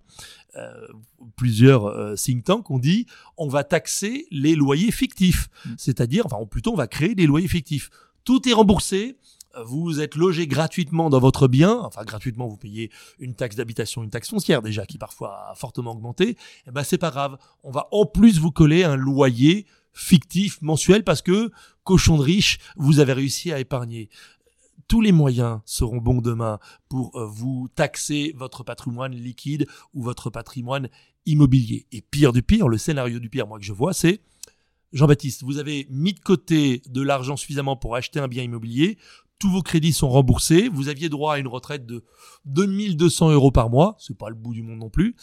Euh, 0.57 0.87
plusieurs 1.37 1.85
euh, 1.85 2.15
think 2.15 2.43
tanks 2.43 2.69
ont 2.71 2.79
dit 2.79 3.05
on 3.37 3.47
va 3.47 3.63
taxer 3.63 4.27
les 4.31 4.55
loyers 4.55 4.91
fictifs, 4.91 5.49
mm. 5.65 5.69
c'est-à-dire, 5.77 6.25
enfin, 6.25 6.45
plutôt 6.45 6.73
on 6.73 6.75
va 6.75 6.87
créer 6.87 7.15
des 7.15 7.25
loyers 7.25 7.47
fictifs. 7.47 7.89
Tout 8.25 8.47
est 8.49 8.53
remboursé. 8.53 9.17
Vous 9.65 9.99
êtes 9.99 10.15
logé 10.15 10.47
gratuitement 10.47 11.09
dans 11.09 11.19
votre 11.19 11.49
bien, 11.49 11.77
enfin 11.79 12.05
gratuitement 12.05 12.47
vous 12.47 12.55
payez 12.55 12.89
une 13.19 13.35
taxe 13.35 13.57
d'habitation, 13.57 14.01
une 14.01 14.09
taxe 14.09 14.29
foncière 14.29 14.61
déjà 14.61 14.85
qui 14.85 14.97
parfois 14.97 15.49
a 15.49 15.55
fortement 15.55 15.91
augmenté. 15.91 16.29
Et 16.29 16.37
eh 16.67 16.71
ben 16.71 16.83
c'est 16.83 16.97
pas 16.97 17.11
grave, 17.11 17.37
on 17.63 17.71
va 17.71 17.89
en 17.91 18.05
plus 18.05 18.39
vous 18.39 18.51
coller 18.51 18.85
un 18.85 18.95
loyer 18.95 19.65
fictif 19.91 20.61
mensuel 20.61 21.03
parce 21.03 21.21
que 21.21 21.51
cochon 21.83 22.17
de 22.17 22.23
riche, 22.23 22.59
vous 22.77 22.99
avez 22.99 23.11
réussi 23.11 23.51
à 23.51 23.59
épargner 23.59 24.09
tous 24.91 24.99
les 24.99 25.13
moyens 25.13 25.61
seront 25.63 25.99
bons 25.99 26.19
demain 26.19 26.59
pour 26.89 27.15
euh, 27.15 27.25
vous 27.25 27.69
taxer 27.75 28.33
votre 28.35 28.65
patrimoine 28.65 29.15
liquide 29.15 29.65
ou 29.93 30.03
votre 30.03 30.29
patrimoine 30.29 30.89
immobilier. 31.25 31.87
Et 31.93 32.01
pire 32.01 32.33
du 32.33 32.43
pire, 32.43 32.67
le 32.67 32.77
scénario 32.77 33.19
du 33.19 33.29
pire, 33.29 33.47
moi 33.47 33.57
que 33.57 33.63
je 33.63 33.71
vois, 33.71 33.93
c'est 33.93 34.19
Jean-Baptiste, 34.91 35.43
vous 35.43 35.59
avez 35.59 35.87
mis 35.89 36.11
de 36.11 36.19
côté 36.19 36.81
de 36.89 37.01
l'argent 37.01 37.37
suffisamment 37.37 37.77
pour 37.77 37.95
acheter 37.95 38.19
un 38.19 38.27
bien 38.27 38.43
immobilier, 38.43 38.97
tous 39.39 39.49
vos 39.49 39.61
crédits 39.61 39.93
sont 39.93 40.09
remboursés, 40.09 40.67
vous 40.67 40.89
aviez 40.89 41.07
droit 41.07 41.35
à 41.35 41.37
une 41.39 41.47
retraite 41.47 41.85
de 41.85 42.03
2200 42.43 43.31
euros 43.31 43.51
par 43.51 43.69
mois, 43.69 43.95
c'est 43.97 44.17
pas 44.17 44.27
le 44.27 44.35
bout 44.35 44.53
du 44.53 44.61
monde 44.61 44.79
non 44.79 44.89
plus. 44.89 45.15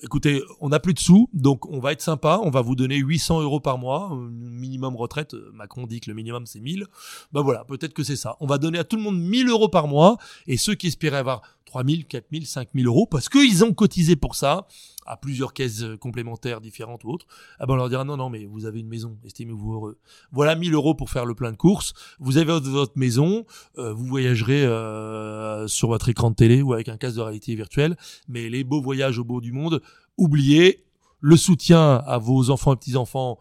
Écoutez, 0.00 0.42
on 0.60 0.68
n'a 0.68 0.78
plus 0.78 0.94
de 0.94 1.00
sous, 1.00 1.28
donc 1.32 1.66
on 1.68 1.80
va 1.80 1.90
être 1.90 2.00
sympa, 2.00 2.38
on 2.44 2.50
va 2.50 2.60
vous 2.60 2.76
donner 2.76 2.98
800 2.98 3.42
euros 3.42 3.58
par 3.58 3.78
mois, 3.78 4.16
minimum 4.30 4.94
retraite, 4.94 5.34
Macron 5.52 5.88
dit 5.88 5.98
que 5.98 6.08
le 6.08 6.14
minimum 6.14 6.46
c'est 6.46 6.60
1000, 6.60 6.86
ben 7.32 7.42
voilà, 7.42 7.64
peut-être 7.64 7.94
que 7.94 8.04
c'est 8.04 8.14
ça. 8.14 8.36
On 8.38 8.46
va 8.46 8.58
donner 8.58 8.78
à 8.78 8.84
tout 8.84 8.94
le 8.94 9.02
monde 9.02 9.18
1000 9.20 9.48
euros 9.48 9.68
par 9.68 9.88
mois, 9.88 10.16
et 10.46 10.56
ceux 10.56 10.76
qui 10.76 10.86
espéraient 10.86 11.16
avoir 11.16 11.42
3 11.68 11.84
000, 11.84 12.02
4 12.08 12.26
000, 12.32 12.44
5 12.44 12.68
000 12.74 12.86
euros, 12.86 13.06
parce 13.06 13.28
qu'ils 13.28 13.64
ont 13.64 13.74
cotisé 13.74 14.14
pour 14.14 14.36
ça, 14.36 14.68
à 15.08 15.16
plusieurs 15.16 15.52
caisses 15.52 15.82
euh, 15.82 15.96
complémentaires 15.96 16.60
différentes 16.60 17.04
ou 17.04 17.10
autres, 17.10 17.26
ah 17.58 17.66
ben 17.66 17.74
on 17.74 17.76
leur 17.76 17.88
dira 17.88 18.04
non, 18.04 18.16
non, 18.16 18.28
mais 18.28 18.44
vous 18.44 18.66
avez 18.66 18.80
une 18.80 18.88
maison, 18.88 19.16
estimez-vous 19.24 19.72
heureux. 19.72 19.98
Voilà 20.32 20.54
1000 20.54 20.74
euros 20.74 20.94
pour 20.94 21.10
faire 21.10 21.24
le 21.24 21.34
plein 21.34 21.50
de 21.50 21.56
courses, 21.56 21.94
vous 22.20 22.36
avez 22.36 22.52
votre, 22.52 22.92
maison, 22.96 23.44
euh, 23.78 23.92
vous 23.92 24.04
voyagerez 24.04 24.64
euh, 24.64 25.66
sur 25.66 25.88
votre 25.88 26.08
écran 26.08 26.30
de 26.30 26.36
télé 26.36 26.62
ou 26.62 26.72
avec 26.72 26.88
un 26.88 26.96
casque 26.96 27.16
de 27.16 27.22
réalité 27.22 27.54
virtuelle, 27.54 27.96
mais 28.28 28.48
les 28.48 28.64
beaux 28.64 28.82
voyages 28.82 29.18
au 29.18 29.24
bout 29.24 29.40
du 29.40 29.52
monde, 29.52 29.82
oubliez, 30.18 30.84
le 31.20 31.36
soutien 31.36 31.96
à 32.06 32.18
vos 32.18 32.50
enfants 32.50 32.74
et 32.74 32.76
petits-enfants, 32.76 33.38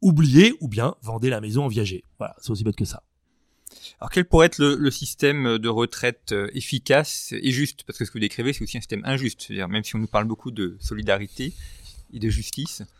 oubliez, 0.00 0.54
ou 0.60 0.68
bien 0.68 0.94
vendez 1.02 1.28
la 1.28 1.40
maison 1.40 1.64
en 1.64 1.68
viager. 1.68 2.04
Voilà, 2.18 2.34
c'est 2.40 2.50
aussi 2.50 2.64
bête 2.64 2.76
que 2.76 2.84
ça. 2.84 3.02
Alors 4.00 4.10
quel 4.10 4.24
pourrait 4.24 4.46
être 4.46 4.58
le, 4.58 4.90
système 4.90 5.58
de 5.58 5.68
retraite 5.68 6.32
euh, 6.32 6.48
efficace 6.54 7.32
et 7.32 7.50
juste? 7.50 7.84
Parce 7.84 7.98
que 7.98 8.04
ce 8.04 8.10
que 8.10 8.14
vous 8.14 8.20
décrivez, 8.20 8.52
c'est 8.52 8.62
aussi 8.62 8.78
un 8.78 8.80
système 8.80 9.02
injuste. 9.04 9.42
C'est-à-dire, 9.42 9.68
même 9.68 9.84
si 9.84 9.94
on 9.94 9.98
nous 9.98 10.06
parle 10.06 10.24
beaucoup 10.24 10.50
de 10.50 10.76
solidarité 10.80 11.52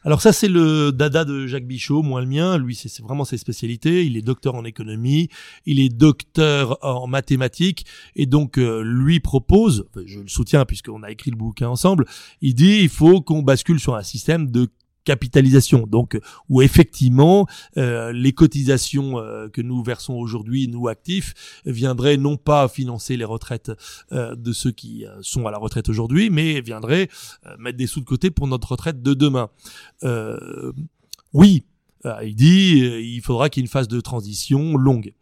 Alors 0.04 0.22
ça, 0.22 0.32
c'est 0.32 0.48
le 0.48 0.92
dada 0.92 1.24
de 1.24 1.46
Jacques 1.46 1.66
Bichot, 1.66 2.02
moins 2.02 2.20
le 2.20 2.26
mien. 2.26 2.58
Lui, 2.58 2.74
c'est 2.74 3.02
vraiment 3.02 3.24
ses 3.24 3.38
spécialités. 3.38 4.04
Il 4.04 4.16
est 4.16 4.22
docteur 4.22 4.54
en 4.54 4.64
économie, 4.64 5.28
il 5.66 5.80
est 5.80 5.88
docteur 5.88 6.78
en 6.82 7.06
mathématiques, 7.06 7.86
et 8.16 8.26
donc 8.26 8.58
euh, 8.58 8.82
lui 8.82 9.20
propose, 9.20 9.86
je 10.06 10.20
le 10.20 10.28
soutiens 10.28 10.64
puisqu'on 10.64 11.02
a 11.02 11.10
écrit 11.10 11.30
le 11.30 11.36
bouquin 11.36 11.68
ensemble, 11.68 12.06
il 12.40 12.54
dit 12.54 12.78
il 12.82 12.88
faut 12.88 13.20
qu'on 13.20 13.42
bascule 13.42 13.80
sur 13.80 13.96
un 13.96 14.02
système 14.02 14.50
de 14.50 14.68
capitalisation, 15.04 15.86
donc 15.86 16.18
où 16.48 16.62
effectivement 16.62 17.46
euh, 17.76 18.12
les 18.12 18.32
cotisations 18.32 19.18
euh, 19.18 19.48
que 19.48 19.62
nous 19.62 19.82
versons 19.82 20.14
aujourd'hui, 20.14 20.68
nous 20.68 20.88
actifs, 20.88 21.62
viendraient 21.64 22.16
non 22.16 22.36
pas 22.36 22.68
financer 22.68 23.16
les 23.16 23.24
retraites 23.24 23.72
euh, 24.12 24.34
de 24.34 24.52
ceux 24.52 24.72
qui 24.72 25.04
sont 25.22 25.46
à 25.46 25.50
la 25.50 25.58
retraite 25.58 25.88
aujourd'hui, 25.88 26.30
mais 26.30 26.60
viendraient 26.60 27.08
mettre 27.58 27.78
des 27.78 27.86
sous 27.86 28.00
de 28.00 28.04
côté 28.04 28.30
pour 28.30 28.46
notre 28.46 28.72
retraite 28.72 29.02
de 29.02 29.14
demain. 29.14 29.50
oui, 31.32 31.64
il 32.22 32.34
dit 32.34 32.78
il 32.78 33.20
faudra 33.20 33.48
qu'il 33.48 33.60
y 33.60 33.62
ait 33.62 33.66
une 33.66 33.70
phase 33.70 33.88
de 33.88 34.00
transition 34.00 34.76
longue 34.76 35.12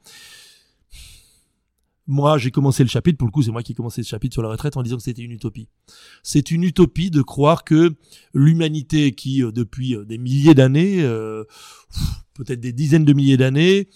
moi, 2.08 2.38
j'ai 2.38 2.50
commencé 2.50 2.82
le 2.82 2.88
chapitre, 2.88 3.18
pour 3.18 3.28
le 3.28 3.32
coup, 3.32 3.42
c'est 3.42 3.50
moi 3.50 3.62
qui 3.62 3.72
ai 3.72 3.74
commencé 3.74 4.02
ce 4.02 4.08
chapitre 4.08 4.32
sur 4.32 4.42
la 4.42 4.48
retraite 4.48 4.78
en 4.78 4.82
disant 4.82 4.96
que 4.96 5.02
c'était 5.02 5.22
une 5.22 5.30
utopie. 5.30 5.68
C'est 6.22 6.50
une 6.50 6.64
utopie 6.64 7.10
de 7.10 7.20
croire 7.20 7.64
que 7.64 7.94
l'humanité 8.32 9.12
qui, 9.12 9.44
euh, 9.44 9.52
depuis 9.52 9.94
euh, 9.94 10.06
des 10.06 10.16
milliers 10.16 10.54
d'années, 10.54 11.02
euh, 11.02 11.44
peut-être 12.32 12.60
des 12.60 12.72
dizaines 12.72 13.04
de 13.04 13.12
milliers 13.12 13.36
d'années, 13.36 13.88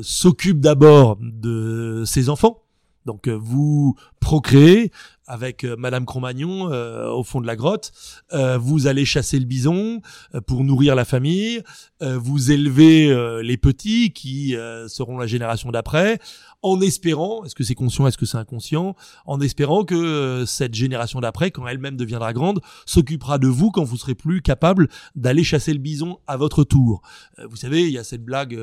s'occupe 0.00 0.58
d'abord 0.58 1.18
de 1.20 2.02
ses 2.06 2.30
enfants. 2.30 2.64
Donc 3.04 3.28
vous 3.28 3.94
procréez, 4.20 4.90
avec 5.32 5.64
euh, 5.64 5.76
Madame 5.78 6.04
Cro-Magnon 6.04 6.70
euh, 6.70 7.08
au 7.08 7.24
fond 7.24 7.40
de 7.40 7.46
la 7.46 7.56
grotte. 7.56 7.92
Euh, 8.32 8.58
vous 8.58 8.86
allez 8.86 9.04
chasser 9.04 9.38
le 9.38 9.46
bison 9.46 10.02
pour 10.46 10.62
nourrir 10.62 10.94
la 10.94 11.04
famille. 11.04 11.62
vous 12.00 12.50
élevez 12.50 13.42
les 13.42 13.56
petits 13.56 14.12
qui 14.12 14.56
seront 14.88 15.18
la 15.18 15.26
génération 15.26 15.70
d'après, 15.70 16.18
en 16.62 16.80
espérant, 16.80 17.44
est-ce 17.44 17.54
que 17.54 17.64
c'est 17.64 17.74
conscient, 17.74 18.06
est-ce 18.06 18.18
que 18.18 18.26
c'est 18.26 18.38
inconscient, 18.38 18.94
en 19.26 19.40
espérant 19.40 19.84
que 19.84 20.44
cette 20.46 20.74
génération 20.74 21.20
d'après, 21.20 21.50
quand 21.50 21.66
elle-même 21.66 21.96
deviendra 21.96 22.32
grande, 22.32 22.60
s'occupera 22.86 23.38
de 23.38 23.48
vous 23.48 23.70
quand 23.70 23.84
vous 23.84 23.96
serez 23.96 24.14
plus 24.14 24.42
capable 24.42 24.88
d'aller 25.14 25.44
chasser 25.44 25.72
le 25.72 25.78
bison 25.78 26.18
à 26.26 26.36
votre 26.36 26.64
tour. 26.64 27.02
vous 27.48 27.56
savez, 27.56 27.82
il 27.82 27.92
y 27.92 27.98
a 27.98 28.04
cette 28.04 28.24
blague 28.24 28.54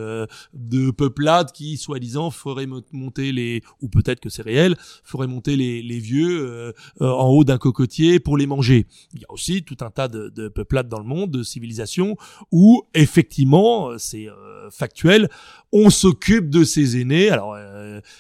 de 0.54 0.92
peuplade 0.92 1.52
qui, 1.52 1.78
soi-disant, 1.78 2.32
ferait 2.32 2.68
monter 2.92 3.32
les, 3.32 3.62
ou 3.82 3.90
peut-être 3.90 4.20
que 4.20 4.30
c'est 4.30 4.42
réel, 4.42 4.76
ferait 5.04 5.28
monter 5.28 5.56
les, 5.56 5.82
les 5.82 6.00
vieux 6.00 6.48
euh, 6.48 6.74
euh, 7.02 7.10
en 7.10 7.28
haut 7.30 7.44
d'un 7.44 7.58
cocotier 7.58 8.20
pour 8.20 8.38
les 8.38 8.48
manger. 8.48 8.88
Il 9.14 9.22
y 9.22 9.24
a 9.24 9.32
aussi 9.32 9.64
tout 9.64 9.78
un 9.82 9.90
tas 9.90 10.08
de, 10.08 10.30
de 10.30 10.48
peuplades 10.48 10.90
dans 10.90 11.00
le 11.00 11.06
monde, 11.06 11.32
de 11.32 11.44
civilisations, 11.44 12.18
où 12.52 12.84
effectivement, 12.94 13.90
euh, 13.90 13.98
c'est 13.98 14.28
factuel, 14.72 15.30
on 15.72 15.90
s'occupe 15.90 16.50
de 16.50 16.64
ses 16.64 17.00
aînés. 17.00 17.30
Alors 17.30 17.56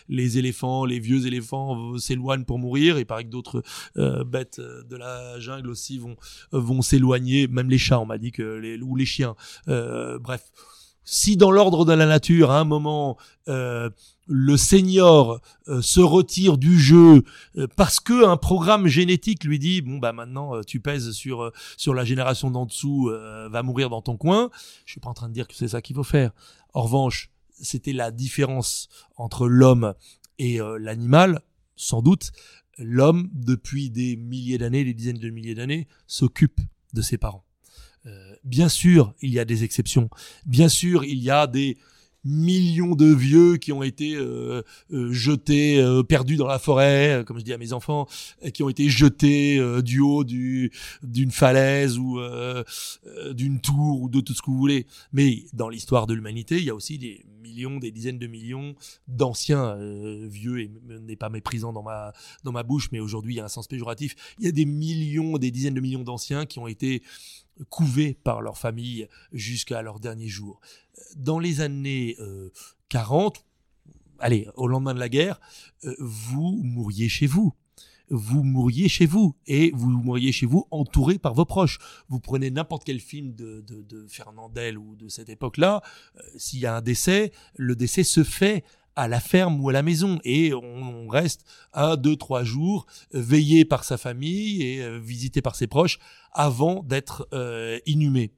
les 0.07 0.37
éléphants, 0.37 0.85
les 0.85 0.99
vieux 0.99 1.25
éléphants 1.27 1.97
s'éloignent 1.97 2.45
pour 2.45 2.59
mourir. 2.59 2.99
Il 2.99 3.05
paraît 3.05 3.23
que 3.23 3.29
d'autres 3.29 3.63
bêtes 3.95 4.59
de 4.59 4.95
la 4.95 5.39
jungle 5.39 5.69
aussi 5.69 6.01
vont 6.51 6.81
s'éloigner. 6.81 7.47
Même 7.47 7.69
les 7.69 7.77
chats, 7.77 7.99
on 7.99 8.05
m'a 8.05 8.17
dit 8.17 8.31
que 8.31 8.43
les 8.43 8.79
ou 8.81 8.95
les 8.95 9.05
chiens. 9.05 9.35
bref, 9.67 10.51
si 11.11 11.37
dans 11.37 11.49
l'ordre 11.49 11.85
de 11.85 11.93
la 11.93 12.05
nature, 12.05 12.51
à 12.51 12.59
un 12.59 12.65
moment, 12.65 13.17
euh, 13.47 13.89
le 14.27 14.57
senior 14.57 15.41
euh, 15.67 15.81
se 15.81 16.01
retire 16.01 16.59
du 16.59 16.77
jeu 16.77 17.23
euh, 17.57 17.65
parce 17.75 17.99
que 17.99 18.27
un 18.27 18.37
programme 18.37 18.85
génétique 18.85 19.43
lui 19.43 19.57
dit 19.57 19.81
bon 19.81 19.97
bah 19.97 20.13
maintenant 20.13 20.61
tu 20.61 20.79
pèses 20.79 21.09
sur 21.11 21.51
sur 21.77 21.95
la 21.95 22.05
génération 22.05 22.51
d'en 22.51 22.67
dessous 22.67 23.11
va 23.49 23.63
mourir 23.63 23.89
dans 23.89 24.03
ton 24.03 24.17
coin 24.17 24.51
je 24.85 24.91
suis 24.91 24.99
pas 24.99 25.09
en 25.09 25.15
train 25.15 25.29
de 25.29 25.33
dire 25.33 25.47
que 25.47 25.55
c'est 25.55 25.69
ça 25.69 25.81
qu'il 25.81 25.95
faut 25.95 26.03
faire 26.03 26.29
en 26.75 26.83
revanche 26.83 27.31
c'était 27.61 27.93
la 27.93 28.11
différence 28.11 28.89
entre 29.15 29.47
l'homme 29.47 29.93
et 30.37 30.59
l'animal 30.79 31.41
sans 31.75 32.01
doute. 32.01 32.31
L'homme 32.77 33.29
depuis 33.33 33.89
des 33.89 34.15
milliers 34.15 34.57
d'années 34.57 34.83
des 34.83 34.93
dizaines 34.93 35.19
de 35.19 35.29
milliers 35.29 35.55
d'années 35.55 35.87
s'occupe 36.07 36.61
de 36.93 37.01
ses 37.01 37.17
parents. 37.17 37.45
Bien 38.43 38.69
sûr 38.69 39.13
il 39.21 39.31
y 39.31 39.39
a 39.39 39.45
des 39.45 39.63
exceptions. 39.63 40.09
Bien 40.45 40.69
sûr 40.69 41.03
il 41.03 41.19
y 41.19 41.29
a 41.29 41.47
des 41.47 41.77
millions 42.29 42.95
de 42.95 43.13
vieux 43.13 43.57
qui 43.57 43.71
ont 43.71 43.83
été 43.83 44.15
euh, 44.15 44.61
euh, 44.93 45.11
jetés, 45.11 45.81
euh, 45.81 46.03
perdus 46.03 46.37
dans 46.37 46.47
la 46.47 46.59
forêt, 46.59 47.23
comme 47.25 47.39
je 47.39 47.43
dis 47.43 47.53
à 47.53 47.57
mes 47.57 47.73
enfants, 47.73 48.07
qui 48.53 48.63
ont 48.63 48.69
été 48.69 48.89
jetés 48.89 49.59
du 49.81 49.99
haut 49.99 50.23
du 50.23 50.71
d'une 51.03 51.31
falaise 51.31 51.97
ou 51.97 52.19
d'une 53.31 53.59
tour 53.59 54.01
ou 54.01 54.09
de 54.09 54.19
tout 54.19 54.33
ce 54.33 54.41
que 54.41 54.51
vous 54.51 54.57
voulez. 54.57 54.85
Mais 55.11 55.43
dans 55.53 55.69
l'histoire 55.69 56.07
de 56.07 56.13
l'humanité, 56.13 56.57
il 56.57 56.63
y 56.63 56.69
a 56.69 56.75
aussi 56.75 56.97
des 56.97 57.25
millions, 57.41 57.79
des 57.79 57.91
dizaines 57.91 58.19
de 58.19 58.27
millions 58.27 58.75
d'anciens 59.07 59.77
vieux 60.27 60.59
et 60.61 60.71
n'est 60.85 61.15
pas 61.15 61.29
méprisant 61.29 61.73
dans 61.73 61.83
ma 61.83 62.13
dans 62.43 62.51
ma 62.51 62.63
bouche, 62.63 62.89
mais 62.91 62.99
aujourd'hui 62.99 63.35
il 63.35 63.37
y 63.37 63.41
a 63.41 63.45
un 63.45 63.49
sens 63.49 63.67
péjoratif. 63.67 64.15
Il 64.39 64.45
y 64.45 64.47
a 64.47 64.51
des 64.51 64.65
millions, 64.65 65.37
des 65.37 65.51
dizaines 65.51 65.73
de 65.73 65.81
millions 65.81 66.03
d'anciens 66.03 66.45
qui 66.45 66.59
ont 66.59 66.67
été 66.67 67.01
couvés 67.69 68.13
par 68.13 68.41
leur 68.41 68.57
famille 68.57 69.07
jusqu'à 69.33 69.81
leur 69.81 69.99
dernier 69.99 70.27
jour. 70.27 70.59
Dans 71.15 71.39
les 71.39 71.61
années 71.61 72.17
40, 72.89 73.37
euh, 73.37 73.39
allez, 74.19 74.47
au 74.55 74.67
lendemain 74.67 74.93
de 74.93 74.99
la 74.99 75.09
guerre, 75.09 75.39
euh, 75.85 75.95
vous 75.99 76.59
mouriez 76.63 77.09
chez 77.09 77.27
vous. 77.27 77.53
vous 78.11 78.43
mourriez 78.43 78.89
chez 78.89 79.05
vous 79.05 79.35
et 79.45 79.71
vous 79.75 79.89
mourriez 79.89 80.31
chez 80.31 80.47
vous 80.47 80.67
entouré 80.71 81.19
par 81.19 81.35
vos 81.35 81.45
proches. 81.45 81.77
Vous 82.09 82.19
prenez 82.19 82.49
n'importe 82.49 82.83
quel 82.83 82.99
film 82.99 83.35
de, 83.35 83.61
de, 83.61 83.83
de, 83.83 84.07
Fernandel 84.07 84.79
ou 84.79 84.95
de 84.95 85.09
cette 85.09 85.29
époque-là, 85.29 85.83
euh, 86.17 86.21
s'il 86.35 86.59
y 86.59 86.65
a 86.65 86.75
un 86.75 86.81
décès, 86.81 87.31
le 87.55 87.75
décès 87.75 88.03
se 88.03 88.23
fait 88.23 88.63
à 88.95 89.07
la 89.07 89.19
ferme 89.19 89.63
ou 89.63 89.69
à 89.69 89.73
la 89.73 89.83
maison 89.83 90.19
et 90.23 90.53
on, 90.53 91.07
reste 91.07 91.45
un, 91.73 91.95
deux, 91.95 92.15
trois 92.15 92.43
jours 92.43 92.85
veillé 93.11 93.63
par 93.63 93.83
sa 93.83 93.97
famille 93.97 94.63
et 94.63 94.81
euh, 94.81 94.99
visité 94.99 95.41
par 95.41 95.55
ses 95.55 95.67
proches 95.67 95.99
avant 96.33 96.83
d'être 96.83 97.27
inhumé. 97.85 98.31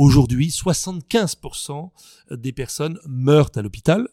Aujourd'hui, 0.00 0.48
75% 0.48 1.90
des 2.30 2.52
personnes 2.52 2.98
meurent 3.06 3.50
à 3.54 3.60
l'hôpital 3.60 4.08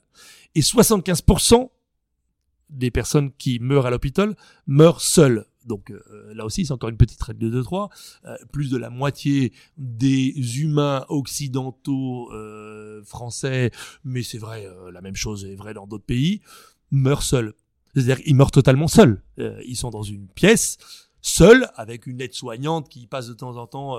et 0.54 0.60
75% 0.60 1.70
des 2.70 2.92
personnes 2.92 3.32
qui 3.38 3.60
meurent 3.60 3.86
à 3.86 3.90
l'hôpital 3.90 4.36
meurent 4.66 5.00
seules. 5.00 5.46
Donc 5.66 5.92
euh, 5.92 6.34
là 6.34 6.44
aussi, 6.44 6.66
c'est 6.66 6.74
encore 6.74 6.90
une 6.90 6.98
petite 6.98 7.24
règle 7.24 7.50
de 7.50 7.62
2-3. 7.62 7.90
Euh, 8.26 8.36
plus 8.52 8.70
de 8.70 8.76
la 8.76 8.90
moitié 8.90 9.54
des 9.78 10.60
humains 10.60 11.06
occidentaux 11.08 12.34
euh, 12.34 13.02
français, 13.06 13.72
mais 14.04 14.24
c'est 14.24 14.40
vrai, 14.40 14.70
la 14.92 15.00
même 15.00 15.16
chose 15.16 15.46
est 15.46 15.56
vraie 15.56 15.74
dans 15.74 15.88
d'autres 15.88 16.04
pays, 16.04 16.42
meurent 16.92 17.24
seuls. 17.24 17.54
C'est-à-dire 17.94 18.20
ils 18.26 18.36
meurent 18.36 18.52
totalement 18.52 18.90
seuls. 18.90 19.24
ils 19.38 19.78
sont 19.78 19.90
dans 19.90 20.04
une 20.04 20.28
pièce, 20.28 20.80
seuls, 21.22 21.70
avec 21.76 22.08
une 22.08 22.20
aide-soignante 22.20 22.90
qui 22.90 23.08
passe 23.08 23.30
de 23.30 23.34
temps 23.34 23.56
en 23.56 23.68
temps 23.68 23.98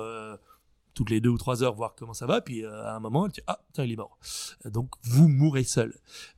toutes 0.99 1.11
les 1.11 1.20
deux 1.20 1.30
ou 1.30 1.38
trois 1.38 1.62
heures 1.62 1.76
voir 1.76 1.94
comment 1.94 2.12
ça 2.12 2.26
va, 2.26 2.40
puis 2.40 2.64
à 2.64 2.96
un 2.96 2.99
moment, 2.99 3.28
ah 3.46 3.61
tiens 3.72 3.84
il 3.84 3.92
est 3.92 3.96
mort. 3.96 4.18
Donc 4.64 4.90
vous 5.05 5.28
mourrez 5.28 5.62
seul. 5.62 5.94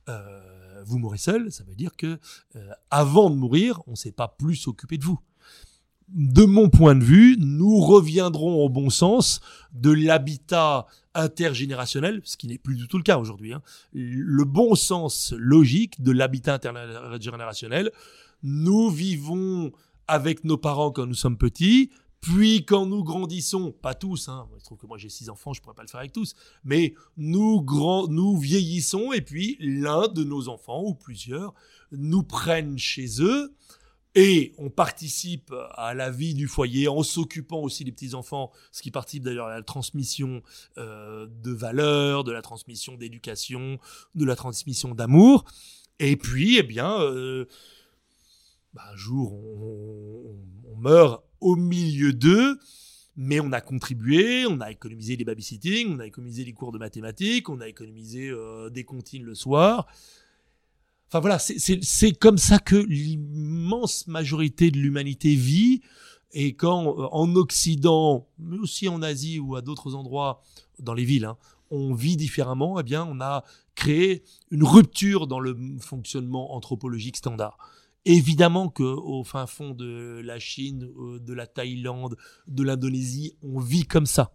Euh, 0.07 0.83
vous 0.85 0.99
mourrez 0.99 1.17
seul, 1.17 1.51
ça 1.51 1.63
veut 1.63 1.73
dire 1.73 1.95
que 1.95 2.19
euh, 2.55 2.69
avant 2.91 3.31
de 3.31 3.35
mourir, 3.35 3.81
on 3.87 3.91
ne 3.91 3.95
s'est 3.95 4.11
pas 4.11 4.27
plus 4.27 4.55
s'occuper 4.55 4.99
de 4.99 5.03
vous. 5.03 5.19
De 6.09 6.43
mon 6.43 6.69
point 6.69 6.93
de 6.93 7.03
vue, 7.03 7.37
nous 7.39 7.79
reviendrons 7.79 8.63
au 8.63 8.69
bon 8.69 8.91
sens 8.91 9.39
de 9.73 9.89
l'habitat 9.89 10.85
intergénérationnel, 11.15 12.21
ce 12.23 12.37
qui 12.37 12.45
n'est 12.45 12.59
plus 12.59 12.75
du 12.75 12.87
tout 12.87 12.97
le 12.97 13.03
cas 13.03 13.17
aujourd'hui. 13.17 13.53
Hein. 13.53 13.63
Le 13.93 14.43
bon 14.43 14.75
sens 14.75 15.33
logique 15.35 16.03
de 16.03 16.11
l'habitat 16.11 16.53
intergénérationnel. 16.53 17.91
Nous 18.43 18.91
vivons 18.91 19.71
avec 20.07 20.43
nos 20.43 20.57
parents 20.57 20.91
quand 20.91 21.07
nous 21.07 21.15
sommes 21.15 21.37
petits, 21.37 21.89
puis 22.21 22.65
quand 22.65 22.85
nous 22.85 23.03
grandissons, 23.03 23.71
pas 23.71 23.95
tous, 23.95 24.29
hein, 24.29 24.47
je 24.59 24.63
trouve 24.63 24.77
que 24.77 24.85
moi 24.85 24.97
j'ai 24.97 25.09
six 25.09 25.29
enfants, 25.29 25.53
je 25.53 25.61
pourrais 25.61 25.75
pas 25.75 25.81
le 25.81 25.87
faire 25.87 25.99
avec 25.99 26.13
tous, 26.13 26.35
mais 26.63 26.93
nous 27.17 27.61
grand, 27.61 28.07
nous 28.07 28.37
vieillissons 28.37 29.11
et 29.11 29.21
puis 29.21 29.57
l'un 29.59 30.07
de 30.07 30.23
nos 30.23 30.47
enfants 30.47 30.83
ou 30.83 30.93
plusieurs 30.93 31.53
nous 31.91 32.23
prennent 32.23 32.77
chez 32.77 33.21
eux 33.21 33.53
et 34.13 34.53
on 34.57 34.69
participe 34.69 35.53
à 35.75 35.93
la 35.93 36.11
vie 36.11 36.33
du 36.33 36.47
foyer 36.47 36.87
en 36.87 37.01
s'occupant 37.01 37.61
aussi 37.61 37.85
des 37.85 37.91
petits 37.91 38.13
enfants, 38.13 38.51
ce 38.71 38.81
qui 38.81 38.91
participe 38.91 39.23
d'ailleurs 39.23 39.47
à 39.47 39.55
la 39.55 39.63
transmission 39.63 40.43
euh, 40.77 41.27
de 41.27 41.51
valeurs, 41.51 42.23
de 42.23 42.31
la 42.31 42.41
transmission 42.41 42.97
d'éducation, 42.97 43.79
de 44.15 44.25
la 44.25 44.35
transmission 44.35 44.93
d'amour. 44.93 45.45
Et 45.99 46.17
puis, 46.17 46.57
eh 46.57 46.63
bien, 46.63 46.99
euh, 46.99 47.45
bah, 48.73 48.83
un 48.91 48.95
jour 48.95 49.33
on, 49.33 50.75
meurt 50.77 51.23
au 51.39 51.55
milieu 51.55 52.11
d'eux, 52.11 52.57
mais 53.15 53.39
on 53.39 53.51
a 53.51 53.61
contribué, 53.61 54.45
on 54.47 54.59
a 54.61 54.71
économisé 54.71 55.15
les 55.15 55.25
babysitting, 55.25 55.95
on 55.95 55.99
a 55.99 56.07
économisé 56.07 56.43
les 56.43 56.53
cours 56.53 56.71
de 56.71 56.79
mathématiques, 56.79 57.49
on 57.49 57.61
a 57.61 57.67
économisé 57.67 58.29
euh, 58.29 58.69
des 58.69 58.83
comptines 58.83 59.23
le 59.23 59.35
soir. 59.35 59.87
Enfin 61.07 61.19
voilà, 61.19 61.37
c'est 61.39 62.13
comme 62.13 62.37
ça 62.37 62.57
que 62.57 62.77
l'immense 62.77 64.07
majorité 64.07 64.71
de 64.71 64.77
l'humanité 64.77 65.35
vit. 65.35 65.81
Et 66.31 66.53
quand 66.53 66.87
euh, 66.87 67.07
en 67.11 67.35
Occident, 67.35 68.27
mais 68.39 68.57
aussi 68.57 68.87
en 68.87 69.01
Asie 69.01 69.37
ou 69.39 69.55
à 69.55 69.61
d'autres 69.61 69.93
endroits, 69.93 70.41
dans 70.79 70.93
les 70.93 71.03
villes, 71.03 71.25
hein, 71.25 71.37
on 71.69 71.93
vit 71.93 72.17
différemment, 72.17 72.79
eh 72.79 72.83
bien 72.83 73.05
on 73.05 73.19
a 73.21 73.43
créé 73.75 74.23
une 74.51 74.63
rupture 74.63 75.27
dans 75.27 75.39
le 75.39 75.57
fonctionnement 75.79 76.55
anthropologique 76.55 77.17
standard. 77.17 77.57
Évidemment 78.05 78.69
que 78.69 78.83
au 78.83 79.23
fin 79.23 79.45
fond 79.45 79.71
de 79.71 80.21
la 80.23 80.39
Chine, 80.39 80.89
euh, 80.97 81.19
de 81.19 81.33
la 81.33 81.45
Thaïlande, 81.45 82.17
de 82.47 82.63
l'Indonésie, 82.63 83.35
on 83.43 83.59
vit 83.59 83.85
comme 83.85 84.07
ça. 84.07 84.33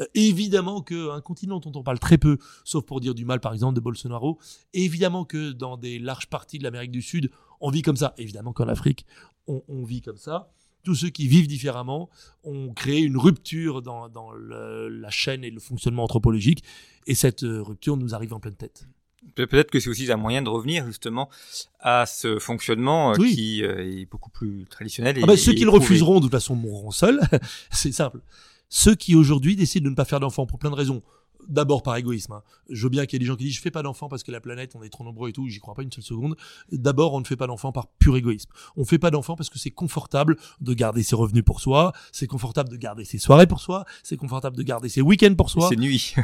Euh, 0.00 0.06
évidemment 0.14 0.82
qu'un 0.82 1.20
continent 1.20 1.58
dont 1.58 1.72
on 1.74 1.82
parle 1.82 1.98
très 1.98 2.18
peu, 2.18 2.38
sauf 2.64 2.84
pour 2.84 3.00
dire 3.00 3.14
du 3.14 3.24
mal 3.24 3.40
par 3.40 3.52
exemple 3.52 3.74
de 3.74 3.80
Bolsonaro, 3.80 4.38
évidemment 4.72 5.24
que 5.24 5.52
dans 5.52 5.76
des 5.76 5.98
larges 5.98 6.28
parties 6.28 6.58
de 6.58 6.64
l'Amérique 6.64 6.90
du 6.90 7.02
Sud, 7.02 7.30
on 7.60 7.70
vit 7.70 7.82
comme 7.82 7.96
ça. 7.96 8.14
Évidemment 8.18 8.52
qu'en 8.52 8.68
Afrique, 8.68 9.04
on, 9.46 9.84
vit 9.84 10.02
comme 10.02 10.18
ça. 10.18 10.52
Tous 10.84 10.94
ceux 10.94 11.08
qui 11.08 11.26
vivent 11.26 11.48
différemment 11.48 12.10
ont 12.44 12.72
créé 12.74 13.00
une 13.00 13.16
rupture 13.16 13.80
dans, 13.82 14.08
la 14.34 15.10
chaîne 15.10 15.42
et 15.42 15.50
le 15.50 15.60
fonctionnement 15.60 16.04
anthropologique, 16.04 16.62
et 17.06 17.14
cette 17.14 17.42
euh, 17.42 17.62
rupture 17.62 17.96
nous 17.96 18.14
arrive 18.14 18.34
en 18.34 18.40
pleine 18.40 18.56
tête. 18.56 18.86
Peut-être 19.34 19.70
que 19.70 19.80
c'est 19.80 19.90
aussi 19.90 20.10
un 20.10 20.16
moyen 20.16 20.42
de 20.42 20.48
revenir 20.48 20.86
justement 20.86 21.28
à 21.80 22.06
ce 22.06 22.38
fonctionnement 22.38 23.12
euh, 23.12 23.16
qui 23.16 23.62
euh, 23.62 23.84
est 23.84 24.06
beaucoup 24.06 24.30
plus 24.30 24.66
traditionnel. 24.70 25.18
Ah 25.22 25.26
bah, 25.26 25.36
ceux 25.36 25.52
qui 25.52 25.64
le 25.64 25.70
refuseront 25.70 26.16
de 26.16 26.22
toute 26.22 26.32
façon 26.32 26.54
mourront 26.54 26.90
seuls. 26.90 27.20
c'est 27.70 27.92
simple. 27.92 28.20
Ceux 28.68 28.94
qui 28.94 29.14
aujourd'hui 29.14 29.56
décident 29.56 29.84
de 29.84 29.90
ne 29.90 29.94
pas 29.94 30.04
faire 30.04 30.20
d'enfants 30.20 30.46
pour 30.46 30.58
plein 30.58 30.70
de 30.70 30.74
raisons, 30.74 31.02
d'abord 31.48 31.82
par 31.82 31.96
égoïsme. 31.96 32.32
Hein. 32.32 32.42
Je 32.68 32.82
veux 32.82 32.88
bien 32.90 33.06
qu'il 33.06 33.14
y 33.14 33.16
ait 33.16 33.20
des 33.20 33.26
gens 33.26 33.36
qui 33.36 33.44
disent 33.44 33.56
je 33.56 33.60
fais 33.60 33.70
pas 33.70 33.82
d'enfants 33.82 34.08
parce 34.08 34.22
que 34.22 34.30
la 34.30 34.40
planète 34.40 34.74
on 34.74 34.82
est 34.82 34.88
trop 34.88 35.04
nombreux 35.04 35.30
et 35.30 35.32
tout, 35.32 35.48
j'y 35.48 35.58
crois 35.58 35.74
pas 35.74 35.82
une 35.82 35.92
seule 35.92 36.04
seconde. 36.04 36.36
D'abord, 36.70 37.14
on 37.14 37.20
ne 37.20 37.24
fait 37.24 37.36
pas 37.36 37.46
d'enfants 37.46 37.72
par 37.72 37.88
pur 37.98 38.16
égoïsme. 38.16 38.50
On 38.76 38.84
fait 38.84 38.98
pas 38.98 39.10
d'enfants 39.10 39.36
parce 39.36 39.50
que 39.50 39.58
c'est 39.58 39.70
confortable 39.70 40.36
de 40.60 40.74
garder 40.74 41.02
ses 41.02 41.16
revenus 41.16 41.44
pour 41.44 41.60
soi, 41.60 41.92
c'est 42.12 42.26
confortable 42.26 42.68
de 42.68 42.76
garder 42.76 43.04
ses 43.04 43.18
soirées 43.18 43.46
pour 43.46 43.60
soi, 43.60 43.84
c'est 44.02 44.16
confortable 44.16 44.56
de 44.56 44.62
garder 44.62 44.88
ses 44.88 45.00
week-ends 45.00 45.34
pour 45.34 45.50
soi. 45.50 45.68
C'est 45.68 45.76
nuit. 45.76 46.14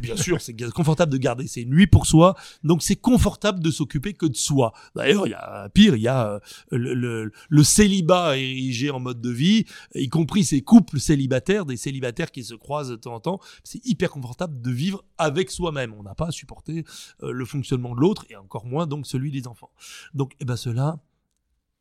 bien 0.00 0.16
sûr, 0.16 0.40
c'est 0.40 0.54
confortable 0.72 1.12
de 1.12 1.18
garder 1.18 1.46
ses 1.46 1.64
nuits 1.64 1.86
pour 1.86 2.06
soi. 2.06 2.34
Donc 2.62 2.82
c'est 2.82 2.96
confortable 2.96 3.60
de 3.60 3.70
s'occuper 3.70 4.14
que 4.14 4.26
de 4.26 4.36
soi. 4.36 4.72
D'ailleurs, 4.94 5.26
il 5.26 5.30
y 5.30 5.34
a 5.34 5.68
pire, 5.68 5.96
il 5.96 6.02
y 6.02 6.08
a 6.08 6.26
euh, 6.26 6.40
le, 6.70 6.94
le, 6.94 7.32
le 7.48 7.64
célibat 7.64 8.38
érigé 8.38 8.90
en 8.90 9.00
mode 9.00 9.20
de 9.20 9.30
vie, 9.30 9.66
y 9.94 10.08
compris 10.08 10.44
ces 10.44 10.62
couples 10.62 10.98
célibataires, 10.98 11.66
des 11.66 11.76
célibataires 11.76 12.30
qui 12.30 12.42
se 12.42 12.54
croisent 12.54 12.90
de 12.90 12.96
temps 12.96 13.14
en 13.14 13.20
temps. 13.20 13.40
C'est 13.64 13.84
hyper 13.84 14.10
confortable 14.10 14.33
de 14.36 14.70
vivre 14.70 15.04
avec 15.18 15.50
soi-même. 15.50 15.94
On 15.94 16.02
n'a 16.02 16.14
pas 16.14 16.28
à 16.28 16.30
supporter 16.30 16.84
euh, 17.22 17.32
le 17.32 17.44
fonctionnement 17.44 17.94
de 17.94 18.00
l'autre 18.00 18.26
et 18.30 18.36
encore 18.36 18.66
moins 18.66 18.86
donc 18.86 19.06
celui 19.06 19.30
des 19.30 19.46
enfants. 19.46 19.70
Donc, 20.12 20.34
eh 20.40 20.44
ben 20.44 20.56
cela, 20.56 20.98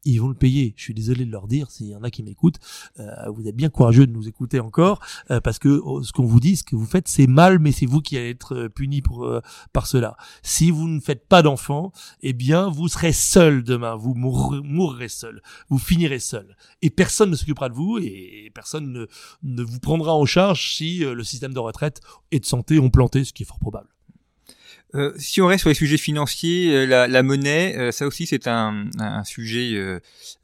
ils 0.06 0.20
vont 0.20 0.28
le 0.28 0.36
payer. 0.36 0.74
Je 0.78 0.84
suis 0.84 0.94
désolé 0.94 1.26
de 1.26 1.32
leur 1.32 1.48
dire, 1.48 1.70
s'il 1.72 1.88
y 1.88 1.96
en 1.96 2.04
a 2.04 2.10
qui 2.10 2.24
m'écoutent, 2.24 2.60
euh, 3.00 3.30
vous 3.30 3.48
êtes 3.48 3.56
bien 3.56 3.70
courageux 3.70 4.08
de 4.08 4.12
nous 4.12 4.28
écouter 4.28 4.60
encore, 4.60 5.00
euh, 5.32 5.40
parce 5.40 5.60
que 5.60 5.82
oh, 5.84 6.04
ce 6.04 6.12
qu'on 6.12 6.26
vous 6.26 6.40
dit, 6.40 6.58
ce 6.58 6.64
que 6.64 6.76
vous 6.76 6.86
faites, 6.86 7.08
c'est 7.08 7.28
mal, 7.28 7.60
mais 7.60 7.72
c'est 7.72 7.86
vous 7.86 8.02
qui 8.02 8.18
allez 8.18 8.30
être 8.30 8.56
euh, 8.56 8.70
puni 8.70 9.02
pour 9.02 9.24
par 9.72 9.88
cela. 9.88 10.18
Si 10.42 10.72
vous 10.72 10.88
ne 10.88 11.00
faites 11.00 11.28
pas 11.28 11.42
d'enfants, 11.42 11.92
eh 12.22 12.34
bien, 12.34 12.70
vous 12.70 12.88
serez 12.88 13.14
seul 13.14 13.64
demain, 13.64 13.96
vous 13.96 14.14
mourrez, 14.16 15.08
seul, 15.08 15.42
vous 15.70 15.78
finirez 15.78 16.20
seul, 16.20 16.56
et 16.82 16.90
personne 16.90 17.30
ne 17.30 17.36
s'occupera 17.36 17.70
de 17.70 17.74
vous, 17.74 18.00
et 18.00 18.52
personne 18.54 18.92
ne, 18.92 19.08
ne 19.44 19.64
vous 19.64 19.80
prendra 19.80 20.14
en 20.14 20.26
charge 20.26 20.76
si 20.76 21.00
le 21.00 21.24
système 21.24 21.54
de 21.54 21.60
retraite 21.60 22.02
et 22.32 22.40
de 22.40 22.46
santé 22.46 22.80
ont 22.80 22.90
planté, 22.90 23.24
ce 23.24 23.34
qui 23.34 23.44
est 23.44 23.46
fort 23.46 23.60
probable. 23.60 23.93
Euh, 24.96 25.12
si 25.18 25.42
on 25.42 25.48
reste 25.48 25.62
sur 25.62 25.70
les 25.70 25.76
sujets 25.76 25.98
financiers, 25.98 26.76
euh, 26.76 26.86
la, 26.86 27.08
la 27.08 27.24
monnaie, 27.24 27.76
euh, 27.78 27.92
ça 27.92 28.06
aussi 28.06 28.28
c'est 28.28 28.48
un, 28.48 28.86
un, 29.00 29.24
sujet 29.24 29.80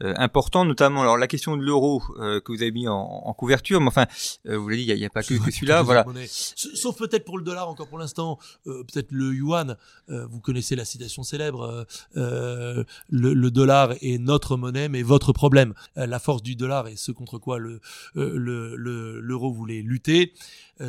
important, 0.01 0.65
notamment 0.65 1.01
alors 1.01 1.17
la 1.17 1.27
question 1.27 1.57
de 1.57 1.61
l'euro 1.63 1.99
que 1.99 2.51
vous 2.51 2.61
avez 2.61 2.71
mis 2.71 2.87
en, 2.87 2.95
en 2.95 3.33
couverture, 3.33 3.81
mais 3.81 3.87
enfin 3.87 4.07
vous 4.45 4.69
l'avez 4.69 4.83
dit, 4.83 4.89
il 4.89 4.95
n'y 4.95 5.05
a, 5.05 5.09
pas 5.09 5.21
que, 5.21 5.33
que 5.33 5.51
celui-là, 5.51 5.81
voilà. 5.81 6.05
Sauf 6.27 6.97
peut-être 6.97 7.25
pour 7.25 7.37
le 7.37 7.43
dollar 7.43 7.67
encore 7.67 7.87
pour 7.87 7.99
l'instant, 7.99 8.39
peut-être 8.65 9.11
le 9.11 9.33
yuan. 9.33 9.75
vous 10.07 10.39
connaissez 10.39 10.75
la 10.75 10.85
citation 10.85 11.23
célèbre 11.23 11.85
le, 12.15 12.85
le, 13.09 13.51
dollar 13.51 13.93
est 14.01 14.17
notre 14.17 14.55
monnaie, 14.55 14.87
mais 14.87 15.01
votre 15.01 15.33
problème. 15.33 15.73
la 15.95 16.19
force 16.19 16.41
du 16.41 16.55
dollar 16.55 16.87
et 16.87 16.95
ce 16.95 17.11
contre 17.11 17.37
quoi 17.37 17.59
le 17.59 17.81
l'euro 18.15 18.75
le, 18.77 19.19
l'euro 19.19 19.51
voulait 19.51 19.81
lutter, 19.81 20.33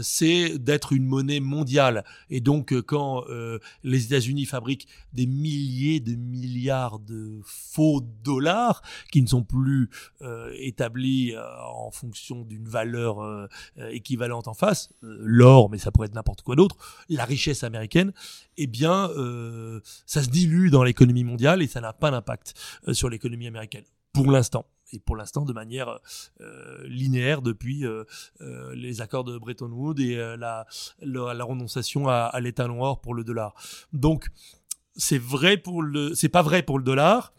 c'est 0.02 0.58
d'être 0.58 0.92
une 0.92 1.06
monnaie 1.06 1.40
mondiale. 1.40 2.04
Et 2.28 2.40
donc 2.40 2.72
quand 2.82 3.24
euh, 3.28 3.58
les 3.82 4.06
États-Unis 4.06 4.46
fabriquent 4.46 4.86
des 5.12 5.26
milliers 5.26 6.00
de 6.00 6.14
milliards 6.14 6.98
de 6.98 7.40
faux 7.44 8.00
dollars 8.22 8.82
qui 9.10 9.22
ne 9.22 9.26
sont 9.26 9.42
plus 9.42 9.90
euh, 10.22 10.52
établis 10.58 11.34
euh, 11.34 11.42
en 11.74 11.90
fonction 11.90 12.42
d'une 12.42 12.68
valeur 12.68 13.48
équivalente 13.90 14.48
en 14.48 14.54
face, 14.54 14.90
l'or, 15.02 15.70
mais 15.70 15.78
ça 15.78 15.90
pourrait 15.90 16.06
être 16.06 16.14
n'importe 16.14 16.42
quoi 16.42 16.56
d'autre, 16.56 16.76
la 17.08 17.24
richesse 17.24 17.64
américaine, 17.64 18.12
eh 18.56 18.66
bien, 18.66 19.10
ça 20.06 20.22
se 20.22 20.28
dilue 20.28 20.70
dans 20.70 20.82
l'économie 20.82 21.24
mondiale 21.24 21.62
et 21.62 21.66
ça 21.66 21.80
n'a 21.80 21.92
pas 21.92 22.10
d'impact 22.10 22.54
sur 22.92 23.08
l'économie 23.08 23.46
américaine 23.46 23.84
pour 24.12 24.30
l'instant 24.30 24.66
et 24.92 24.98
pour 24.98 25.16
l'instant 25.16 25.44
de 25.44 25.52
manière 25.52 25.98
euh, 26.40 26.86
linéaire 26.86 27.42
depuis 27.42 27.84
euh, 27.84 28.04
euh, 28.40 28.74
les 28.74 29.00
accords 29.00 29.24
de 29.24 29.38
Bretton 29.38 29.70
Woods 29.70 30.00
et 30.00 30.16
la, 30.16 30.66
la, 31.00 31.44
renonciation 31.44 32.08
à, 32.08 32.24
à 32.24 32.40
l'étalon 32.40 32.82
or 32.82 33.00
pour 33.00 33.14
le 33.14 33.24
dollar. 33.24 33.54
Donc 33.92 34.28
c'est 34.96 35.18
vrai 35.18 35.56
pour 35.56 35.82
le, 35.82 36.14
c'est 36.14 36.28
pas 36.28 36.42
vrai 36.42 36.62
pour 36.62 36.78
le 36.78 36.84
dollar. 36.84 37.32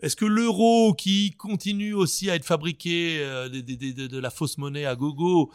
Est-ce 0.00 0.16
que 0.16 0.24
l'euro 0.24 0.94
qui 0.94 1.30
continue 1.38 1.94
aussi 1.94 2.28
à 2.28 2.34
être 2.34 2.44
fabriqué 2.44 3.18
de, 3.20 4.18
la 4.18 4.30
fausse 4.30 4.58
monnaie 4.58 4.84
à 4.84 4.96
gogo, 4.96 5.52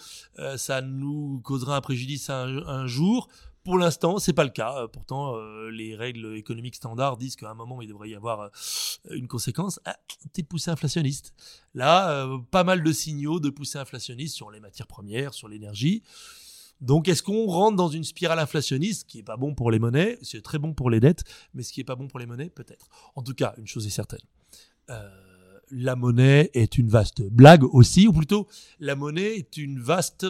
ça 0.55 0.81
nous 0.81 1.41
causera 1.43 1.75
un 1.75 1.81
préjudice 1.81 2.29
un 2.29 2.88
jour? 2.88 3.27
Pour 3.68 3.78
l'instant, 3.78 4.18
c'est 4.18 4.32
pas 4.32 4.45
le 4.45 4.49
cas. 4.49 4.78
Euh, 4.78 4.88
pourtant, 4.88 5.36
euh, 5.36 5.70
les 5.70 5.93
règles 5.93 6.38
économiques 6.38 6.76
standards 6.76 7.18
disent 7.18 7.36
qu'à 7.36 7.51
un 7.51 7.53
moment, 7.53 7.82
il 7.82 7.89
devrait 7.89 8.09
y 8.09 8.15
avoir 8.15 8.39
euh, 8.39 8.49
une 9.11 9.28
conséquence. 9.28 9.82
Ah, 9.84 9.97
petite 10.30 10.47
poussée 10.47 10.72
inflationniste. 10.72 11.34
Là, 11.74 12.30
pas 12.49 12.63
mal 12.63 12.82
de 12.82 12.91
signaux 12.93 13.41
de 13.41 13.49
poussée 13.49 13.78
inflationniste 13.78 14.36
sur 14.36 14.51
les 14.51 14.61
matières 14.61 14.88
premières, 14.88 15.34
sur 15.34 15.49
l'énergie. 15.49 16.01
Donc, 16.80 17.09
est-ce 17.09 17.22
qu'on 17.22 17.45
rentre 17.47 17.76
dans 17.76 17.89
une 17.89 18.05
spirale 18.05 18.39
inflationniste 18.39 19.05
qui 19.05 19.20
est 19.20 19.24
pas 19.24 19.36
bon 19.36 19.53
pour 19.53 19.70
les 19.70 19.80
monnaies? 19.80 20.18
C'est 20.22 20.41
très 20.41 20.59
bon 20.59 20.74
pour 20.74 20.89
les 20.89 21.01
dettes, 21.01 21.26
mais 21.53 21.61
ce 21.61 21.74
qui 21.74 21.82
est 21.82 21.84
pas 21.84 21.95
bon 21.97 22.07
pour 22.07 22.20
les 22.20 22.26
monnaies, 22.26 22.49
peut-être. 22.49 22.88
En 23.18 23.22
tout 23.22 23.34
cas, 23.34 23.53
une 23.57 23.68
chose 23.68 23.86
est 23.86 23.89
certaine. 23.89 24.24
La 25.72 25.97
monnaie 25.97 26.51
est 26.53 26.78
une 26.78 26.88
vaste 26.88 27.22
blague 27.22 27.65
aussi, 27.65 28.07
ou 28.07 28.13
plutôt, 28.13 28.47
la 28.80 28.95
monnaie 28.95 29.36
est 29.36 29.57
une 29.57 29.82
vaste 29.82 30.26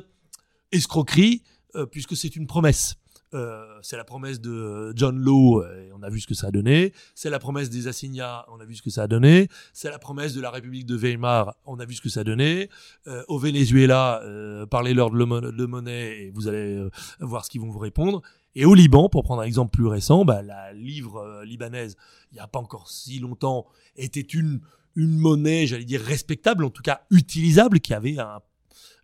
escroquerie, 0.72 1.44
puisque 1.92 2.18
c'est 2.18 2.36
une 2.36 2.48
promesse. 2.48 2.98
Euh, 3.34 3.65
c'est 3.82 3.97
la 3.97 4.03
promesse 4.03 4.39
de 4.39 4.93
John 4.95 5.17
Law, 5.19 5.63
et 5.63 5.91
on 5.93 6.01
a 6.03 6.09
vu 6.09 6.19
ce 6.19 6.28
que 6.28 6.34
ça 6.34 6.47
a 6.47 6.51
donné. 6.51 6.93
C'est 7.15 7.30
la 7.30 7.39
promesse 7.39 7.69
des 7.69 7.88
assignats, 7.88 8.45
on 8.49 8.59
a 8.59 8.65
vu 8.65 8.75
ce 8.75 8.82
que 8.82 8.89
ça 8.89 9.03
a 9.03 9.07
donné. 9.07 9.47
C'est 9.73 9.89
la 9.89 9.99
promesse 9.99 10.34
de 10.34 10.41
la 10.41 10.51
République 10.51 10.86
de 10.86 10.95
Weimar, 10.95 11.55
on 11.65 11.80
a 11.80 11.86
vu 11.86 11.93
ce 11.95 12.01
que 12.01 12.09
ça 12.09 12.21
a 12.21 12.23
donné. 12.23 12.69
Euh, 13.07 13.23
au 13.28 13.39
Venezuela, 13.39 14.21
euh, 14.23 14.65
parlez-leur 14.65 15.09
de, 15.09 15.51
de, 15.51 15.65
monnaie 15.65 16.23
et 16.23 16.32
vous 16.32 16.47
allez 16.47 16.78
euh, 16.78 16.89
voir 17.19 17.45
ce 17.45 17.49
qu'ils 17.49 17.61
vont 17.61 17.69
vous 17.69 17.80
répondre. 17.80 18.21
Et 18.55 18.65
au 18.65 18.73
Liban, 18.73 19.07
pour 19.09 19.23
prendre 19.23 19.41
un 19.41 19.45
exemple 19.45 19.71
plus 19.71 19.86
récent, 19.86 20.25
bah, 20.25 20.41
la 20.41 20.73
livre 20.73 21.17
euh, 21.17 21.45
libanaise, 21.45 21.95
il 22.32 22.36
n'y 22.36 22.39
a 22.39 22.47
pas 22.47 22.59
encore 22.59 22.89
si 22.89 23.19
longtemps, 23.19 23.67
était 23.95 24.19
une 24.21 24.61
une 24.95 25.15
monnaie, 25.15 25.67
j'allais 25.67 25.86
dire 25.86 26.01
respectable, 26.01 26.65
en 26.65 26.71
tout 26.71 26.82
cas 26.82 27.01
utilisable, 27.11 27.80
qui 27.80 27.93
avait 27.93 28.17
un 28.17 28.41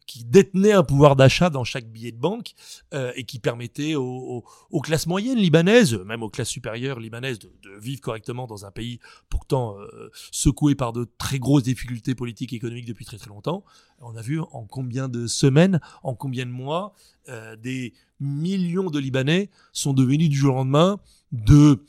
qui 0.05 0.25
détenait 0.25 0.73
un 0.73 0.83
pouvoir 0.83 1.15
d'achat 1.15 1.49
dans 1.49 1.63
chaque 1.63 1.87
billet 1.87 2.11
de 2.11 2.19
banque 2.19 2.53
euh, 2.93 3.11
et 3.15 3.23
qui 3.23 3.39
permettait 3.39 3.95
aux, 3.95 4.03
aux, 4.03 4.43
aux, 4.69 4.81
classes 4.81 5.07
moyennes 5.07 5.37
libanaises, 5.37 5.95
même 6.05 6.23
aux 6.23 6.29
classes 6.29 6.49
supérieures 6.49 6.99
libanaises, 6.99 7.39
de, 7.39 7.51
de 7.61 7.79
vivre 7.79 8.01
correctement 8.01 8.47
dans 8.47 8.65
un 8.65 8.71
pays 8.71 8.99
pourtant 9.29 9.77
euh, 9.79 10.09
secoué 10.31 10.75
par 10.75 10.93
de 10.93 11.07
très 11.17 11.39
grosses 11.39 11.63
difficultés 11.63 12.15
politiques 12.15 12.53
et 12.53 12.57
économiques 12.57 12.85
depuis 12.85 13.05
très 13.05 13.17
très 13.17 13.29
longtemps. 13.29 13.63
On 13.99 14.15
a 14.15 14.21
vu 14.21 14.39
en 14.39 14.65
combien 14.65 15.07
de 15.09 15.27
semaines, 15.27 15.79
en 16.03 16.15
combien 16.15 16.45
de 16.45 16.51
mois, 16.51 16.93
euh, 17.29 17.55
des 17.55 17.93
millions 18.19 18.89
de 18.89 18.99
Libanais 18.99 19.49
sont 19.71 19.93
devenus 19.93 20.29
du 20.29 20.37
jour 20.37 20.55
au 20.55 20.57
lendemain 20.59 20.99
de 21.31 21.83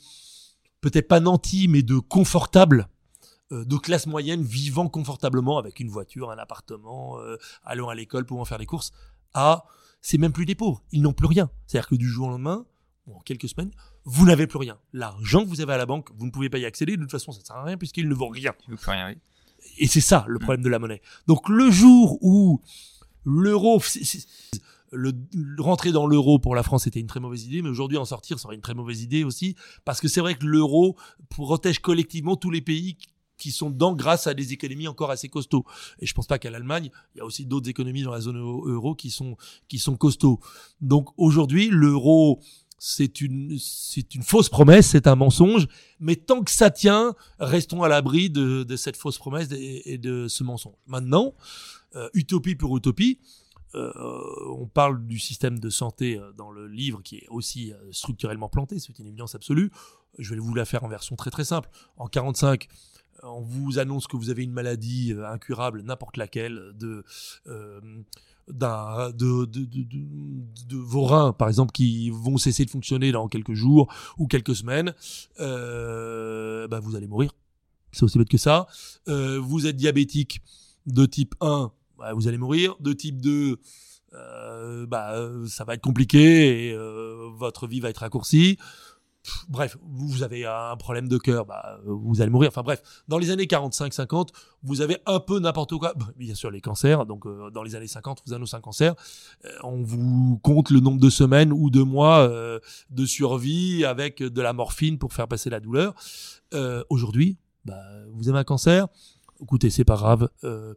peut-être 0.81 1.07
pas 1.07 1.19
nantis, 1.19 1.67
mais 1.67 1.81
de 1.81 1.97
confortables 1.97 2.87
de 3.51 3.77
classe 3.77 4.07
moyenne 4.07 4.41
vivant 4.43 4.87
confortablement 4.89 5.57
avec 5.57 5.79
une 5.79 5.89
voiture, 5.89 6.31
un 6.31 6.37
appartement, 6.37 7.19
euh, 7.19 7.37
allant 7.63 7.89
à 7.89 7.95
l'école, 7.95 8.25
pouvant 8.25 8.45
faire 8.45 8.57
des 8.57 8.65
courses, 8.65 8.91
à 9.33 9.65
c'est 10.01 10.17
même 10.17 10.33
plus 10.33 10.45
des 10.45 10.55
pauvres, 10.55 10.83
ils 10.91 11.01
n'ont 11.01 11.13
plus 11.13 11.27
rien. 11.27 11.49
C'est-à-dire 11.65 11.89
que 11.89 11.95
du 11.95 12.07
jour 12.07 12.27
au 12.27 12.29
lendemain, 12.31 12.65
ou 13.07 13.15
en 13.15 13.19
quelques 13.19 13.49
semaines, 13.49 13.71
vous 14.03 14.25
n'avez 14.25 14.47
plus 14.47 14.57
rien. 14.57 14.77
L'argent 14.93 15.43
que 15.43 15.49
vous 15.49 15.61
avez 15.61 15.73
à 15.73 15.77
la 15.77 15.85
banque, 15.85 16.09
vous 16.15 16.25
ne 16.25 16.31
pouvez 16.31 16.49
pas 16.49 16.59
y 16.59 16.65
accéder, 16.65 16.95
de 16.95 17.01
toute 17.01 17.11
façon 17.11 17.31
ça 17.31 17.39
ne 17.39 17.45
sert 17.45 17.55
à 17.55 17.63
rien 17.63 17.77
puisqu'il 17.77 18.07
ne 18.07 18.13
vaut 18.13 18.27
rien. 18.27 18.53
Il 18.67 18.75
vaut 18.75 18.91
rien 18.91 19.09
oui. 19.09 19.17
Et 19.77 19.87
c'est 19.87 20.01
ça 20.01 20.25
le 20.27 20.39
problème 20.39 20.63
de 20.63 20.69
la 20.69 20.79
monnaie. 20.79 21.01
Donc 21.27 21.49
le 21.49 21.71
jour 21.71 22.19
où 22.21 22.61
l'euro, 23.25 23.81
le, 24.91 25.11
rentrer 25.59 25.91
dans 25.91 26.05
l'euro 26.07 26.39
pour 26.39 26.55
la 26.55 26.63
France 26.63 26.85
était 26.87 26.99
une 26.99 27.07
très 27.07 27.19
mauvaise 27.19 27.45
idée, 27.45 27.61
mais 27.61 27.69
aujourd'hui 27.69 27.97
en 27.97 28.05
sortir 28.05 28.39
serait 28.39 28.55
une 28.55 28.61
très 28.61 28.75
mauvaise 28.75 29.01
idée 29.01 29.23
aussi, 29.23 29.55
parce 29.85 30.01
que 30.01 30.07
c'est 30.07 30.21
vrai 30.21 30.35
que 30.35 30.45
l'euro 30.45 30.95
protège 31.29 31.79
collectivement 31.79 32.35
tous 32.35 32.51
les 32.51 32.61
pays 32.61 32.97
qui 33.37 33.51
sont 33.51 33.69
dedans 33.69 33.93
grâce 33.93 34.27
à 34.27 34.33
des 34.33 34.53
économies 34.53 34.87
encore 34.87 35.11
assez 35.11 35.29
costauds. 35.29 35.65
Et 35.99 36.05
je 36.05 36.13
pense 36.13 36.27
pas 36.27 36.39
qu'à 36.39 36.49
l'Allemagne, 36.49 36.89
il 37.13 37.19
y 37.19 37.21
a 37.21 37.25
aussi 37.25 37.45
d'autres 37.45 37.69
économies 37.69 38.03
dans 38.03 38.11
la 38.11 38.21
zone 38.21 38.37
euro 38.37 38.95
qui 38.95 39.09
sont 39.09 39.37
qui 39.67 39.79
sont 39.79 39.97
costauds. 39.97 40.39
Donc 40.81 41.09
aujourd'hui, 41.17 41.69
l'euro 41.69 42.39
c'est 42.77 43.21
une 43.21 43.57
c'est 43.57 44.15
une 44.15 44.23
fausse 44.23 44.49
promesse, 44.49 44.87
c'est 44.87 45.07
un 45.07 45.15
mensonge, 45.15 45.67
mais 45.99 46.15
tant 46.15 46.43
que 46.43 46.51
ça 46.51 46.69
tient, 46.69 47.15
restons 47.39 47.83
à 47.83 47.87
l'abri 47.87 48.29
de, 48.29 48.63
de 48.63 48.75
cette 48.75 48.97
fausse 48.97 49.17
promesse 49.17 49.47
et 49.51 49.97
de 49.97 50.27
ce 50.27 50.43
mensonge. 50.43 50.75
Maintenant, 50.85 51.33
euh, 51.95 52.09
utopie 52.13 52.55
pour 52.55 52.75
utopie, 52.75 53.19
euh, 53.73 53.91
on 54.49 54.67
parle 54.67 55.05
du 55.05 55.17
système 55.17 55.59
de 55.59 55.69
santé 55.69 56.17
euh, 56.17 56.31
dans 56.33 56.51
le 56.51 56.67
livre 56.67 57.01
qui 57.01 57.17
est 57.17 57.27
aussi 57.29 57.73
structurellement 57.91 58.49
planté, 58.49 58.79
c'est 58.79 58.99
une 58.99 59.07
évidence 59.07 59.35
absolue. 59.35 59.71
Je 60.17 60.33
vais 60.33 60.39
vous 60.39 60.53
la 60.53 60.65
faire 60.65 60.83
en 60.83 60.87
version 60.87 61.15
très 61.15 61.31
très 61.31 61.45
simple. 61.45 61.69
En 61.97 62.07
45, 62.07 62.67
on 63.25 63.41
vous 63.41 63.79
annonce 63.79 64.07
que 64.07 64.17
vous 64.17 64.29
avez 64.29 64.43
une 64.43 64.51
maladie 64.51 65.13
euh, 65.13 65.27
incurable, 65.27 65.81
n'importe 65.81 66.17
laquelle, 66.17 66.73
de, 66.75 67.03
euh, 67.47 67.79
d'un, 68.47 69.09
de, 69.11 69.45
de, 69.45 69.65
de, 69.65 69.83
de, 69.83 70.77
vos 70.77 71.03
reins, 71.03 71.33
par 71.33 71.47
exemple, 71.47 71.71
qui 71.71 72.09
vont 72.09 72.37
cesser 72.37 72.65
de 72.65 72.69
fonctionner 72.69 73.11
dans 73.11 73.27
quelques 73.27 73.53
jours 73.53 73.93
ou 74.17 74.27
quelques 74.27 74.55
semaines, 74.55 74.93
euh, 75.39 76.67
bah 76.67 76.79
vous 76.79 76.95
allez 76.95 77.07
mourir. 77.07 77.31
C'est 77.91 78.03
aussi 78.03 78.17
bête 78.17 78.29
que 78.29 78.37
ça. 78.37 78.67
Euh, 79.07 79.39
vous 79.39 79.67
êtes 79.67 79.77
diabétique 79.77 80.41
de 80.85 81.05
type 81.05 81.35
1, 81.41 81.71
bah 81.97 82.13
vous 82.13 82.27
allez 82.27 82.37
mourir. 82.37 82.75
De 82.79 82.93
type 82.93 83.21
2, 83.21 83.57
euh, 84.13 84.85
bah, 84.85 85.15
ça 85.47 85.63
va 85.63 85.73
être 85.73 85.81
compliqué 85.81 86.67
et 86.67 86.73
euh, 86.73 87.29
votre 87.35 87.67
vie 87.67 87.79
va 87.79 87.89
être 87.89 87.99
raccourcie 87.99 88.57
bref, 89.47 89.77
vous 89.81 90.23
avez 90.23 90.45
un 90.45 90.75
problème 90.77 91.07
de 91.07 91.17
cœur, 91.17 91.45
bah, 91.45 91.79
vous 91.85 92.21
allez 92.21 92.31
mourir. 92.31 92.49
Enfin 92.49 92.63
bref, 92.63 92.81
dans 93.07 93.17
les 93.17 93.31
années 93.31 93.45
45-50, 93.45 94.29
vous 94.63 94.81
avez 94.81 94.97
un 95.05 95.19
peu 95.19 95.39
n'importe 95.39 95.77
quoi. 95.77 95.93
Bien 96.17 96.35
sûr, 96.35 96.51
les 96.51 96.61
cancers. 96.61 97.05
Donc 97.05 97.25
euh, 97.25 97.49
dans 97.51 97.63
les 97.63 97.75
années 97.75 97.87
50, 97.87 98.23
vous 98.25 98.33
annoncez 98.33 98.55
un 98.55 98.61
cancer. 98.61 98.95
Euh, 99.45 99.49
on 99.63 99.83
vous 99.83 100.39
compte 100.43 100.69
le 100.69 100.79
nombre 100.79 100.99
de 100.99 101.09
semaines 101.09 101.53
ou 101.53 101.69
de 101.69 101.81
mois 101.81 102.19
euh, 102.19 102.59
de 102.89 103.05
survie 103.05 103.85
avec 103.85 104.21
de 104.21 104.41
la 104.41 104.53
morphine 104.53 104.97
pour 104.97 105.13
faire 105.13 105.27
passer 105.27 105.49
la 105.49 105.59
douleur. 105.59 105.93
Aujourd'hui, 106.89 107.37
bah, 107.65 107.81
vous 108.13 108.29
avez 108.29 108.39
un 108.39 108.43
cancer 108.45 108.87
écoutez, 109.41 109.69
c'est 109.69 109.83
pas 109.83 109.95
grave. 109.95 110.29
Euh, 110.43 110.73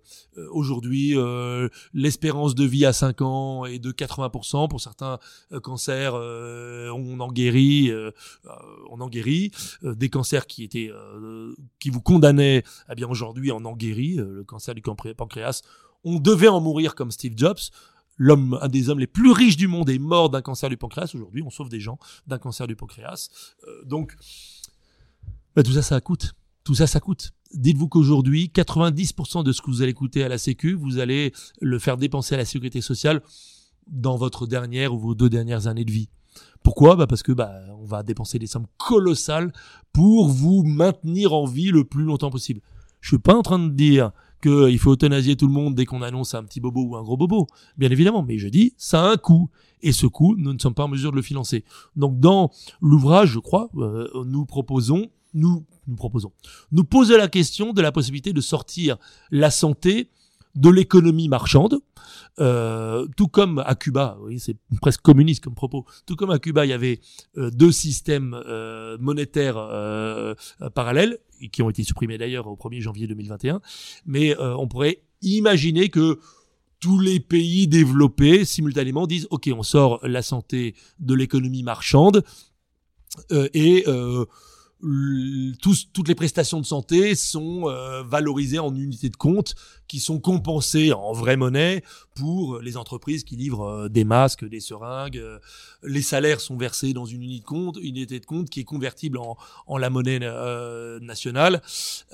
Aujourd'hui, 0.51 1.17
euh, 1.17 1.69
l'espérance 1.95 2.55
de 2.55 2.65
vie 2.65 2.85
à 2.85 2.93
5 2.93 3.23
ans 3.23 3.65
est 3.65 3.79
de 3.79 3.93
80%. 3.93 4.69
Pour 4.69 4.81
certains 4.81 5.19
euh, 5.53 5.61
cancers, 5.61 6.15
euh, 6.15 6.91
on 6.91 7.21
en 7.21 7.31
guérit, 7.31 7.91
euh, 7.91 8.11
on 8.91 9.01
en 9.01 9.09
guérit. 9.09 9.51
des 9.83 10.09
cancers 10.09 10.47
qui 10.47 10.65
étaient, 10.65 10.91
qui 11.81 11.91
vous 11.91 12.01
condamnaient, 12.01 12.65
eh 12.91 12.95
bien 12.95 13.09
aujourd'hui, 13.09 13.53
on 13.53 13.65
en 13.65 13.77
guérit. 13.77 14.17
le 14.17 14.45
cancer 14.45 14.75
du 14.75 14.83
pancréas, 14.83 15.63
on 16.05 16.19
devait 16.19 16.49
en 16.49 16.61
mourir 16.61 16.95
comme 16.95 17.11
Steve 17.11 17.35
Jobs 17.37 17.59
l'homme, 18.19 18.59
un 18.61 18.69
des 18.69 18.91
hommes 18.91 18.99
les 18.99 19.07
plus 19.07 19.33
riches 19.33 19.57
du 19.57 19.69
monde 19.69 19.89
est 19.89 19.99
mort 19.99 20.29
d'un 20.29 20.43
cancer 20.43 20.69
du 20.69 20.77
pancréas. 20.77 21.11
Aujourd'hui, 21.15 21.43
on 21.43 21.51
sauve 21.51 21.69
des 21.69 21.81
gens 21.81 21.99
d'un 22.27 22.39
cancer 22.39 22.67
du 22.67 22.77
pancréas. 22.77 23.31
Euh, 23.67 23.85
donc, 23.85 24.15
bah, 25.57 25.63
tout 25.63 25.73
ça, 25.73 25.83
ça 25.83 26.01
coûte. 26.01 26.35
Tout 26.65 26.75
ça, 26.75 26.87
ça 26.87 27.01
coûte. 27.01 27.33
Dites-vous 27.55 27.89
qu'aujourd'hui, 27.89 28.51
90% 28.55 29.43
de 29.43 29.53
ce 29.53 29.63
que 29.63 29.71
vous 29.71 29.83
allez 29.83 29.95
coûter 29.95 30.23
à 30.23 30.29
la 30.29 30.39
Sécu, 30.39 30.75
vous 30.75 30.99
allez 30.99 31.33
le 31.61 31.79
faire 31.79 31.97
dépenser 31.97 32.35
à 32.35 32.39
la 32.39 32.45
sécurité 32.45 32.81
sociale 32.81 33.23
dans 33.91 34.17
votre 34.17 34.47
dernière 34.47 34.95
ou 34.95 34.99
vos 34.99 35.15
deux 35.15 35.31
dernières 35.31 35.67
années 35.67 35.85
de 35.85 35.91
vie. 35.91 36.11
Pourquoi? 36.63 36.97
Bah 36.97 37.07
Parce 37.07 37.23
que 37.23 37.33
bah, 37.33 37.53
on 37.81 37.87
va 37.87 38.03
dépenser 38.03 38.39
des 38.39 38.47
sommes 38.47 38.67
colossales 38.77 39.53
pour 39.93 40.29
vous 40.29 40.63
maintenir 40.63 41.33
en 41.33 41.47
vie 41.47 41.71
le 41.71 41.85
plus 41.85 42.05
longtemps 42.05 42.31
possible. 42.31 42.61
Je 43.01 43.09
suis 43.09 43.19
pas 43.19 43.35
en 43.35 43.43
train 43.43 43.59
de 43.59 43.71
dire 43.71 44.11
qu'il 44.43 44.79
faut 44.79 44.93
euthanasier 44.93 45.37
tout 45.37 45.47
le 45.47 45.53
monde 45.53 45.75
dès 45.75 45.85
qu'on 45.85 46.03
annonce 46.03 46.35
un 46.35 46.45
petit 46.45 46.61
bobo 46.61 46.83
ou 46.83 46.97
un 46.97 47.03
gros 47.03 47.17
bobo, 47.17 47.47
bien 47.77 47.91
évidemment, 47.91 48.23
mais 48.23 48.39
je 48.39 48.49
dis 48.49 48.75
ça 48.77 49.05
a 49.05 49.13
un 49.13 49.17
coût. 49.17 49.51
Et 49.81 49.93
ce 49.93 50.07
coût, 50.07 50.35
nous 50.37 50.53
ne 50.53 50.59
sommes 50.59 50.75
pas 50.75 50.85
en 50.85 50.89
mesure 50.89 51.13
de 51.13 51.17
le 51.17 51.23
financer. 51.23 51.65
Donc 51.97 52.19
dans 52.19 52.51
l'ouvrage, 52.81 53.31
je 53.31 53.39
crois, 53.39 53.69
euh, 53.77 54.09
nous 54.27 54.45
proposons 54.45 55.09
nous, 55.35 55.65
nous 55.87 55.97
proposons, 55.97 56.33
nous 56.73 56.85
poser 56.85 57.17
la 57.17 57.29
question 57.29 57.73
de 57.73 57.83
la 57.83 57.93
possibilité 57.93 58.33
de 58.33 58.41
sortir 58.41 58.97
la 59.31 59.51
santé 59.51 60.11
de 60.55 60.71
l'économie 60.71 61.29
marchande, 61.29 61.79
euh, 62.41 63.07
tout 63.17 63.29
comme 63.29 63.63
à 63.65 63.75
Cuba, 63.75 64.19
oui, 64.23 64.41
c'est 64.41 64.57
presque 64.81 65.03
communiste 65.03 65.45
comme 65.45 65.55
propos, 65.55 65.85
tout 66.07 66.17
comme 66.17 66.31
à 66.31 66.39
Cuba, 66.39 66.67
il 66.67 66.71
y 66.71 66.73
avait 66.73 67.01
euh, 67.37 67.51
deux 67.51 67.73
systèmes 67.73 68.35
euh, 68.47 68.97
monétaires 68.99 69.57
parallèles, 70.75 71.19
qui 71.53 71.63
ont 71.63 71.71
été 71.71 71.85
supprimés 71.85 72.19
d'ailleurs 72.19 72.49
au 72.49 72.57
1er 72.57 72.81
janvier 72.81 73.07
2021, 73.07 73.61
mais 74.07 74.37
on 74.41 74.67
pourrait 74.67 75.03
imaginer 75.23 75.89
que 75.89 76.19
tous 76.81 76.99
les 76.99 77.21
pays 77.21 77.69
développés 77.69 78.45
simultanément 78.45 79.07
disent, 79.07 79.29
OK, 79.31 79.49
on 79.55 79.63
sort 79.63 80.01
la 80.03 80.23
santé 80.23 80.75
de 80.99 81.15
l'économie 81.15 81.63
marchande, 81.63 82.25
et 83.31 83.85
tous, 84.81 85.89
toutes 85.93 86.07
les 86.09 86.15
prestations 86.15 86.61
de 86.61 86.67
santé 86.67 87.15
sont 87.17 87.69
euh, 87.69 88.03
valorisées 88.05 88.61
en 88.61 88.75
unités 88.75 89.09
de 89.09 89.17
compte 89.17 89.55
qui 89.89 89.99
sont 89.99 90.21
compensées 90.21 90.93
en 90.93 91.13
vraie 91.13 91.37
monnaie 91.37 91.83
pour 92.15 92.61
les 92.61 92.77
entreprises 92.77 93.25
qui 93.25 93.37
livrent 93.37 93.65
euh, 93.69 93.89
des 93.89 94.05
masques, 94.05 94.45
des 94.49 94.61
seringues. 94.61 95.19
euh, 95.19 95.39
les 95.83 96.03
salaires 96.03 96.41
sont 96.41 96.57
versés 96.57 96.93
dans 96.93 97.07
une 97.07 97.23
unité 97.23 97.41
de 97.41 97.47
compte, 97.47 97.77
une 97.81 97.97
unité 97.97 98.21
de 98.21 98.27
compte 98.27 98.51
qui 98.51 98.61
est 98.61 98.65
convertible 98.65 99.19
en, 99.19 99.37
en 99.67 99.79
la 99.79 99.91
monnaie 99.91 100.21
euh, 100.23 101.01
nationale. 101.01 101.61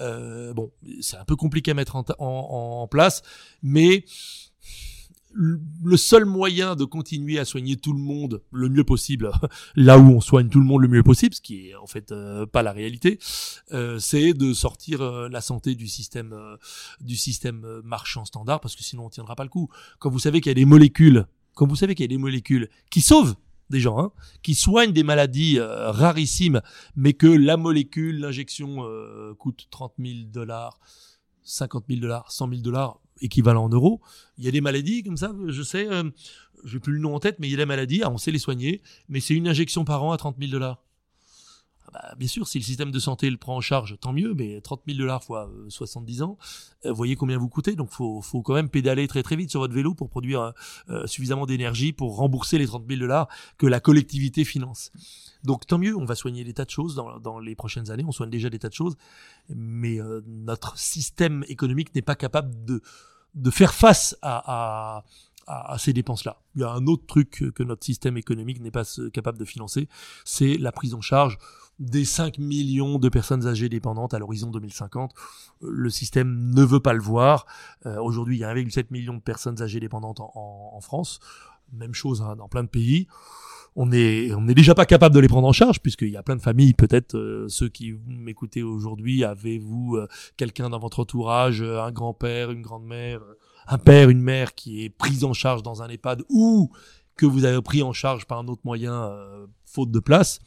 Euh, 0.01 0.55
bon, 0.55 0.71
c'est 1.01 1.17
un 1.17 1.25
peu 1.25 1.37
compliqué 1.37 1.73
à 1.73 1.75
mettre 1.75 1.97
en, 1.97 2.05
en- 2.19 2.83
en 2.83 2.89
place, 2.89 3.23
mais 3.63 4.05
le 5.35 5.97
seul 5.97 6.25
moyen 6.25 6.77
de 6.77 6.85
continuer 6.85 7.39
à 7.39 7.45
soigner 7.45 7.77
tout 7.77 7.93
le 7.93 7.99
monde 7.99 8.43
le 8.53 8.69
mieux 8.69 8.85
possible, 8.85 9.33
là 9.77 9.99
où 9.99 10.11
on 10.11 10.21
soigne 10.21 10.49
tout 10.49 10.61
le 10.61 10.67
monde 10.67 10.83
le 10.83 10.89
mieux 10.89 11.03
possible, 11.03 11.35
ce 11.35 11.41
qui 11.41 11.69
est 11.69 11.75
en 11.75 11.87
fait 11.87 12.13
euh, 12.13 12.47
pas 12.47 12.63
la 12.63 12.73
réalité, 12.73 13.19
euh, 13.73 13.99
c'est 13.99 14.33
de 14.33 14.53
sortir 14.53 15.01
euh, 15.03 15.29
la 15.29 15.41
santé 15.41 15.75
du 15.75 15.89
système 15.89 16.33
euh, 16.33 16.57
du 17.01 17.17
système 17.17 17.65
euh, 17.65 17.83
marchand 17.85 18.25
standard, 18.25 18.61
parce 18.61 18.77
que 18.77 18.83
sinon 18.83 19.07
on 19.07 19.11
tiendra 19.11 19.35
pas 19.37 19.45
le 19.45 19.51
coup. 19.51 19.69
Quand 19.99 20.11
vous 20.11 20.19
savez 20.19 20.41
qu'il 20.41 20.51
y 20.51 20.53
a 20.53 20.55
des 20.55 20.65
molécules, 20.65 21.27
quand 21.55 21.67
vous 21.67 21.77
savez 21.77 21.95
qu'il 21.95 22.05
y 22.05 22.09
a 22.09 22.15
des 22.15 22.19
molécules 22.19 22.69
qui 22.91 23.01
sauvent 23.01 23.35
des 23.71 23.81
gens, 23.81 23.99
hein, 23.99 24.13
qui 24.43 24.55
soignent 24.55 24.93
des 24.93 25.03
maladies 25.03 25.59
euh, 25.59 25.91
rarissimes, 25.91 26.61
mais 26.97 27.15
que 27.15 27.27
la 27.27 27.57
molécule, 27.57 28.21
l'injection 28.21 28.85
euh, 28.85 29.35
coûte 29.35 29.67
30 29.71 29.95
000 29.99 30.15
dollars, 30.33 30.79
50 31.43 31.85
000 31.89 32.01
dollars, 32.01 32.31
100 32.31 32.49
000 32.51 32.61
dollars, 32.61 33.01
équivalent 33.21 33.65
en 33.65 33.69
euros. 33.69 34.01
Il 34.39 34.45
y 34.45 34.49
a 34.49 34.51
des 34.51 34.61
maladies 34.61 35.03
comme 35.03 35.17
ça, 35.17 35.35
je 35.47 35.63
sais, 35.63 35.89
euh, 35.89 36.05
j'ai 36.65 36.81
plus 36.81 36.93
le 36.93 37.01
nom 37.01 37.15
en 37.15 37.21
tête, 37.21 37.37
mais 37.39 37.49
il 37.49 37.51
y 37.51 37.55
a 37.55 37.59
des 37.59 37.67
maladies, 37.67 38.03
ah, 38.03 38.11
on 38.11 38.19
sait 38.19 38.31
les 38.31 38.39
soigner, 38.39 38.83
mais 39.09 39.21
c'est 39.21 39.35
une 39.35 39.49
injection 39.49 39.85
par 39.85 40.03
an 40.03 40.13
à 40.13 40.17
30 40.17 40.37
000 40.39 40.51
dollars. 40.51 40.84
Ah 41.95 42.09
bah, 42.09 42.15
bien 42.19 42.29
sûr, 42.29 42.49
si 42.49 42.59
le 42.59 42.65
système 42.65 42.91
de 42.91 42.99
santé 42.99 43.31
le 43.31 43.37
prend 43.37 43.57
en 43.57 43.61
charge, 43.61 43.97
tant 44.01 44.13
mieux, 44.13 44.35
mais 44.35 44.61
30 44.61 44.83
000 44.87 44.99
dollars 44.99 45.23
fois 45.23 45.49
euh, 45.49 45.71
70 45.71 46.23
ans, 46.23 46.39
euh, 46.85 46.91
vous 46.91 46.97
voyez 46.97 47.15
combien 47.15 47.39
vous 47.39 47.49
coûtez, 47.49 47.77
donc 47.77 47.91
faut, 47.91 48.21
faut 48.21 48.43
quand 48.43 48.55
même 48.55 48.69
pédaler 48.69 49.07
très 49.07 49.23
très 49.23 49.37
vite 49.37 49.51
sur 49.51 49.61
votre 49.61 49.75
vélo 49.75 49.95
pour 49.95 50.09
produire 50.09 50.41
euh, 50.41 50.53
euh, 50.91 51.07
suffisamment 51.07 51.47
d'énergie 51.47 51.93
pour 51.93 52.17
rembourser 52.17 52.59
les 52.59 52.67
30 52.67 52.85
000 52.89 53.01
dollars 53.01 53.29
que 53.59 53.67
la 53.67 53.81
collectivité 53.81 54.45
finance. 54.45 54.91
Donc 55.45 55.67
tant 55.67 55.79
mieux, 55.79 55.97
on 55.97 56.05
va 56.05 56.15
soigner 56.15 56.43
des 56.43 56.55
tas 56.55 56.65
de 56.65 56.71
choses 56.71 56.95
dans, 56.95 57.21
dans 57.21 57.39
les 57.39 57.55
prochaines 57.55 57.91
années, 57.91 58.05
on 58.07 58.13
soigne 58.13 58.31
déjà 58.31 58.51
des 58.51 58.59
tas 58.59 58.69
de 58.69 58.75
choses, 58.75 58.97
mais 59.49 60.01
euh, 60.01 60.21
notre 60.27 60.79
système 60.79 61.45
économique 61.49 61.95
n'est 61.95 62.03
pas 62.03 62.17
capable 62.17 62.65
de, 62.65 62.81
de 63.35 63.51
faire 63.51 63.75
face 63.75 64.17
à, 64.23 64.99
à, 64.99 65.05
à, 65.47 65.79
ces 65.79 65.93
dépenses-là. 65.93 66.41
Il 66.55 66.63
y 66.63 66.65
a 66.65 66.71
un 66.71 66.87
autre 66.87 67.05
truc 67.07 67.45
que 67.55 67.63
notre 67.63 67.85
système 67.85 68.17
économique 68.17 68.61
n'est 68.61 68.71
pas 68.71 68.85
euh, 68.99 69.11
capable 69.11 69.39
de 69.39 69.45
financer, 69.45 69.89
c'est 70.25 70.57
la 70.57 70.73
prise 70.73 70.95
en 70.95 71.01
charge 71.01 71.39
des 71.81 72.05
5 72.05 72.39
millions 72.39 72.99
de 72.99 73.09
personnes 73.09 73.47
âgées 73.47 73.69
dépendantes 73.69 74.15
à 74.15 74.19
l'horizon 74.19 74.51
2050. 74.51 75.13
Euh, 75.63 75.67
Le 75.71 75.91
système 75.91 76.51
ne 76.55 76.63
veut 76.63 76.81
pas 76.81 76.93
le 76.93 77.03
voir. 77.03 77.47
Euh, 77.87 77.99
Aujourd'hui, 78.01 78.37
il 78.37 78.41
y 78.41 78.45
a 78.45 78.55
1,7 78.55 78.87
million 78.91 79.15
de 79.15 79.21
personnes 79.21 79.61
âgées 79.61 79.81
dépendantes 79.81 80.21
en, 80.21 80.31
en- 80.35 80.71
en 80.77 80.81
France. 80.81 81.19
Même 81.73 81.95
chose 81.95 82.23
hein, 82.23 82.37
dans 82.37 82.49
plein 82.49 82.63
de 82.63 82.69
pays. 82.69 83.09
On 83.77 83.91
est, 83.91 84.33
on 84.35 84.43
n'est 84.43 84.55
déjà 84.55 84.73
pas 84.77 84.87
capable 84.87 85.13
de 85.17 85.21
les 85.21 85.27
prendre 85.27 85.49
en 85.49 85.53
charge 85.53 85.81
puisqu'il 85.81 86.11
y 86.11 86.17
a 86.17 86.23
plein 86.23 86.37
de 86.37 86.43
familles. 86.43 86.75
Peut-être 86.75 87.17
euh, 87.17 87.49
ceux 87.49 87.69
qui 87.69 87.95
m'écoutez 88.07 88.63
aujourd'hui, 88.63 89.25
avez-vous 89.25 89.97
euh, 89.97 90.07
quelqu'un 90.37 90.71
dans 90.71 90.79
votre 90.79 91.01
entourage, 91.01 91.61
euh, 91.61 91.83
un 91.83 91.91
grand-père, 91.91 92.53
une 92.53 92.63
grand-mère, 92.63 93.21
euh, 93.23 93.35
un 93.67 93.79
père, 93.79 94.11
une 94.11 94.21
mère 94.21 94.55
qui 94.55 94.85
est 94.85 94.91
prise 94.91 95.25
en 95.25 95.33
charge 95.33 95.65
dans 95.65 95.83
un 95.83 95.89
EHPAD 95.89 96.23
ou 96.29 96.71
que 97.17 97.27
vous 97.27 97.45
avez 97.45 97.61
pris 97.63 97.83
en 97.83 97.93
charge 97.93 98.27
par 98.27 98.39
un 98.39 98.47
autre 98.47 98.61
moyen 98.65 99.11
faute 99.65 99.91
de 99.91 99.99
place? 100.01 100.39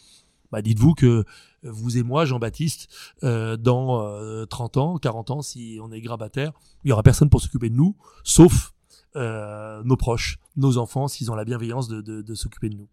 Bah 0.52 0.62
dites-vous 0.62 0.94
que 0.94 1.24
vous 1.64 1.98
et 1.98 2.04
moi, 2.04 2.26
Jean-Baptiste, 2.26 2.88
euh, 3.24 3.58
dans 3.58 4.02
euh, 4.02 4.46
30 4.46 4.78
ans, 4.78 4.98
40 4.98 5.32
ans, 5.32 5.42
si 5.42 5.80
on 5.82 5.92
est 5.92 6.02
grabataire, 6.02 6.52
il 6.84 6.90
y 6.90 6.92
aura 6.92 7.04
personne 7.04 7.30
pour 7.30 7.42
s'occuper 7.42 7.70
de 7.70 7.76
nous, 7.76 7.96
sauf 8.24 8.74
euh, 9.16 9.82
nos 9.84 9.98
proches, 9.98 10.40
nos 10.56 10.78
enfants, 10.78 11.08
s'ils 11.08 11.32
ont 11.32 11.36
la 11.36 11.46
bienveillance 11.46 11.88
de 11.88 12.36
s'occuper 12.36 12.70
de 12.70 12.76
nous. 12.76 12.88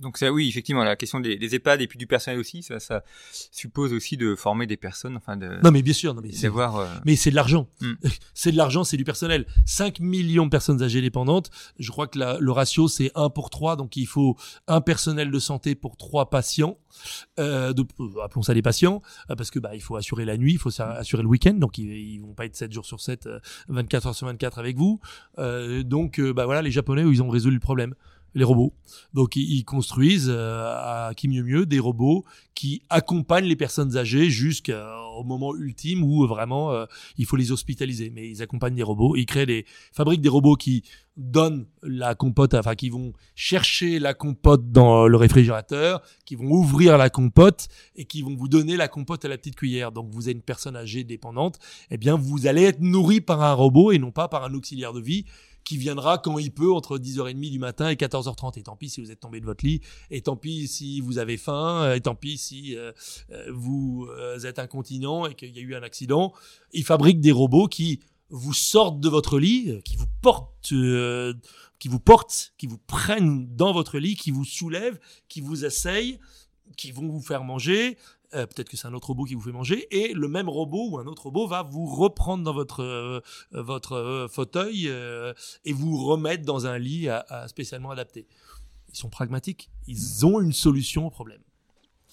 Donc 0.00 0.18
ça, 0.18 0.30
oui, 0.32 0.48
effectivement, 0.48 0.84
la 0.84 0.94
question 0.96 1.20
des, 1.20 1.36
des 1.36 1.54
EHPAD 1.54 1.80
et 1.80 1.86
puis 1.86 1.98
du 1.98 2.06
personnel 2.06 2.38
aussi, 2.38 2.62
ça, 2.62 2.78
ça 2.80 3.02
suppose 3.50 3.92
aussi 3.92 4.16
de 4.16 4.34
former 4.34 4.66
des 4.66 4.76
personnes, 4.76 5.16
enfin 5.16 5.36
de 5.36 5.58
Non 5.62 5.70
mais 5.70 5.82
bien 5.82 5.94
sûr, 5.94 6.14
non 6.14 6.20
mais 6.22 6.32
c'est 6.32 6.48
euh, 6.48 6.86
mais 7.04 7.16
c'est 7.16 7.30
de 7.30 7.34
l'argent. 7.36 7.68
Mm. 7.80 7.92
C'est 8.34 8.52
de 8.52 8.56
l'argent, 8.58 8.84
c'est 8.84 8.96
du 8.98 9.04
personnel. 9.04 9.46
5 9.64 10.00
millions 10.00 10.44
de 10.44 10.50
personnes 10.50 10.82
âgées 10.82 11.00
dépendantes. 11.00 11.50
Je 11.78 11.90
crois 11.90 12.06
que 12.06 12.18
la- 12.18 12.38
le 12.38 12.52
ratio, 12.52 12.86
c'est 12.88 13.10
1 13.14 13.30
pour 13.30 13.48
3. 13.50 13.76
Donc, 13.76 13.96
il 13.96 14.06
faut 14.06 14.36
un 14.68 14.80
personnel 14.82 15.30
de 15.30 15.38
santé 15.38 15.74
pour 15.74 15.96
3 15.96 16.28
patients. 16.28 16.78
Euh, 17.40 17.72
de, 17.72 17.84
euh, 18.00 18.22
appelons 18.22 18.42
ça 18.42 18.52
des 18.54 18.62
patients. 18.62 19.02
euh, 19.30 19.34
parce 19.36 19.50
que, 19.50 19.58
bah, 19.58 19.74
il 19.74 19.80
faut 19.80 19.96
assurer 19.96 20.24
la 20.26 20.36
nuit, 20.36 20.52
il 20.52 20.58
faut 20.58 20.70
assurer 20.80 21.22
le 21.22 21.28
week-end. 21.28 21.54
Donc, 21.54 21.78
ils, 21.78 21.90
ils 21.90 22.18
vont 22.20 22.34
pas 22.34 22.44
être 22.44 22.54
7 22.56 22.72
jours 22.72 22.84
sur 22.84 23.00
7, 23.00 23.26
euh, 23.26 23.38
24 23.68 24.06
heures 24.08 24.14
sur 24.14 24.26
24 24.26 24.58
avec 24.58 24.76
vous. 24.76 25.00
Euh, 25.38 25.82
donc, 25.82 26.20
euh, 26.20 26.32
bah, 26.34 26.44
voilà, 26.44 26.60
les 26.62 26.70
Japonais, 26.70 27.02
ils 27.02 27.22
ont 27.22 27.28
résolu 27.30 27.54
le 27.54 27.60
problème. 27.60 27.94
Les 28.36 28.44
robots. 28.44 28.74
Donc, 29.14 29.34
ils, 29.34 29.64
construisent, 29.64 30.30
euh, 30.30 30.66
à 30.66 31.12
qui 31.16 31.26
mieux 31.26 31.42
mieux, 31.42 31.64
des 31.64 31.78
robots 31.78 32.24
qui 32.54 32.82
accompagnent 32.90 33.46
les 33.46 33.56
personnes 33.56 33.96
âgées 33.96 34.28
jusqu'au 34.28 35.24
moment 35.24 35.56
ultime 35.56 36.02
où 36.02 36.26
vraiment 36.26 36.70
euh, 36.70 36.84
il 37.16 37.24
faut 37.24 37.36
les 37.36 37.50
hospitaliser. 37.50 38.10
Mais 38.10 38.28
ils 38.28 38.42
accompagnent 38.42 38.74
des 38.74 38.82
robots, 38.82 39.16
ils 39.16 39.24
créent 39.24 39.46
des 39.46 39.64
fabriquent 39.90 40.20
des 40.20 40.28
robots 40.28 40.56
qui 40.56 40.84
donnent 41.16 41.66
la 41.82 42.14
compote, 42.14 42.52
enfin 42.52 42.74
qui 42.74 42.90
vont 42.90 43.14
chercher 43.34 43.98
la 43.98 44.12
compote 44.12 44.70
dans 44.70 45.08
le 45.08 45.16
réfrigérateur, 45.16 46.02
qui 46.26 46.34
vont 46.34 46.50
ouvrir 46.50 46.98
la 46.98 47.08
compote 47.08 47.68
et 47.94 48.04
qui 48.04 48.20
vont 48.20 48.36
vous 48.36 48.48
donner 48.48 48.76
la 48.76 48.88
compote 48.88 49.24
à 49.24 49.28
la 49.28 49.38
petite 49.38 49.56
cuillère. 49.56 49.92
Donc 49.92 50.10
vous 50.10 50.28
êtes 50.28 50.36
une 50.36 50.42
personne 50.42 50.76
âgée 50.76 51.04
dépendante, 51.04 51.58
eh 51.90 51.96
bien 51.96 52.16
vous 52.16 52.46
allez 52.46 52.64
être 52.64 52.80
nourri 52.80 53.22
par 53.22 53.42
un 53.42 53.54
robot 53.54 53.92
et 53.92 53.98
non 53.98 54.12
pas 54.12 54.28
par 54.28 54.44
un 54.44 54.52
auxiliaire 54.52 54.92
de 54.92 55.00
vie 55.00 55.24
qui 55.66 55.76
viendra 55.76 56.16
quand 56.16 56.38
il 56.38 56.52
peut 56.52 56.72
entre 56.72 56.96
10h30 56.96 57.50
du 57.50 57.58
matin 57.58 57.90
et 57.90 57.96
14h30. 57.96 58.58
Et 58.58 58.62
tant 58.62 58.76
pis 58.76 58.88
si 58.88 59.02
vous 59.02 59.10
êtes 59.10 59.20
tombé 59.20 59.40
de 59.40 59.44
votre 59.44 59.66
lit, 59.66 59.82
et 60.10 60.22
tant 60.22 60.36
pis 60.36 60.68
si 60.68 61.00
vous 61.00 61.18
avez 61.18 61.36
faim, 61.36 61.92
et 61.92 62.00
tant 62.00 62.14
pis 62.14 62.38
si 62.38 62.76
euh, 62.76 62.92
euh, 63.32 63.50
vous 63.52 64.08
euh, 64.16 64.38
êtes 64.40 64.60
incontinent 64.60 65.26
et 65.26 65.34
qu'il 65.34 65.54
y 65.54 65.58
a 65.58 65.62
eu 65.62 65.74
un 65.74 65.82
accident. 65.82 66.32
Ils 66.72 66.84
fabriquent 66.84 67.20
des 67.20 67.32
robots 67.32 67.66
qui 67.66 68.00
vous 68.30 68.54
sortent 68.54 69.00
de 69.00 69.08
votre 69.08 69.38
lit, 69.38 69.70
euh, 69.70 69.80
qui 69.80 69.96
vous 69.96 70.06
portent, 70.22 70.72
euh, 70.72 71.34
qui 71.80 71.88
vous 71.88 72.00
portent, 72.00 72.54
qui 72.58 72.68
vous 72.68 72.78
prennent 72.78 73.48
dans 73.56 73.72
votre 73.72 73.98
lit, 73.98 74.14
qui 74.14 74.30
vous 74.30 74.44
soulèvent, 74.44 75.00
qui 75.28 75.40
vous 75.40 75.64
asseyent, 75.64 76.20
qui 76.76 76.92
vont 76.92 77.08
vous 77.08 77.22
faire 77.22 77.44
manger. 77.44 77.96
Euh, 78.36 78.46
Peut-être 78.46 78.68
que 78.68 78.76
c'est 78.76 78.86
un 78.86 78.92
autre 78.94 79.08
robot 79.08 79.24
qui 79.24 79.34
vous 79.34 79.40
fait 79.40 79.52
manger, 79.52 79.86
et 79.90 80.12
le 80.12 80.28
même 80.28 80.48
robot 80.48 80.90
ou 80.90 80.98
un 80.98 81.06
autre 81.06 81.24
robot 81.24 81.46
va 81.48 81.62
vous 81.62 81.86
reprendre 81.86 82.44
dans 82.44 82.52
votre 82.52 82.82
euh, 82.82 83.20
votre 83.52 83.92
euh, 83.94 84.28
fauteuil 84.28 84.84
euh, 84.88 85.32
et 85.64 85.72
vous 85.72 85.96
remettre 86.04 86.44
dans 86.44 86.66
un 86.66 86.78
lit 86.78 87.08
à- 87.08 87.24
à 87.28 87.48
spécialement 87.48 87.90
adapté. 87.90 88.26
Ils 88.92 88.96
sont 88.98 89.08
pragmatiques, 89.08 89.68
ils 89.88 90.24
ont 90.26 90.40
une 90.40 90.52
solution 90.52 91.06
au 91.06 91.10
problème. 91.10 91.40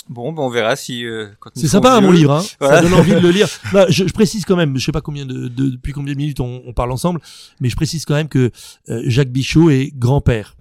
Bon, 0.10 0.34
ben 0.34 0.42
on 0.44 0.50
verra 0.50 0.76
si. 0.76 1.06
euh, 1.06 1.30
C'est 1.56 1.68
sympa 1.70 1.96
hein, 1.96 2.02
mon 2.02 2.10
vieux- 2.12 2.20
livre, 2.20 2.34
hein. 2.34 2.44
Voilà. 2.60 2.78
ça 2.78 2.82
donne 2.84 2.94
envie 2.94 3.12
de 3.14 3.20
le 3.20 3.30
lire. 3.32 3.48
Bah, 3.72 3.86
je, 3.90 4.06
je 4.06 4.12
précise 4.14 4.44
quand 4.44 4.58
même, 4.58 4.78
je 4.78 4.84
sais 4.84 4.92
pas 4.92 5.00
combien 5.02 5.26
de, 5.26 5.48
de- 5.48 5.70
depuis 5.70 5.94
combien 5.94 6.14
de 6.14 6.18
minutes 6.18 6.42
on, 6.42 6.62
on 6.66 6.74
parle 6.74 6.92
ensemble, 6.92 7.22
mais 7.62 7.70
je 7.70 7.76
précise 7.78 8.04
quand 8.06 8.14
même 8.16 8.28
que 8.28 8.52
euh, 8.90 9.02
Jacques 9.06 9.32
Bichot 9.32 9.70
est 9.70 9.92
grand-père 9.96 10.56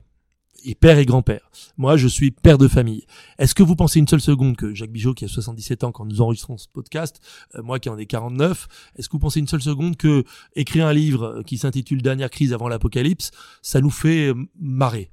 et 0.64 0.74
père 0.74 0.98
et 0.98 1.06
grand-père. 1.06 1.50
Moi, 1.76 1.96
je 1.96 2.08
suis 2.08 2.30
père 2.30 2.58
de 2.58 2.68
famille. 2.68 3.06
Est-ce 3.38 3.54
que 3.54 3.62
vous 3.62 3.76
pensez 3.76 3.98
une 3.98 4.08
seule 4.08 4.20
seconde 4.20 4.56
que 4.56 4.74
Jacques 4.74 4.92
Bichot, 4.92 5.14
qui 5.14 5.24
a 5.24 5.28
77 5.28 5.84
ans 5.84 5.92
quand 5.92 6.04
nous 6.04 6.20
enregistrons 6.20 6.56
ce 6.58 6.68
podcast, 6.68 7.20
euh, 7.54 7.62
moi 7.62 7.78
qui 7.78 7.88
en 7.88 7.98
ai 7.98 8.06
49, 8.06 8.68
est-ce 8.96 9.08
que 9.08 9.12
vous 9.12 9.18
pensez 9.18 9.40
une 9.40 9.48
seule 9.48 9.62
seconde 9.62 9.96
que 9.96 10.24
écrire 10.54 10.86
un 10.86 10.92
livre 10.92 11.24
euh, 11.24 11.42
qui 11.42 11.58
s'intitule 11.58 12.02
Dernière 12.02 12.30
crise 12.30 12.52
avant 12.52 12.68
l'apocalypse, 12.68 13.30
ça 13.62 13.80
nous 13.80 13.90
fait 13.90 14.28
euh, 14.28 14.34
marrer? 14.60 15.10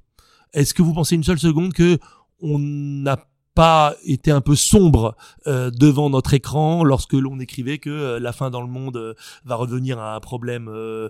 Est-ce 0.52 0.74
que 0.74 0.82
vous 0.82 0.94
pensez 0.94 1.14
une 1.14 1.24
seule 1.24 1.38
seconde 1.38 1.72
que 1.72 1.98
on 2.40 2.58
n'a 2.58 3.29
pas 3.54 3.96
été 4.04 4.30
un 4.30 4.40
peu 4.40 4.54
sombre 4.54 5.16
euh, 5.46 5.70
devant 5.70 6.08
notre 6.10 6.34
écran 6.34 6.84
lorsque 6.84 7.14
l'on 7.14 7.40
écrivait 7.40 7.78
que 7.78 7.90
euh, 7.90 8.20
la 8.20 8.32
fin 8.32 8.50
dans 8.50 8.60
le 8.62 8.68
monde 8.68 8.96
euh, 8.96 9.14
va 9.44 9.56
redevenir 9.56 10.00
un 10.00 10.20
problème 10.20 10.68
euh, 10.68 11.08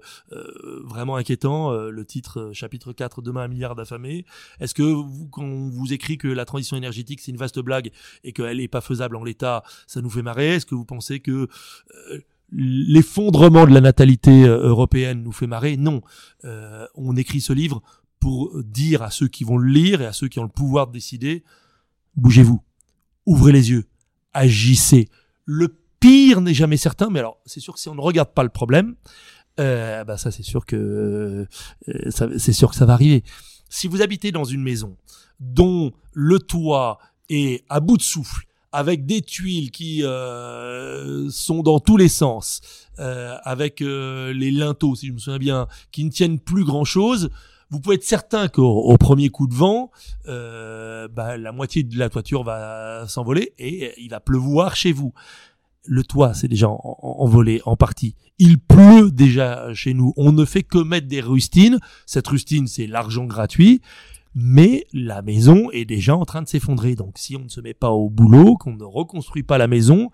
vraiment 0.85 1.17
inquiétant. 1.17 1.73
Le 1.73 2.05
titre 2.05 2.51
chapitre 2.53 2.93
4 2.93 3.23
demain 3.23 3.43
un 3.43 3.49
milliard 3.49 3.75
d'affamés. 3.75 4.25
Est-ce 4.61 4.75
que 4.75 4.83
vous, 4.83 5.29
quand 5.31 5.43
on 5.43 5.69
vous 5.69 5.93
écrit 5.93 6.19
que 6.19 6.29
la 6.29 6.45
transition 6.45 6.77
énergétique 6.77 7.21
c'est 7.21 7.31
une 7.31 7.37
vaste 7.37 7.59
blague 7.61 7.91
et 8.25 8.33
qu'elle 8.33 8.59
n'est 8.59 8.69
pas 8.69 8.81
faisable 8.81 9.17
en 9.17 9.25
l'état, 9.25 9.63
ça 9.87 10.01
nous 10.01 10.11
fait 10.11 10.23
marrer? 10.23 10.55
Est-ce 10.55 10.67
que 10.67 10.75
vous 10.75 10.85
pensez 10.85 11.21
que 11.21 11.49
l'effondrement 12.53 13.67
de 13.67 13.73
la 13.73 13.81
natalité 13.81 14.45
européenne 14.47 15.23
nous 15.23 15.33
fait 15.33 15.47
marrer? 15.47 15.77
Non. 15.77 16.03
On 16.95 17.17
écrit 17.17 17.41
ce 17.41 17.53
livre 17.53 17.83
pour 18.19 18.63
dire 18.63 19.03
à 19.03 19.11
ceux 19.11 19.29
qui 19.29 19.45
vont 19.45 19.57
le 19.57 19.71
lire 19.71 20.01
et 20.01 20.07
à 20.07 20.13
ceux 20.13 20.29
qui 20.29 20.39
ont 20.39 20.45
le 20.45 20.49
pouvoir 20.49 20.87
de 20.87 20.93
décider 20.93 21.45
bougez-vous, 22.17 22.63
ouvrez 23.27 23.53
les 23.53 23.71
yeux, 23.71 23.85
agissez. 24.33 25.09
Le 25.45 25.77
pire 26.01 26.41
n'est 26.41 26.55
jamais 26.55 26.77
certain, 26.77 27.11
mais 27.11 27.19
alors 27.19 27.39
c'est 27.47 27.61
sûr 27.61 27.75
que 27.75 27.81
si 27.81 27.89
on 27.89 27.95
ne 27.95 28.01
regarde 28.01 28.33
pas 28.33 28.43
le 28.43 28.49
problème, 28.49 28.95
euh, 29.59 30.05
bah 30.05 30.17
ça 30.17 30.31
c'est 30.31 30.43
sûr 30.43 30.65
que 30.65 31.47
euh, 31.89 32.11
c'est 32.39 32.53
sûr 32.53 32.71
que 32.71 32.77
ça 32.77 32.87
va 32.87 32.95
arriver. 32.95 33.23
Si 33.69 33.89
vous 33.89 34.03
habitez 34.03 34.33
dans 34.33 34.45
une 34.45 34.63
maison 34.63 34.97
dont 35.39 35.93
le 36.13 36.39
toit 36.39 36.99
est 37.29 37.65
à 37.69 37.81
bout 37.81 37.97
de 37.97 38.03
souffle, 38.03 38.47
avec 38.73 39.07
des 39.07 39.23
tuiles 39.23 39.71
qui 39.71 40.05
euh, 40.05 41.29
sont 41.31 41.63
dans 41.63 41.81
tous 41.81 41.97
les 41.97 42.09
sens, 42.09 42.61
euh, 42.99 43.37
avec 43.43 43.83
euh, 43.83 44.33
les 44.33 44.51
linteaux, 44.51 44.95
si 44.95 45.09
je 45.09 45.13
me 45.13 45.19
souviens 45.19 45.39
bien, 45.39 45.67
qui 45.91 46.05
ne 46.05 46.11
tiennent 46.11 46.39
plus 46.39 46.65
grand-chose, 46.65 47.31
vous 47.71 47.81
pouvez 47.81 47.97
être 47.97 48.05
certain 48.05 48.49
qu'au 48.49 48.67
au 48.83 48.97
premier 48.99 49.29
coup 49.31 49.47
de 49.47 49.55
vent, 49.55 49.91
euh, 50.29 51.09
bah, 51.09 51.37
la 51.37 51.53
moitié 51.53 51.83
de 51.83 51.99
la 51.99 52.09
toiture 52.09 52.43
va 52.43 53.05
s'envoler 53.09 53.53
et 53.59 53.93
il 54.03 54.11
va 54.11 54.21
pleuvoir 54.21 54.77
chez 54.77 54.93
vous. 54.93 55.13
Le 55.87 56.03
toit, 56.05 56.35
c'est 56.35 56.49
déjà 56.49 56.69
en- 56.69 56.81
en- 57.03 57.17
envolé 57.21 57.63
en 57.65 57.77
partie. 57.77 58.15
Il 58.39 58.59
pleut 58.59 59.11
déjà 59.11 59.73
chez 59.75 59.95
nous. 59.95 60.13
On 60.17 60.33
ne 60.33 60.45
fait 60.45 60.63
que 60.63 60.79
mettre 60.79 61.07
des 61.09 61.21
rustines. 61.21 61.79
Cette 62.07 62.27
rustine, 62.29 62.67
c'est 62.67 62.87
l'argent 62.87 63.25
gratuit. 63.25 63.81
Mais 64.35 64.87
la 64.93 65.23
maison 65.23 65.71
est 65.73 65.85
déjà 65.85 66.15
en 66.17 66.25
train 66.25 66.43
de 66.43 66.49
s'effondrer. 66.49 66.95
Donc 66.95 67.15
si 67.17 67.35
on 67.37 67.41
ne 67.45 67.49
se 67.49 67.61
met 67.61 67.75
pas 67.75 67.91
au 67.91 68.09
boulot, 68.11 68.57
qu'on 68.57 68.75
ne 68.75 68.85
reconstruit 68.85 69.43
pas 69.43 69.59
la 69.59 69.67
maison, 69.69 70.11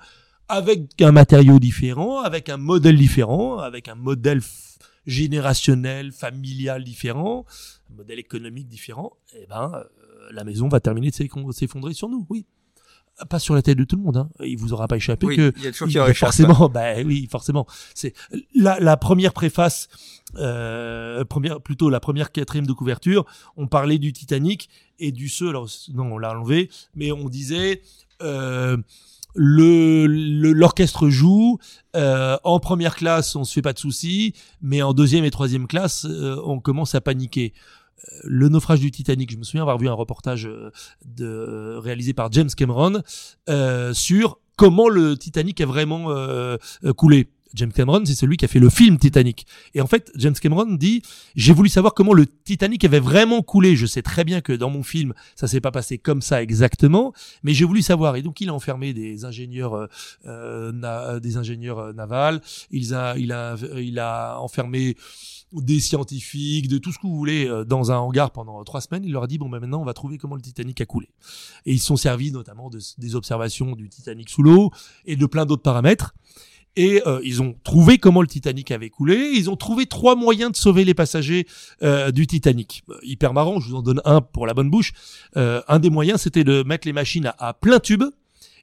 avec 0.49 1.03
un 1.03 1.13
matériau 1.13 1.59
différent, 1.59 2.21
avec 2.21 2.49
un 2.49 2.57
modèle 2.57 2.97
différent, 2.97 3.59
avec 3.59 3.89
un 3.89 3.95
modèle 3.97 4.41
générationnel, 5.07 6.13
familial 6.13 6.85
différent, 6.85 7.45
un 7.91 7.97
modèle 7.97 8.19
économique 8.19 8.69
différent, 8.69 9.17
eh 9.35 9.47
ben, 9.47 9.73
euh, 9.75 9.85
la 10.33 10.45
maison 10.45 10.69
va 10.69 10.81
terminer 10.81 11.11
de 11.11 11.53
s'effondrer 11.53 11.95
sur 11.95 12.09
nous, 12.09 12.27
oui. 12.29 12.47
Pas 13.31 13.39
sur 13.39 13.55
la 13.55 13.63
tête 13.63 13.79
de 13.79 13.85
tout 13.85 13.97
le 13.97 14.03
monde, 14.03 14.19
hein. 14.19 14.29
Il 14.45 14.59
vous 14.59 14.75
aura 14.75 14.89
pas 14.89 14.97
échappé 14.97 15.25
Oui, 15.25 15.37
que 15.37 15.55
il 15.57 15.65
y 15.65 15.67
a 15.67 15.73
toujours 15.73 15.89
qui 15.89 16.15
forcément, 16.15 16.69
bah 16.75 16.97
oui, 17.03 17.27
forcément. 17.31 17.67
C'est 17.95 18.13
la, 18.55 18.79
la 18.79 18.99
première 18.99 19.33
préface, 19.33 19.89
euh, 20.37 21.25
première, 21.25 21.63
plutôt 21.63 21.89
la 21.89 21.99
première 21.99 22.31
quatrième 22.31 22.67
de 22.67 22.75
couverture. 22.75 23.25
On 23.57 23.69
parlait 23.69 23.99
du 23.99 24.13
Titanic 24.13 24.69
et 24.99 25.13
du 25.13 25.31
ce. 25.31 25.47
Alors 25.47 25.67
non, 25.95 26.13
on 26.13 26.19
l'a 26.19 26.39
enlevé, 26.39 26.69
mais 26.95 27.11
on 27.11 27.31
disait 27.31 27.81
euh, 28.21 28.77
le 29.37 30.07
l'orchestre 30.07 31.09
joue 31.09 31.59
euh, 31.95 32.37
en 32.45 32.59
première 32.59 32.97
classe, 32.97 33.37
on 33.37 33.45
se 33.45 33.53
fait 33.53 33.63
pas 33.63 33.73
de 33.73 33.79
soucis, 33.79 34.35
mais 34.63 34.83
en 34.83 34.93
deuxième 34.93 35.25
et 35.25 35.31
troisième 35.31 35.67
classe, 35.67 36.07
euh, 36.09 36.41
on 36.45 36.59
commence 36.59 36.95
à 36.95 37.01
paniquer. 37.01 37.53
Euh, 38.13 38.21
Le 38.25 38.49
naufrage 38.49 38.81
du 38.81 38.91
Titanic, 38.91 39.31
je 39.31 39.37
me 39.37 39.45
souviens 39.45 39.63
avoir 39.63 39.79
vu 39.79 39.89
un 39.89 39.93
reportage 39.93 40.47
euh, 40.47 40.71
de, 41.05 41.77
réalisé 41.79 42.13
par 42.13 42.31
James 42.33 42.51
Cameron 42.57 43.03
euh, 43.49 43.93
sur 43.95 44.39
comment 44.57 44.89
le 44.89 45.17
Titanic 45.17 45.61
a 45.61 45.67
vraiment 45.67 46.11
euh, 46.11 46.57
coulé. 46.97 47.29
James 47.55 47.73
Cameron, 47.73 48.05
c'est 48.05 48.15
celui 48.15 48.37
qui 48.37 48.45
a 48.45 48.49
fait 48.49 48.59
le 48.59 48.71
film 48.71 48.99
Titanic. 48.99 49.47
Et 49.75 49.81
en 49.81 49.87
fait, 49.87 50.11
James 50.17 50.35
Cameron 50.35 50.75
dit, 50.75 51.03
j'ai 51.35 51.53
voulu 51.53 51.69
savoir 51.69 51.95
comment 51.95 52.13
le 52.13 52.27
Titanic 52.27 52.85
avait 52.85 53.01
vraiment 53.01 53.43
coulé. 53.43 53.77
Je 53.77 53.87
sais 53.87 54.03
très 54.03 54.25
bien 54.25 54.41
que 54.41 54.53
dans 54.53 54.71
mon 54.71 54.83
film, 54.83 55.15
ça 55.35 55.49
s'est 55.49 55.61
pas 55.61 55.71
passé 55.71 55.99
comme 55.99 56.23
ça 56.23 56.43
exactement, 56.43 57.13
mais 57.43 57.55
j'ai 57.55 57.65
voulu 57.65 57.83
savoir. 57.83 58.17
Et 58.17 58.23
donc, 58.23 58.41
il 58.41 58.49
a 58.49 58.55
enfermé 58.55 58.93
des 58.93 59.25
ingénieurs, 59.25 59.75
euh, 59.75 59.87
euh, 60.27 61.21
des 61.21 61.37
ingénieurs 61.37 61.79
euh, 61.79 61.93
navals. 61.93 62.41
Il 62.71 62.95
a, 62.95 63.17
il 63.17 63.33
a, 63.33 63.57
il 63.77 63.99
a 63.99 64.39
enfermé 64.41 64.97
des 65.53 65.81
scientifiques, 65.81 66.69
de 66.69 66.79
tout 66.79 66.93
ce 66.93 66.99
que 66.99 67.07
vous 67.07 67.17
voulez, 67.17 67.47
euh, 67.47 67.65
dans 67.65 67.93
un 67.93 67.99
hangar 67.99 68.31
pendant 68.31 68.63
trois 68.65 68.81
semaines. 68.81 69.05
Il 69.05 69.13
leur 69.13 69.23
a 69.23 69.27
dit 69.27 69.39
bon, 69.39 69.49
ben 69.49 69.61
maintenant, 69.61 69.81
on 69.81 69.85
va 69.85 69.95
trouver 69.95 70.19
comment 70.19 70.35
le 70.35 70.43
Titanic 70.43 70.81
a 70.81 70.87
coulé. 70.87 71.09
Et 71.65 71.73
ils 71.73 71.79
se 71.79 71.87
sont 71.87 71.97
servis 71.97 72.33
notamment 72.33 72.69
de, 72.69 72.81
des 72.99 73.15
observations 73.15 73.75
du 73.75 73.89
Titanic 73.89 74.29
sous 74.29 74.43
l'eau 74.43 74.71
et 75.05 75.17
de 75.17 75.27
plein 75.27 75.47
d'autres 75.47 75.63
paramètres. 75.63 76.15
Et 76.77 77.03
euh, 77.07 77.21
ils 77.25 77.41
ont 77.41 77.57
trouvé 77.65 77.97
comment 77.97 78.21
le 78.21 78.27
Titanic 78.27 78.71
avait 78.71 78.91
coulé. 78.91 79.31
Ils 79.35 79.49
ont 79.49 79.57
trouvé 79.57 79.87
trois 79.87 80.15
moyens 80.15 80.53
de 80.53 80.57
sauver 80.57 80.85
les 80.85 80.93
passagers 80.93 81.47
euh, 81.83 82.11
du 82.11 82.27
Titanic. 82.27 82.83
Euh, 82.91 82.99
hyper 83.03 83.33
marrant, 83.33 83.61
je 83.61 83.71
vous 83.71 83.77
en 83.77 83.83
donne 83.83 84.03
un 84.05 84.21
pour 84.21 84.47
la 84.47 84.53
bonne 84.53 84.69
bouche. 84.69 84.93
Euh, 85.37 85.63
un 85.69 85.79
des 85.79 85.89
moyens, 85.91 86.21
c'était 86.21 86.45
de 86.45 86.63
mettre 86.65 86.87
les 86.87 86.93
machines 86.93 87.27
à, 87.27 87.35
à 87.39 87.55
plein 87.55 87.81
tube 87.81 88.05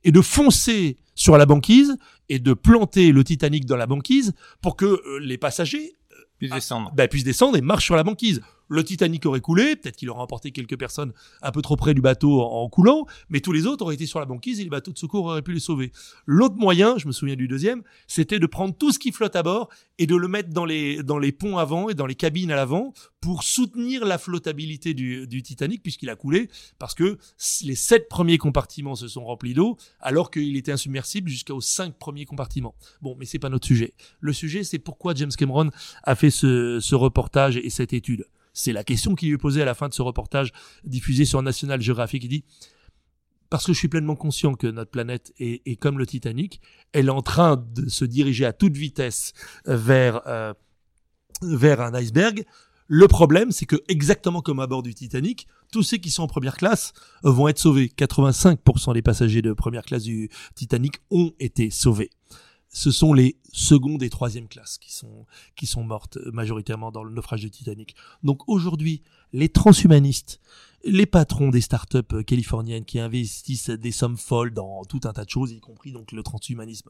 et 0.03 0.11
de 0.11 0.22
foncer 0.22 0.97
sur 1.16 1.38
la 1.38 1.45
banquise 1.47 1.97
et 2.30 2.39
de 2.39 2.53
planter 2.53 3.11
le 3.11 3.24
Titanic 3.24 3.66
dans 3.66 3.78
la 3.78 3.88
banquise 3.88 4.34
pour 4.61 4.76
que 4.76 4.86
euh, 4.86 5.20
les 5.20 5.38
passagers 5.39 5.93
Puis 6.38 6.49
descendre. 6.49 6.91
bah, 6.95 7.07
puisse 7.07 7.24
descendre 7.24 7.57
et 7.57 7.61
marche 7.61 7.86
sur 7.86 7.95
la 7.95 8.03
banquise. 8.03 8.41
Le 8.68 8.84
Titanic 8.84 9.26
aurait 9.26 9.41
coulé, 9.41 9.76
peut-être 9.76 9.95
qu'il 9.95 10.09
aurait 10.09 10.22
emporté 10.22 10.51
quelques 10.51 10.78
personnes 10.78 11.14
un 11.41 11.51
peu 11.51 11.61
trop 11.61 11.76
près 11.76 11.93
du 11.93 12.01
bateau 12.01 12.41
en, 12.41 12.68
coulant, 12.70 13.05
mais 13.30 13.39
tous 13.39 13.51
les 13.51 13.66
autres 13.66 13.84
auraient 13.84 13.95
été 13.95 14.05
sur 14.05 14.20
la 14.20 14.26
banquise 14.26 14.59
et 14.59 14.64
les 14.64 14.70
bateaux 14.70 14.91
de 14.91 14.97
secours 14.97 15.26
auraient 15.26 15.41
pu 15.41 15.53
les 15.53 15.59
sauver. 15.59 15.91
L'autre 16.26 16.55
moyen, 16.55 16.97
je 16.97 17.07
me 17.07 17.11
souviens 17.11 17.36
du 17.36 17.47
deuxième, 17.47 17.84
c'était 18.07 18.39
de 18.39 18.45
prendre 18.45 18.76
tout 18.76 18.91
ce 18.91 18.99
qui 18.99 19.11
flotte 19.11 19.36
à 19.36 19.43
bord 19.43 19.70
et 19.99 20.07
de 20.07 20.16
le 20.16 20.28
mettre 20.28 20.49
dans 20.49 20.66
les, 20.66 21.03
dans 21.03 21.20
les 21.20 21.32
ponts 21.32 21.57
avant 21.57 21.89
et 21.89 21.93
dans 21.93 22.05
les 22.05 22.16
cabines 22.16 22.51
à 22.51 22.55
l'avant 22.55 22.93
pour 23.22 23.43
soutenir 23.43 24.05
la 24.05 24.18
flottabilité 24.18 24.93
du, 24.93 25.28
du 25.28 25.43
Titanic 25.43 25.82
puisqu'il 25.82 26.09
a 26.09 26.16
coulé 26.16 26.49
parce 26.80 26.93
que 26.93 27.18
les 27.64 27.76
sept 27.76 28.09
premiers 28.09 28.38
compartiments 28.38 28.95
se 28.95 29.07
sont 29.07 29.24
remplis 29.24 29.53
d'eau 29.53 29.78
alors 29.99 30.32
qu'il 30.32 30.57
était 30.57 30.72
insubmersible 30.72 31.30
jusqu'aux 31.30 31.61
cinq 31.61 31.97
premiers 31.97 32.26
compartiments. 32.26 32.76
Bon, 33.01 33.16
mais 33.18 33.26
c'est 33.26 33.39
pas 33.39 33.49
notre 33.49 33.68
sujet. 33.68 33.93
Le 34.20 34.34
sujet, 34.34 34.64
c'est 34.64 34.80
pourquoi 34.80 35.14
James 35.16 35.32
Cameron 35.38 35.70
a 36.03 36.16
fait 36.16 36.32
ce, 36.32 36.80
ce 36.80 36.95
reportage 36.95 37.57
et 37.57 37.70
cette 37.70 37.93
étude. 37.93 38.26
C'est 38.54 38.74
la 38.74 38.84
question 38.84 39.16
qui 39.16 39.28
lui 39.28 39.34
est 39.34 39.38
posée 39.38 39.62
à 39.62 39.66
la 39.66 39.74
fin 39.74 39.89
de 39.89 39.93
ce 39.93 40.01
reportage 40.01 40.51
diffusé 40.84 41.26
sur 41.26 41.41
National 41.41 41.82
Geographic. 41.82 42.24
Il 42.24 42.30
dit 42.30 42.45
parce 43.49 43.68
que 43.68 43.74
je 43.74 43.78
suis 43.78 43.88
pleinement 43.88 44.16
conscient 44.16 44.56
que 44.56 44.66
notre 44.66 44.89
planète 44.89 45.32
est, 45.38 45.62
est 45.68 45.76
comme 45.76 45.99
le 45.99 46.08
Titanic, 46.08 46.60
elle 46.91 47.06
est 47.06 47.12
en 47.12 47.22
train 47.22 47.56
de 47.56 47.88
se 47.88 48.04
diriger 48.04 48.45
à 48.45 48.54
toute 48.54 48.76
vitesse 48.76 49.34
vers 49.68 50.22
euh, 50.26 50.54
vers 51.43 51.82
un 51.82 51.93
iceberg. 51.93 52.45
Le 52.88 53.08
problème, 53.08 53.51
c'est 53.51 53.66
que 53.66 53.76
exactement 53.88 54.41
comme 54.41 54.60
à 54.60 54.68
bord 54.68 54.84
du 54.84 54.93
Titanic, 54.93 55.47
tous 55.72 55.84
ceux 55.84 55.97
qui 55.97 56.10
sont 56.10 56.24
en 56.24 56.28
première 56.28 56.58
classe 56.58 56.93
vont 57.24 57.47
être 57.47 57.60
sauvés. 57.60 57.91
85% 57.95 58.93
des 58.93 59.01
passagers 59.01 59.41
de 59.41 59.54
première 59.54 59.84
classe 59.84 60.04
du 60.04 60.30
Titanic 60.56 60.95
ont 61.12 61.32
été 61.39 61.70
sauvés. 61.70 62.10
Ce 62.74 62.91
sont 62.91 63.13
les 63.13 63.38
secondes 63.53 64.01
et 64.01 64.09
troisième 64.09 64.47
classes 64.47 64.80
qui 64.80 64.91
sont 64.91 65.26
qui 65.55 65.67
sont 65.67 65.84
mortes 65.84 66.17
euh, 66.17 66.32
majoritairement 66.32 66.91
dans 66.91 67.03
le 67.03 67.13
naufrage 67.13 67.41
du 67.41 67.51
Titanic. 67.51 67.95
Donc 68.24 68.49
aujourd'hui, 68.49 69.03
les 69.32 69.47
transhumanistes, 69.47 70.41
les 70.84 71.05
patrons 71.05 71.49
des 71.49 71.61
startups 71.61 71.99
euh, 72.13 72.24
californiennes 72.24 72.84
qui 72.84 72.99
investissent 72.99 73.69
des 73.69 73.91
sommes 73.91 74.17
folles 74.17 74.53
dans 74.53 74.84
tout 74.86 75.01
un 75.05 75.13
tas 75.13 75.24
de 75.24 75.30
choses, 75.30 75.51
y 75.51 75.59
compris 75.59 75.91
donc 75.91 76.11
le 76.11 76.24
transhumanisme. 76.24 76.89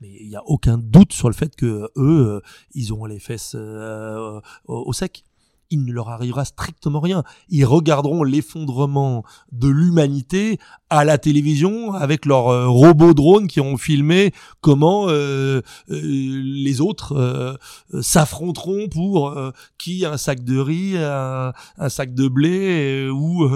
Mais 0.00 0.10
il 0.20 0.28
n'y 0.28 0.36
a 0.36 0.44
aucun 0.46 0.78
doute 0.78 1.12
sur 1.12 1.28
le 1.28 1.34
fait 1.34 1.54
que 1.54 1.66
euh, 1.66 1.88
eux, 1.96 2.42
ils 2.74 2.92
ont 2.92 3.04
les 3.04 3.18
fesses 3.18 3.54
euh, 3.54 4.40
au 4.64 4.92
sec. 4.92 5.24
Il 5.70 5.84
ne 5.84 5.92
leur 5.92 6.08
arrivera 6.08 6.44
strictement 6.44 7.00
rien. 7.00 7.22
Ils 7.48 7.64
regarderont 7.64 8.24
l'effondrement 8.24 9.24
de 9.52 9.68
l'humanité 9.68 10.58
à 10.90 11.04
la 11.04 11.16
télévision 11.16 11.94
avec 11.94 12.26
leurs 12.26 12.48
euh, 12.48 12.68
robots 12.68 13.14
drones 13.14 13.46
qui 13.46 13.60
ont 13.60 13.76
filmé 13.76 14.32
comment 14.60 15.08
euh, 15.08 15.62
euh, 15.90 16.00
les 16.02 16.80
autres 16.80 17.12
euh, 17.16 17.56
s'affronteront 18.02 18.88
pour 18.88 19.36
qui 19.78 20.04
un 20.04 20.16
sac 20.16 20.44
de 20.44 20.58
riz, 20.58 20.96
un, 20.96 21.52
sac 21.88 22.14
de 22.14 22.28
blé 22.28 23.08
ou 23.10 23.48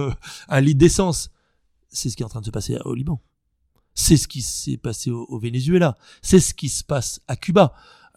un 0.49 0.61
litre 0.61 0.79
d'essence. 0.79 1.31
C'est 1.89 2.11
ce 2.11 2.17
qui 2.17 2.23
est 2.23 2.27
en 2.27 2.29
train 2.29 2.41
de 2.41 2.47
se 2.47 2.51
passer 2.51 2.79
au 2.85 2.95
Liban. 2.95 3.21
C'est 3.95 4.17
ce 4.17 4.27
qui 4.27 4.43
s'est 4.43 4.77
passé 4.77 5.11
au 5.11 5.39
Venezuela. 5.39 5.97
C'est 6.23 6.41
ce 6.41 6.55
qui 6.55 6.69
se 6.69 6.83
passe 6.83 7.21
à 7.29 7.37
Cuba. 7.37 7.75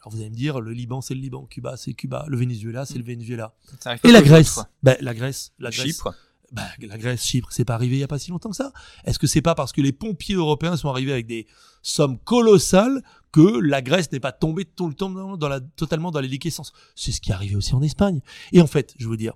Alors 0.08 0.16
vous 0.16 0.22
allez 0.22 0.30
me 0.30 0.36
dire, 0.38 0.62
le 0.62 0.72
Liban 0.72 1.02
c'est 1.02 1.16
le 1.16 1.20
Liban, 1.20 1.46
Cuba 1.48 1.76
c'est 1.76 1.94
Cuba, 1.94 2.24
le 2.30 2.38
Venezuela 2.38 2.86
c'est 2.86 2.98
le 2.98 3.04
Venezuela. 3.04 3.54
Ça 3.82 3.90
arrive 3.90 4.00
Et 4.06 4.14
la 4.14 4.22
Grèce 4.22 4.58
ben, 4.82 4.96
La 5.02 5.14
Grèce, 5.14 5.52
la 5.60 5.70
Grèce. 5.70 5.86
Chypre. 5.86 6.16
Bah, 6.54 6.64
la 6.80 6.98
Grèce, 6.98 7.26
Chypre, 7.26 7.50
c'est 7.52 7.66
pas 7.66 7.74
arrivé 7.74 7.98
il 7.98 8.00
y 8.00 8.04
a 8.04 8.08
pas 8.08 8.18
si 8.18 8.32
longtemps 8.32 8.52
que 8.52 8.56
ça. 8.56 8.72
Est-ce 9.04 9.20
que 9.20 9.28
c'est 9.28 9.42
pas 9.42 9.54
parce 9.54 9.74
que 9.74 9.82
les 9.82 9.92
pompiers 9.92 10.36
européens 10.36 10.78
sont 10.78 10.88
arrivés 10.88 11.12
avec 11.12 11.28
des 11.28 11.46
sommes 11.82 12.18
colossales 12.20 13.04
que 13.34 13.60
la 13.60 13.82
Grèce 13.82 14.10
n'est 14.14 14.22
pas 14.22 14.32
tombée 14.32 14.64
tout 14.64 14.88
le 14.88 14.94
temps 14.94 15.10
dans, 15.10 15.50
la, 15.50 15.60
totalement 15.60 16.10
dans 16.10 16.22
les 16.22 16.30
décaissances 16.30 16.72
C'est 16.96 17.12
ce 17.12 17.20
qui 17.20 17.32
est 17.32 17.34
arrivé 17.34 17.58
aussi 17.58 17.76
en 17.76 17.82
Espagne. 17.82 18.22
Et 18.54 18.62
en 18.62 18.68
fait, 18.68 18.96
je 18.98 19.10
veux 19.10 19.18
dire, 19.18 19.34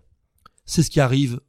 c'est 0.64 0.84
ce 0.84 0.90
qui 0.90 1.02
arrive 1.02 1.42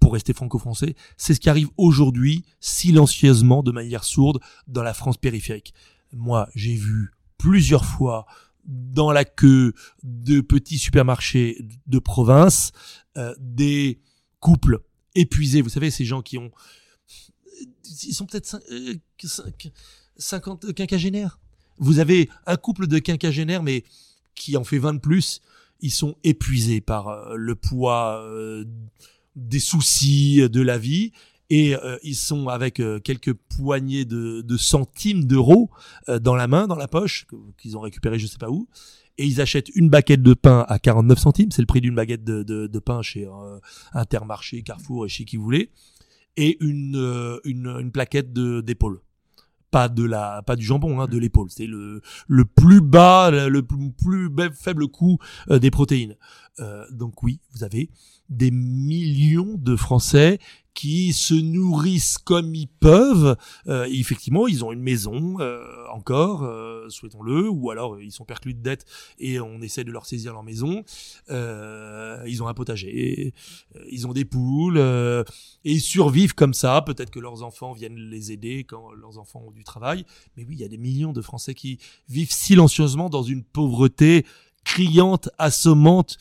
pour 0.00 0.14
rester 0.14 0.32
franco-français, 0.32 0.96
c'est 1.16 1.32
ce 1.32 1.38
qui 1.38 1.48
arrive 1.48 1.68
aujourd'hui 1.76 2.44
silencieusement, 2.58 3.62
de 3.62 3.70
manière 3.70 4.02
sourde, 4.02 4.40
dans 4.66 4.82
la 4.82 4.94
France 4.94 5.16
périphérique. 5.16 5.74
Moi, 6.12 6.48
j'ai 6.56 6.74
vu 6.74 7.12
plusieurs 7.38 7.84
fois 7.84 8.26
dans 8.68 9.10
la 9.10 9.24
queue 9.24 9.72
de 10.04 10.40
petits 10.40 10.78
supermarchés 10.78 11.66
de 11.86 11.98
province 11.98 12.70
euh, 13.16 13.34
des 13.40 13.98
couples 14.40 14.80
épuisés. 15.14 15.62
Vous 15.62 15.70
savez, 15.70 15.90
ces 15.90 16.04
gens 16.04 16.22
qui 16.22 16.38
ont... 16.38 16.50
Ils 18.04 18.14
sont 18.14 18.26
peut-être 18.26 18.46
cin- 18.46 18.62
euh, 18.70 18.94
cinq- 19.24 19.72
50 20.18 20.72
quinquagénaires. 20.74 21.40
Vous 21.78 21.98
avez 21.98 22.28
un 22.46 22.56
couple 22.56 22.86
de 22.86 22.98
quinquagénaires, 22.98 23.62
mais 23.62 23.84
qui 24.34 24.56
en 24.56 24.64
fait 24.64 24.78
20 24.78 24.94
de 24.94 24.98
plus. 25.00 25.40
Ils 25.80 25.90
sont 25.92 26.16
épuisés 26.24 26.80
par 26.80 27.08
euh, 27.08 27.34
le 27.36 27.54
poids 27.54 28.20
euh, 28.22 28.64
des 29.36 29.60
soucis 29.60 30.48
de 30.48 30.60
la 30.60 30.76
vie. 30.78 31.12
Et 31.50 31.74
euh, 31.74 31.96
ils 32.02 32.14
sont 32.14 32.48
avec 32.48 32.78
euh, 32.78 33.00
quelques 33.00 33.32
poignées 33.32 34.04
de, 34.04 34.42
de 34.42 34.56
centimes 34.56 35.24
d'euros 35.24 35.70
euh, 36.08 36.18
dans 36.18 36.34
la 36.36 36.46
main, 36.46 36.66
dans 36.66 36.76
la 36.76 36.88
poche, 36.88 37.26
qu'ils 37.56 37.76
ont 37.76 37.80
récupéré 37.80 38.18
je 38.18 38.26
sais 38.26 38.38
pas 38.38 38.50
où. 38.50 38.68
Et 39.16 39.26
ils 39.26 39.40
achètent 39.40 39.70
une 39.74 39.88
baguette 39.88 40.22
de 40.22 40.34
pain 40.34 40.64
à 40.68 40.78
49 40.78 41.18
centimes, 41.18 41.50
c'est 41.50 41.62
le 41.62 41.66
prix 41.66 41.80
d'une 41.80 41.94
baguette 41.94 42.22
de, 42.22 42.42
de, 42.44 42.66
de 42.68 42.78
pain 42.78 43.02
chez 43.02 43.26
euh, 43.26 43.58
Intermarché, 43.92 44.62
Carrefour 44.62 45.06
et 45.06 45.08
chez 45.08 45.24
qui 45.24 45.36
vous 45.36 45.42
voulez, 45.42 45.72
et 46.36 46.56
une, 46.60 46.96
euh, 46.96 47.40
une, 47.44 47.66
une 47.66 47.90
plaquette 47.90 48.32
de 48.32 48.60
d'épaule. 48.60 49.00
pas 49.70 49.88
de 49.88 50.04
la, 50.04 50.42
pas 50.42 50.54
du 50.54 50.64
jambon, 50.64 51.00
hein, 51.00 51.06
de 51.06 51.18
l'épaule. 51.18 51.48
C'est 51.50 51.66
le 51.66 52.00
le 52.28 52.44
plus 52.44 52.80
bas, 52.80 53.30
le 53.30 53.62
plus, 53.62 53.90
plus 53.90 54.30
faible 54.54 54.86
coût 54.86 55.18
euh, 55.50 55.58
des 55.58 55.70
protéines. 55.70 56.16
Euh, 56.60 56.84
donc 56.90 57.22
oui, 57.22 57.40
vous 57.52 57.64
avez 57.64 57.90
des 58.28 58.50
millions 58.50 59.54
de 59.56 59.74
Français 59.76 60.38
qui 60.78 61.12
se 61.12 61.34
nourrissent 61.34 62.18
comme 62.18 62.54
ils 62.54 62.68
peuvent. 62.68 63.36
Euh, 63.66 63.88
effectivement, 63.90 64.46
ils 64.46 64.64
ont 64.64 64.70
une 64.70 64.80
maison 64.80 65.40
euh, 65.40 65.60
encore, 65.92 66.44
euh, 66.44 66.88
souhaitons-le, 66.88 67.48
ou 67.48 67.72
alors 67.72 68.00
ils 68.00 68.12
sont 68.12 68.24
perclus 68.24 68.54
de 68.54 68.62
dettes 68.62 68.84
et 69.18 69.40
on 69.40 69.60
essaie 69.60 69.82
de 69.82 69.90
leur 69.90 70.06
saisir 70.06 70.32
leur 70.32 70.44
maison. 70.44 70.84
ils 71.28 72.42
ont 72.44 72.46
un 72.46 72.54
potager, 72.54 73.34
ils 73.90 74.06
ont 74.06 74.12
des 74.12 74.24
poules 74.24 74.78
et 74.78 75.72
ils 75.72 75.80
survivent 75.80 76.36
comme 76.36 76.54
ça. 76.54 76.80
Peut-être 76.82 77.10
que 77.10 77.18
leurs 77.18 77.42
enfants 77.42 77.72
viennent 77.72 77.98
les 77.98 78.30
aider 78.30 78.62
quand 78.62 78.92
leurs 78.92 79.18
enfants 79.18 79.42
ont 79.48 79.50
du 79.50 79.64
travail. 79.64 80.04
Mais 80.36 80.44
oui, 80.44 80.54
il 80.54 80.60
y 80.60 80.64
a 80.64 80.68
des 80.68 80.78
millions 80.78 81.12
de 81.12 81.22
Français 81.22 81.54
qui 81.54 81.80
vivent 82.08 82.30
silencieusement 82.30 83.10
dans 83.10 83.24
une 83.24 83.42
pauvreté 83.42 84.24
criante, 84.62 85.28
assommante 85.38 86.18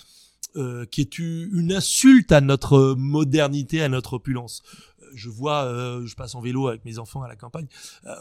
euh, 0.56 0.86
qui 0.86 1.02
est 1.02 1.20
une 1.20 1.72
insulte 1.72 2.32
à 2.32 2.41
notre 2.41 2.95
modernité, 2.98 3.82
à 3.82 3.89
notre 3.89 4.14
opulence. 4.14 4.64
Euh, 5.02 5.06
je 5.14 5.30
vois, 5.30 5.66
euh, 5.66 6.06
je 6.06 6.16
passe 6.16 6.36
en 6.36 6.41
vélo 6.41 6.68
avec 6.68 6.86
mes 6.86 7.00
enfants 7.00 7.22
à 7.22 7.28
la 7.28 7.36
campagne, 7.36 7.68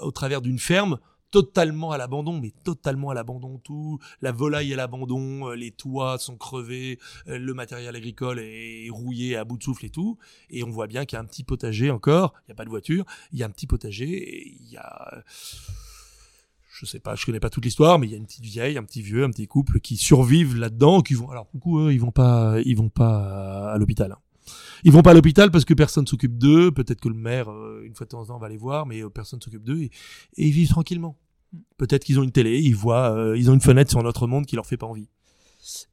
au 0.02 0.10
travers 0.10 0.42
d'une 0.42 0.58
ferme 0.58 0.98
totalement 1.30 1.92
à 1.92 1.98
l'abandon, 1.98 2.38
mais 2.40 2.52
totalement 2.64 3.10
à 3.10 3.14
l'abandon 3.14 3.58
tout. 3.58 3.98
La 4.22 4.32
volaille 4.32 4.72
à 4.72 4.76
l'abandon, 4.76 5.50
les 5.50 5.70
toits 5.70 6.18
sont 6.18 6.36
crevés, 6.36 6.98
le 7.26 7.52
matériel 7.52 7.94
agricole 7.94 8.38
est 8.38 8.88
rouillé 8.90 9.36
à 9.36 9.44
bout 9.44 9.58
de 9.58 9.62
souffle 9.62 9.84
et 9.86 9.90
tout. 9.90 10.18
Et 10.50 10.62
on 10.62 10.70
voit 10.70 10.86
bien 10.86 11.04
qu'il 11.04 11.16
y 11.16 11.18
a 11.18 11.22
un 11.22 11.26
petit 11.26 11.44
potager 11.44 11.90
encore. 11.90 12.32
Il 12.42 12.50
n'y 12.50 12.52
a 12.52 12.56
pas 12.56 12.64
de 12.64 12.70
voiture, 12.70 13.04
il 13.32 13.38
y 13.38 13.42
a 13.42 13.46
un 13.46 13.50
petit 13.50 13.66
potager. 13.66 14.08
Et 14.08 14.56
il 14.60 14.70
y 14.70 14.76
a 14.76 15.24
je 16.78 16.84
sais 16.84 17.00
pas, 17.00 17.14
je 17.14 17.24
connais 17.24 17.40
pas 17.40 17.48
toute 17.48 17.64
l'histoire, 17.64 17.98
mais 17.98 18.06
il 18.06 18.10
y 18.10 18.14
a 18.14 18.18
une 18.18 18.26
petite 18.26 18.44
vieille, 18.44 18.76
un 18.76 18.84
petit 18.84 19.00
vieux, 19.00 19.24
un 19.24 19.30
petit 19.30 19.46
couple 19.46 19.80
qui 19.80 19.96
survivent 19.96 20.56
là-dedans, 20.56 21.00
qui 21.00 21.14
vont, 21.14 21.30
alors 21.30 21.48
beaucoup 21.52 21.80
eux, 21.80 21.92
ils 21.92 22.00
vont 22.00 22.10
pas, 22.10 22.56
ils 22.64 22.76
vont 22.76 22.90
pas 22.90 23.72
à 23.72 23.78
l'hôpital. 23.78 24.12
Hein. 24.12 24.18
Ils 24.84 24.92
vont 24.92 25.02
pas 25.02 25.12
à 25.12 25.14
l'hôpital 25.14 25.50
parce 25.50 25.64
que 25.64 25.74
personne 25.74 26.06
s'occupe 26.06 26.36
d'eux. 26.36 26.70
Peut-être 26.70 27.00
que 27.00 27.08
le 27.08 27.14
maire, 27.14 27.50
euh, 27.50 27.82
une 27.84 27.94
fois 27.94 28.04
de 28.04 28.10
temps 28.10 28.20
en 28.20 28.26
temps, 28.26 28.38
va 28.38 28.48
les 28.48 28.58
voir, 28.58 28.86
mais 28.86 29.02
euh, 29.02 29.08
personne 29.08 29.40
s'occupe 29.40 29.64
d'eux 29.64 29.80
et, 29.80 29.90
ils 30.36 30.52
vivent 30.52 30.68
tranquillement. 30.68 31.18
Peut-être 31.78 32.04
qu'ils 32.04 32.20
ont 32.20 32.22
une 32.22 32.32
télé, 32.32 32.60
ils 32.60 32.76
voient, 32.76 33.10
euh, 33.12 33.38
ils 33.38 33.50
ont 33.50 33.54
une 33.54 33.60
fenêtre 33.60 33.90
sur 33.90 34.02
notre 34.02 34.26
monde 34.26 34.46
qui 34.46 34.56
leur 34.56 34.66
fait 34.66 34.76
pas 34.76 34.86
envie. 34.86 35.08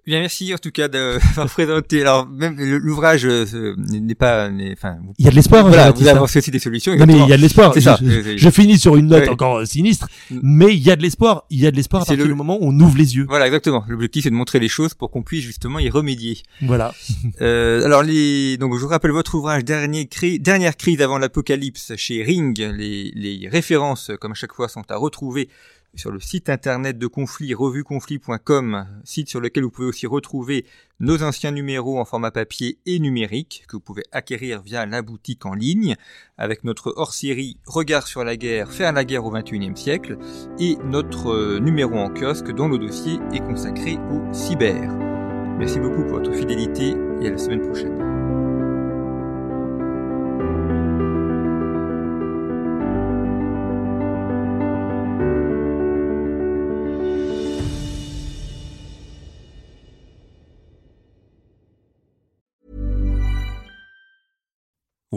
Bien, 0.06 0.20
merci 0.20 0.54
en 0.54 0.58
tout 0.58 0.72
cas 0.72 0.88
d'avoir 0.88 1.48
présenté. 1.50 2.02
Alors 2.02 2.28
même 2.28 2.58
l'ouvrage 2.60 3.26
euh, 3.26 3.76
n'est 3.78 4.16
pas, 4.16 4.50
enfin. 4.72 4.98
Il 5.18 5.26
y 5.26 5.28
a 5.28 5.32
de 5.32 5.36
l'espoir. 5.36 5.66
Voilà, 5.66 5.92
vous 5.92 6.08
avancez 6.08 6.40
aussi 6.40 6.52
des 6.52 6.60
solutions. 6.60 6.96
Non 6.96 7.06
mais 7.06 7.18
il 7.18 7.28
y 7.28 7.34
a 7.34 7.38
de 7.38 7.42
l'espoir. 7.42 7.74
ça. 7.80 7.98
Je, 8.02 8.50
finis 8.50 8.78
sur 8.78 8.96
une 8.98 9.08
note 9.08 9.28
encore 9.30 9.60
euh, 9.60 9.66
sinistre, 9.66 10.08
mm. 10.30 10.40
mais 10.44 10.74
il 10.76 10.84
y 10.84 10.92
a 10.92 10.96
de 10.96 11.02
l'espoir. 11.02 11.46
Il 11.50 11.60
y 11.60 11.66
a 11.66 11.72
de 11.72 11.76
l'espoir 11.76 12.04
à 12.04 12.06
partir 12.06 12.26
du 12.26 12.34
moment 12.34 12.58
où 12.62 12.68
on 12.68 12.80
ouvre 12.80 12.98
les 12.98 13.16
yeux. 13.16 13.26
Voilà, 13.28 13.48
exactement. 13.48 13.84
L'objectif 13.88 14.24
c'est 14.24 14.30
de 14.30 14.36
montrer 14.36 14.60
les 14.60 14.68
choses 14.68 14.94
pour 14.94 15.10
qu'on 15.10 15.24
puisse 15.24 15.44
justement 15.44 15.80
y 15.80 15.90
remédier. 15.90 16.38
Voilà. 16.62 16.94
euh, 17.42 17.86
alors 17.86 18.04
les, 18.04 18.58
donc 18.58 18.76
je 18.76 18.82
vous 18.82 18.90
rappelle 18.90 19.12
votre 19.12 19.36
ouvrage 19.36 19.64
dernier 19.64 20.08
cri... 20.08 20.40
dernière 20.40 20.76
crise 20.78 21.02
avant 21.02 21.18
l'apocalypse 21.18 21.94
chez 21.96 22.24
Ring. 22.24 22.60
Les, 22.60 23.12
les 23.16 23.48
références, 23.50 24.12
comme 24.20 24.34
à 24.34 24.36
chaque 24.36 24.54
fois, 24.54 24.68
sont 24.68 24.84
à 24.90 24.98
retrouver 24.98 25.50
sur 25.96 26.12
le 26.12 26.20
site 26.20 26.50
internet 26.50 26.98
de 26.98 27.08
Conflit, 27.08 27.54
revueconflit.com, 27.54 28.88
site 29.04 29.30
sur 29.30 29.40
lequel 29.40 29.64
vous 29.64 29.70
pouvez 29.70 29.88
aussi 29.88 30.08
retrouver 30.08 30.66
nos 31.00 31.22
anciens 31.24 31.52
numéros 31.52 32.00
en 32.00 32.06
format 32.06 32.32
papier 32.32 32.80
et 32.86 33.00
numérique, 33.00 33.66
que 33.68 33.76
vous 33.76 33.82
pouvez 33.82 34.04
acquérir 34.12 34.62
via 34.62 34.86
la 34.86 35.02
boutique 35.02 35.46
en 35.46 35.54
ligne, 35.54 35.96
avec 36.38 36.64
notre 36.64 36.94
hors-série 36.96 37.58
Regard 37.66 38.08
sur 38.08 38.24
la 38.24 38.38
guerre, 38.38 38.72
faire 38.72 38.94
la 38.94 39.06
guerre 39.06 39.26
au 39.26 39.32
XXIe 39.32 39.76
siècle, 39.76 40.18
et 40.60 40.78
notre 40.84 41.32
euh, 41.32 41.60
numéro 41.60 41.96
en 41.96 42.10
kiosque 42.10 42.52
dont 42.52 42.68
le 42.68 42.80
dossier 42.80 43.20
est 43.34 43.40
consacré 43.40 43.98
au 44.12 44.34
cyber. 44.34 44.82
Merci 45.60 45.80
beaucoup 45.80 46.04
pour 46.04 46.20
votre 46.20 46.34
fidélité 46.34 46.96
et 47.22 47.28
à 47.28 47.32
la 47.32 47.38
semaine 47.38 47.62
prochaine. 47.62 48.03